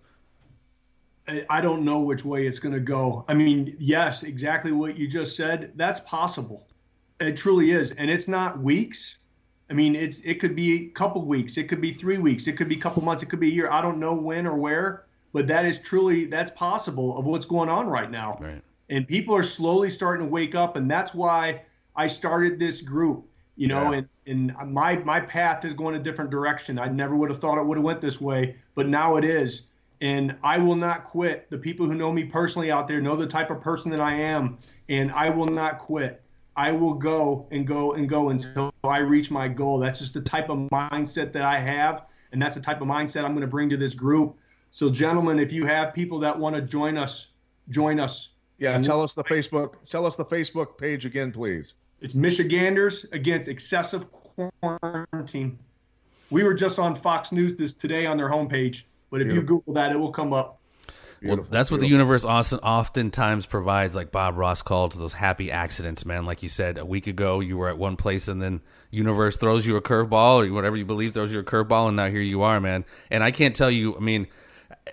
I- 1.48 1.60
don't 1.60 1.84
know 1.84 2.00
which 2.00 2.24
way 2.24 2.48
it's 2.48 2.58
going 2.58 2.74
to 2.74 2.80
go. 2.80 3.24
I 3.28 3.34
mean, 3.34 3.76
yes, 3.78 4.24
exactly 4.24 4.72
what 4.72 4.98
you 4.98 5.06
just 5.06 5.36
said. 5.36 5.70
That's 5.76 6.00
possible. 6.00 6.66
It 7.20 7.36
truly 7.36 7.70
is, 7.70 7.92
and 7.92 8.10
it's 8.10 8.26
not 8.26 8.58
weeks. 8.58 9.18
I 9.70 9.74
mean, 9.74 9.94
it's 9.94 10.18
it 10.24 10.40
could 10.40 10.56
be 10.56 10.86
a 10.86 10.88
couple 10.88 11.24
weeks, 11.24 11.56
it 11.56 11.68
could 11.68 11.80
be 11.80 11.92
three 11.92 12.18
weeks, 12.18 12.48
it 12.48 12.54
could 12.56 12.68
be 12.68 12.74
a 12.74 12.80
couple 12.80 13.04
months, 13.04 13.22
it 13.22 13.26
could 13.26 13.38
be 13.38 13.52
a 13.52 13.54
year. 13.54 13.70
I 13.70 13.80
don't 13.80 14.00
know 14.00 14.12
when 14.12 14.44
or 14.44 14.56
where, 14.56 15.04
but 15.32 15.46
that 15.46 15.64
is 15.66 15.78
truly 15.78 16.24
that's 16.24 16.50
possible 16.50 17.16
of 17.16 17.26
what's 17.26 17.46
going 17.46 17.68
on 17.68 17.86
right 17.86 18.10
now. 18.10 18.36
Right. 18.40 18.60
And 18.90 19.06
people 19.08 19.34
are 19.34 19.42
slowly 19.42 19.90
starting 19.90 20.26
to 20.26 20.30
wake 20.30 20.54
up, 20.54 20.76
and 20.76 20.90
that's 20.90 21.14
why 21.14 21.62
I 21.96 22.06
started 22.06 22.58
this 22.58 22.82
group. 22.82 23.24
You 23.56 23.68
know, 23.68 23.92
Yeah. 23.92 24.02
and 24.26 24.54
and 24.56 24.72
my 24.72 24.96
my 24.96 25.20
path 25.20 25.64
is 25.64 25.74
going 25.74 25.94
a 25.94 25.98
different 25.98 26.30
direction. 26.30 26.78
I 26.78 26.88
never 26.88 27.14
would 27.14 27.30
have 27.30 27.40
thought 27.40 27.58
it 27.58 27.64
would 27.64 27.76
have 27.78 27.84
went 27.84 28.00
this 28.00 28.20
way, 28.20 28.56
but 28.74 28.88
now 28.88 29.16
it 29.16 29.24
is. 29.24 29.62
And 30.00 30.34
I 30.42 30.58
will 30.58 30.74
not 30.74 31.04
quit. 31.04 31.48
The 31.50 31.56
people 31.56 31.86
who 31.86 31.94
know 31.94 32.12
me 32.12 32.24
personally 32.24 32.70
out 32.70 32.88
there 32.88 33.00
know 33.00 33.16
the 33.16 33.26
type 33.28 33.50
of 33.50 33.60
person 33.60 33.90
that 33.92 34.00
I 34.00 34.14
am, 34.14 34.58
and 34.88 35.12
I 35.12 35.30
will 35.30 35.46
not 35.46 35.78
quit. 35.78 36.20
I 36.56 36.72
will 36.72 36.94
go 36.94 37.46
and 37.52 37.66
go 37.66 37.92
and 37.92 38.08
go 38.08 38.30
until 38.30 38.72
I 38.82 38.98
reach 38.98 39.30
my 39.30 39.48
goal. 39.48 39.78
That's 39.78 40.00
just 40.00 40.14
the 40.14 40.20
type 40.20 40.50
of 40.50 40.58
mindset 40.70 41.32
that 41.32 41.42
I 41.42 41.58
have, 41.58 42.02
and 42.32 42.42
that's 42.42 42.54
the 42.54 42.60
type 42.60 42.80
of 42.80 42.88
mindset 42.88 43.24
I'm 43.24 43.32
going 43.32 43.40
to 43.42 43.46
bring 43.46 43.70
to 43.70 43.76
this 43.76 43.94
group. 43.94 44.36
So, 44.72 44.90
gentlemen, 44.90 45.38
if 45.38 45.52
you 45.52 45.64
have 45.66 45.94
people 45.94 46.18
that 46.20 46.36
want 46.36 46.56
to 46.56 46.62
join 46.62 46.96
us, 46.98 47.28
join 47.70 48.00
us. 48.00 48.30
Yeah, 48.64 48.78
tell 48.80 49.02
us 49.02 49.14
the 49.14 49.24
Facebook. 49.24 49.74
Tell 49.88 50.06
us 50.06 50.16
the 50.16 50.24
Facebook 50.24 50.78
page 50.78 51.04
again, 51.04 51.32
please. 51.32 51.74
It's 52.00 52.14
Michiganders 52.14 53.04
against 53.12 53.48
excessive 53.48 54.06
quarantine. 54.60 55.58
We 56.30 56.44
were 56.44 56.54
just 56.54 56.78
on 56.78 56.94
Fox 56.94 57.30
News 57.30 57.56
this 57.56 57.74
today 57.74 58.06
on 58.06 58.16
their 58.16 58.28
homepage, 58.28 58.84
but 59.10 59.20
if 59.20 59.28
you 59.28 59.42
Google 59.42 59.74
that, 59.74 59.92
it 59.92 59.98
will 59.98 60.12
come 60.12 60.32
up. 60.32 60.60
Well, 61.22 61.36
Beautiful, 61.36 61.52
that's 61.52 61.70
what 61.70 61.80
the 61.80 61.86
universe 61.86 62.24
often, 62.24 62.58
oftentimes 62.58 63.46
provides, 63.46 63.94
like 63.94 64.10
Bob 64.10 64.36
Ross 64.36 64.60
called 64.60 64.92
to 64.92 64.98
those 64.98 65.14
happy 65.14 65.50
accidents, 65.50 66.04
man. 66.04 66.26
Like 66.26 66.42
you 66.42 66.50
said, 66.50 66.76
a 66.76 66.84
week 66.84 67.06
ago, 67.06 67.40
you 67.40 67.56
were 67.56 67.70
at 67.70 67.78
one 67.78 67.96
place 67.96 68.28
and 68.28 68.42
then 68.42 68.60
universe 68.90 69.36
throws 69.38 69.66
you 69.66 69.76
a 69.76 69.80
curveball 69.80 70.46
or 70.46 70.52
whatever 70.52 70.76
you 70.76 70.84
believe 70.84 71.14
throws 71.14 71.32
you 71.32 71.38
a 71.38 71.44
curveball, 71.44 71.88
and 71.88 71.96
now 71.96 72.10
here 72.10 72.20
you 72.20 72.42
are, 72.42 72.60
man. 72.60 72.84
And 73.10 73.22
I 73.22 73.30
can't 73.30 73.56
tell 73.56 73.70
you, 73.70 73.96
I 73.96 74.00
mean, 74.00 74.26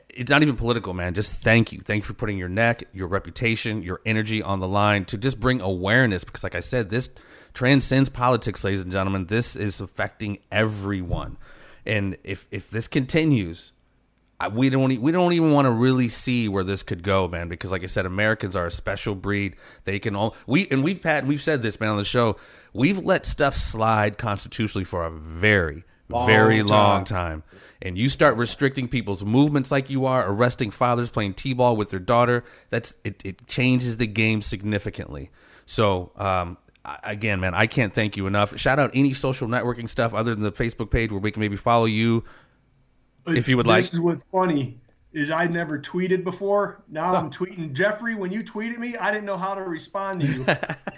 it's 0.09 0.29
not 0.29 0.41
even 0.41 0.55
political, 0.55 0.93
man. 0.93 1.13
Just 1.13 1.31
thank 1.33 1.71
you. 1.71 1.79
Thank 1.81 2.03
you 2.03 2.07
for 2.07 2.13
putting 2.13 2.37
your 2.37 2.49
neck, 2.49 2.83
your 2.93 3.07
reputation, 3.07 3.81
your 3.83 4.01
energy 4.05 4.41
on 4.41 4.59
the 4.59 4.67
line 4.67 5.05
to 5.05 5.17
just 5.17 5.39
bring 5.39 5.61
awareness 5.61 6.23
because, 6.23 6.43
like 6.43 6.55
I 6.55 6.59
said, 6.61 6.89
this 6.89 7.09
transcends 7.53 8.09
politics, 8.09 8.63
ladies 8.63 8.81
and 8.81 8.91
gentlemen. 8.91 9.25
This 9.25 9.55
is 9.55 9.81
affecting 9.81 10.39
everyone. 10.51 11.37
And 11.85 12.17
if, 12.23 12.47
if 12.51 12.69
this 12.69 12.87
continues, 12.87 13.73
I- 14.39 14.47
we 14.47 14.69
don't 14.69 15.01
we 15.01 15.11
don't 15.11 15.33
even 15.33 15.51
want 15.51 15.65
to 15.65 15.71
really 15.71 16.07
see 16.09 16.47
where 16.47 16.63
this 16.63 16.83
could 16.83 17.03
go, 17.03 17.27
man. 17.27 17.49
Because 17.49 17.71
like 17.71 17.83
I 17.83 17.87
said, 17.87 18.05
Americans 18.05 18.55
are 18.55 18.67
a 18.67 18.71
special 18.71 19.15
breed. 19.15 19.55
They 19.83 19.99
can 19.99 20.15
all 20.15 20.35
we 20.47 20.67
and 20.69 20.83
we've 20.83 21.03
had 21.03 21.27
we've 21.27 21.43
said 21.43 21.61
this, 21.61 21.79
man, 21.79 21.89
on 21.89 21.97
the 21.97 22.03
show. 22.03 22.37
We've 22.73 22.99
let 22.99 23.25
stuff 23.25 23.55
slide 23.57 24.17
constitutionally 24.17 24.85
for 24.85 25.05
a 25.05 25.11
very 25.11 25.83
very 26.09 26.61
Long 26.63 26.69
long 26.69 27.03
time. 27.05 27.43
And 27.81 27.97
you 27.97 28.09
start 28.09 28.37
restricting 28.37 28.87
people's 28.87 29.23
movements 29.23 29.71
like 29.71 29.89
you 29.89 30.05
are, 30.05 30.29
arresting 30.29 30.69
fathers 30.71 31.09
playing 31.09 31.33
t-ball 31.33 31.75
with 31.75 31.89
their 31.89 31.99
daughter. 31.99 32.43
That's 32.69 32.95
it. 33.03 33.25
It 33.25 33.47
changes 33.47 33.97
the 33.97 34.07
game 34.07 34.41
significantly. 34.41 35.31
So 35.65 36.11
um, 36.15 36.57
again, 37.03 37.39
man, 37.39 37.53
I 37.55 37.65
can't 37.65 37.93
thank 37.93 38.17
you 38.17 38.27
enough. 38.27 38.57
Shout 38.59 38.77
out 38.77 38.91
any 38.93 39.13
social 39.13 39.47
networking 39.47 39.89
stuff 39.89 40.13
other 40.13 40.35
than 40.35 40.43
the 40.43 40.51
Facebook 40.51 40.91
page 40.91 41.11
where 41.11 41.19
we 41.19 41.31
can 41.31 41.39
maybe 41.39 41.55
follow 41.55 41.85
you. 41.85 42.23
If 43.25 43.47
you 43.47 43.57
would 43.57 43.67
like. 43.67 43.83
This 43.83 43.93
is 43.93 43.99
what's 43.99 44.23
funny 44.31 44.77
is 45.13 45.31
I 45.31 45.45
never 45.47 45.79
tweeted 45.79 46.23
before. 46.23 46.83
Now 46.89 47.13
I'm 47.15 47.29
tweeting 47.31 47.73
Jeffrey. 47.73 48.15
When 48.15 48.31
you 48.31 48.43
tweeted 48.43 48.77
me, 48.77 48.95
I 48.97 49.11
didn't 49.11 49.25
know 49.25 49.37
how 49.37 49.53
to 49.53 49.61
respond 49.61 50.21
to 50.21 50.27
you. 50.27 50.45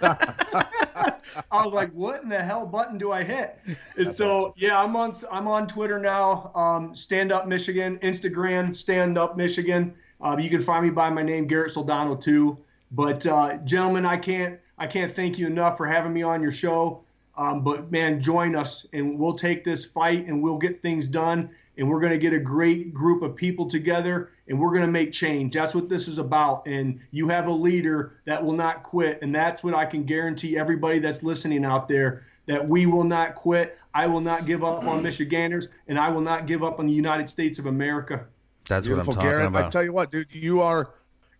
I 1.50 1.64
was 1.64 1.72
like, 1.72 1.90
"What 1.92 2.22
in 2.22 2.28
the 2.28 2.42
hell 2.42 2.66
button 2.66 2.98
do 2.98 3.12
I 3.12 3.24
hit?" 3.24 3.58
And 3.96 4.14
so, 4.14 4.54
yeah, 4.56 4.80
I'm 4.80 4.94
on 4.96 5.14
I'm 5.30 5.48
on 5.48 5.66
Twitter 5.66 5.98
now. 5.98 6.52
Um, 6.54 6.94
Stand 6.94 7.32
Up 7.32 7.46
Michigan, 7.46 7.98
Instagram, 7.98 8.74
Stand 8.74 9.18
Up 9.18 9.36
Michigan. 9.36 9.94
Uh, 10.24 10.36
you 10.36 10.48
can 10.48 10.62
find 10.62 10.84
me 10.84 10.90
by 10.90 11.10
my 11.10 11.22
name, 11.22 11.46
Garrett 11.46 11.74
Soldano, 11.74 12.20
too. 12.20 12.56
But 12.92 13.26
uh, 13.26 13.56
gentlemen, 13.58 14.06
I 14.06 14.16
can't 14.16 14.58
I 14.78 14.86
can't 14.86 15.14
thank 15.14 15.38
you 15.38 15.46
enough 15.46 15.76
for 15.76 15.86
having 15.86 16.12
me 16.12 16.22
on 16.22 16.40
your 16.40 16.52
show. 16.52 17.02
Um, 17.36 17.62
but 17.62 17.90
man, 17.90 18.20
join 18.20 18.54
us 18.54 18.86
and 18.92 19.18
we'll 19.18 19.34
take 19.34 19.64
this 19.64 19.84
fight 19.84 20.26
and 20.26 20.42
we'll 20.42 20.58
get 20.58 20.82
things 20.82 21.08
done. 21.08 21.50
And 21.76 21.88
we're 21.88 22.00
going 22.00 22.12
to 22.12 22.18
get 22.18 22.32
a 22.32 22.38
great 22.38 22.94
group 22.94 23.22
of 23.22 23.34
people 23.34 23.66
together 23.66 24.30
and 24.46 24.60
we're 24.60 24.70
going 24.70 24.82
to 24.82 24.92
make 24.92 25.12
change. 25.12 25.54
That's 25.54 25.74
what 25.74 25.88
this 25.88 26.06
is 26.06 26.18
about. 26.18 26.66
And 26.66 27.00
you 27.10 27.28
have 27.28 27.46
a 27.46 27.52
leader 27.52 28.20
that 28.26 28.44
will 28.44 28.52
not 28.52 28.82
quit. 28.82 29.18
And 29.22 29.34
that's 29.34 29.64
what 29.64 29.74
I 29.74 29.84
can 29.84 30.04
guarantee 30.04 30.56
everybody 30.56 30.98
that's 30.98 31.22
listening 31.22 31.64
out 31.64 31.88
there 31.88 32.24
that 32.46 32.66
we 32.68 32.86
will 32.86 33.04
not 33.04 33.34
quit. 33.34 33.78
I 33.94 34.06
will 34.06 34.20
not 34.20 34.46
give 34.46 34.62
up 34.62 34.84
on 34.84 35.02
Michiganders 35.02 35.68
and 35.88 35.98
I 35.98 36.10
will 36.10 36.20
not 36.20 36.46
give 36.46 36.62
up 36.62 36.78
on 36.78 36.86
the 36.86 36.92
United 36.92 37.28
States 37.30 37.58
of 37.58 37.66
America. 37.66 38.26
That's 38.66 38.86
Beautiful, 38.86 39.14
what 39.14 39.18
I'm 39.18 39.30
talking 39.30 39.52
Garrett. 39.52 39.66
I 39.66 39.68
tell 39.68 39.84
you 39.84 39.92
what, 39.92 40.10
dude, 40.10 40.28
you 40.30 40.60
are. 40.60 40.90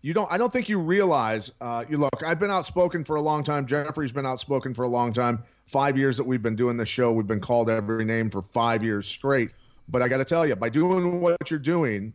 You 0.01 0.13
don't. 0.13 0.31
I 0.31 0.37
don't 0.37 0.53
think 0.53 0.69
you 0.69 0.79
realize. 0.79 1.51
Uh, 1.59 1.83
you 1.89 1.97
look. 1.97 2.21
I've 2.23 2.37
been 2.39 2.51
outspoken 2.51 3.03
for 3.03 3.15
a 3.15 3.21
long 3.21 3.43
time. 3.43 3.65
Jeffrey's 3.65 4.11
been 4.11 4.25
outspoken 4.25 4.75
for 4.75 4.83
a 4.83 4.87
long 4.87 5.11
time. 5.11 5.41
Five 5.65 5.97
years 5.97 6.15
that 6.17 6.23
we've 6.23 6.43
been 6.43 6.55
doing 6.55 6.77
this 6.77 6.89
show, 6.89 7.11
we've 7.11 7.25
been 7.25 7.39
called 7.39 7.71
every 7.71 8.05
name 8.05 8.29
for 8.29 8.43
five 8.43 8.83
years 8.83 9.07
straight. 9.07 9.49
But 9.87 10.01
I 10.01 10.07
got 10.07 10.17
to 10.17 10.25
tell 10.25 10.45
you, 10.45 10.55
by 10.55 10.69
doing 10.69 11.21
what 11.21 11.49
you're 11.49 11.59
doing, 11.59 12.13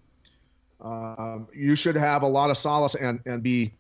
um, 0.81 1.47
you 1.55 1.75
should 1.75 1.97
have 1.97 2.23
a 2.23 2.27
lot 2.27 2.51
of 2.51 2.59
solace 2.59 2.95
and 2.95 3.21
and 3.27 3.43
be 3.43 3.73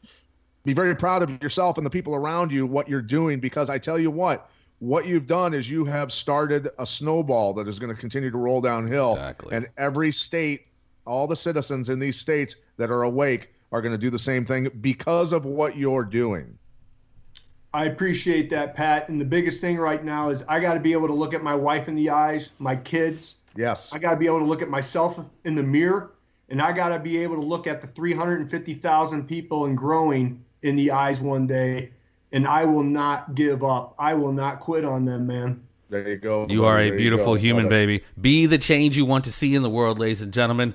be 0.64 0.72
very 0.72 0.94
proud 0.94 1.22
of 1.22 1.42
yourself 1.42 1.79
and 1.79 1.87
the 1.87 1.90
people 1.90 2.14
around 2.14 2.53
you 2.53 2.66
what 2.66 2.88
you're 2.88 3.00
doing 3.00 3.40
because 3.40 3.70
I 3.70 3.79
tell 3.79 3.98
you 3.98 4.11
what 4.11 4.50
what 4.81 5.07
you've 5.07 5.26
done 5.26 5.55
is 5.55 5.70
you 5.70 5.85
have 5.85 6.12
started 6.12 6.68
a 6.79 6.87
snowball 6.87 7.53
that 7.55 7.68
is 7.68 7.79
going 7.79 7.94
to 7.94 7.98
continue 7.98 8.31
to 8.31 8.38
roll 8.38 8.61
downhill 8.61 9.12
Exactly. 9.12 9.57
and 9.57 9.66
every 9.79 10.12
state 10.12 10.66
all 11.07 11.26
the 11.26 11.37
citizens 11.37 11.88
in 11.88 11.98
these 11.98 12.18
states 12.18 12.57
that 12.76 12.90
are 12.90 13.03
awake 13.03 13.50
are 13.72 13.81
going 13.81 13.92
to 13.92 13.98
do 13.98 14.11
the 14.11 14.18
same 14.18 14.44
thing 14.44 14.68
because 14.81 15.33
of 15.33 15.46
what 15.46 15.76
you're 15.76 16.05
doing 16.05 16.59
I 17.72 17.85
appreciate 17.85 18.50
that, 18.50 18.74
Pat. 18.74 19.09
And 19.09 19.20
the 19.20 19.24
biggest 19.24 19.61
thing 19.61 19.79
right 19.79 20.05
now 20.05 20.31
is 20.31 20.42
I 20.48 20.59
got 20.59 20.74
to 20.74 20.81
be 20.81 20.90
able 20.90 21.07
to 21.07 21.14
look 21.14 21.35
at 21.35 21.42
my 21.44 21.55
wife 21.55 21.87
in 21.87 21.94
the 21.94 22.11
eyes, 22.11 22.50
my 22.59 22.74
kids. 22.74 23.37
Yes 23.57 23.93
I 23.93 23.99
got 23.99 24.11
to 24.11 24.17
be 24.17 24.27
able 24.27 24.39
to 24.41 24.45
look 24.45 24.63
at 24.63 24.69
myself 24.69 25.19
in 25.45 25.55
the 25.55 25.63
mirror, 25.63 26.13
and 26.49 26.61
I 26.61 26.73
got 26.73 26.89
to 26.91 26.99
be 26.99 27.19
able 27.19 27.37
to 27.37 27.43
look 27.43 27.67
at 27.67 27.81
the 27.81 27.87
350,000 27.89 29.27
people 29.27 29.67
and 29.67 29.77
growing 29.77 30.45
in 30.63 30.77
the 30.77 30.91
eyes 30.91 31.21
one 31.21 31.47
day. 31.47 31.91
And 32.33 32.47
I 32.47 32.65
will 32.65 32.83
not 32.85 33.35
give 33.35 33.65
up. 33.65 33.95
I 33.99 34.15
will 34.15 34.33
not 34.33 34.61
quit 34.61 34.85
on 34.85 35.05
them, 35.05 35.27
man. 35.27 35.63
there 35.89 36.09
you 36.09 36.17
go 36.17 36.47
You 36.49 36.65
are 36.65 36.79
a 36.79 36.85
There 36.85 36.93
you 36.93 36.99
beautiful 36.99 37.35
human, 37.35 37.65
brother. 37.65 37.87
baby. 37.87 38.05
Be 38.21 38.47
the 38.47 38.59
change 38.59 38.97
you 38.97 39.05
want 39.05 39.25
to 39.25 39.33
see 39.33 39.55
in 39.55 39.63
the 39.63 39.71
world, 39.71 39.99
ladies 39.99 40.23
and 40.23 40.33
gentlemen. 40.33 40.75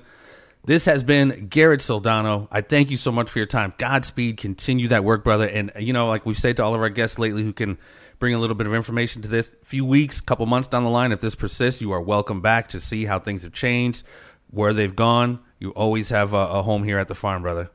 This 0.66 0.84
has 0.84 1.02
been 1.04 1.46
Garrett 1.48 1.80
Soldano. 1.80 2.48
I 2.50 2.60
thank 2.60 2.90
you 2.90 2.96
so 2.96 3.12
much 3.12 3.30
for 3.30 3.38
your 3.38 3.46
time. 3.46 3.72
Godspeed. 3.78 4.36
Continue 4.36 4.88
that 4.88 5.04
work, 5.04 5.24
brother. 5.24 5.48
And, 5.48 5.70
you 5.78 5.92
know, 5.92 6.08
like 6.08 6.26
we've 6.26 6.36
said 6.36 6.56
to 6.56 6.64
all 6.64 6.74
of 6.74 6.80
our 6.80 6.88
guests 6.90 7.18
lately 7.18 7.42
who 7.44 7.52
can 7.52 7.78
bring 8.18 8.34
a 8.34 8.38
little 8.38 8.56
bit 8.56 8.66
of 8.66 8.74
information 8.74 9.22
to 9.22 9.28
this, 9.28 9.54
A 9.62 9.64
few 9.64 9.84
weeks, 9.84 10.20
couple 10.20 10.46
months 10.46 10.68
down 10.68 10.84
the 10.84 10.90
line, 10.90 11.12
if 11.12 11.20
this 11.20 11.34
persists, 11.34 11.80
you 11.80 11.92
are 11.92 12.00
welcome 12.00 12.40
back 12.40 12.68
to 12.68 12.80
see 12.80 13.04
how 13.04 13.18
things 13.18 13.42
have 13.42 13.52
changed, 13.52 14.02
where 14.50 14.72
they've 14.72 14.94
gone. 14.94 15.40
You 15.60 15.70
always 15.70 16.10
have 16.10 16.32
a, 16.32 16.36
a 16.36 16.62
home 16.62 16.84
here 16.84 16.98
at 16.98 17.08
the 17.08 17.14
farm, 17.14 17.42
brother. 17.42 17.70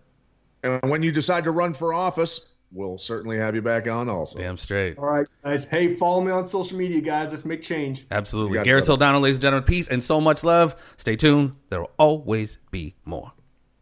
and 0.64 0.90
when 0.90 1.04
you 1.04 1.12
decide 1.12 1.44
to 1.46 1.52
run 1.52 1.74
for 1.74 1.94
office 1.94 2.42
we'll 2.72 2.98
certainly 2.98 3.38
have 3.38 3.56
you 3.56 3.62
back 3.62 3.88
on 3.88 4.10
also 4.10 4.40
Damn 4.40 4.58
straight. 4.58 4.98
All 4.98 5.06
right, 5.06 5.28
guys. 5.44 5.66
Hey, 5.66 5.96
follow 5.96 6.22
me 6.22 6.32
on 6.32 6.48
social 6.48 6.78
media, 6.78 7.02
guys. 7.02 7.30
Let's 7.32 7.46
make 7.46 7.62
change. 7.62 8.06
Absolutely. 8.12 8.52
You 8.52 8.56
got 8.56 8.62
it, 8.62 8.66
Garrett 8.66 8.86
brother. 8.86 9.06
Soldano, 9.06 9.22
ladies 9.22 9.36
and 9.38 9.42
gentlemen, 9.42 9.66
peace 9.66 9.88
and 9.88 10.04
so 10.04 10.22
much 10.22 10.44
love. 10.44 10.76
Stay 10.98 11.16
tuned. 11.16 11.56
There 11.70 11.82
will 11.82 11.92
always 11.98 12.58
be 12.72 12.96
more. 13.06 13.32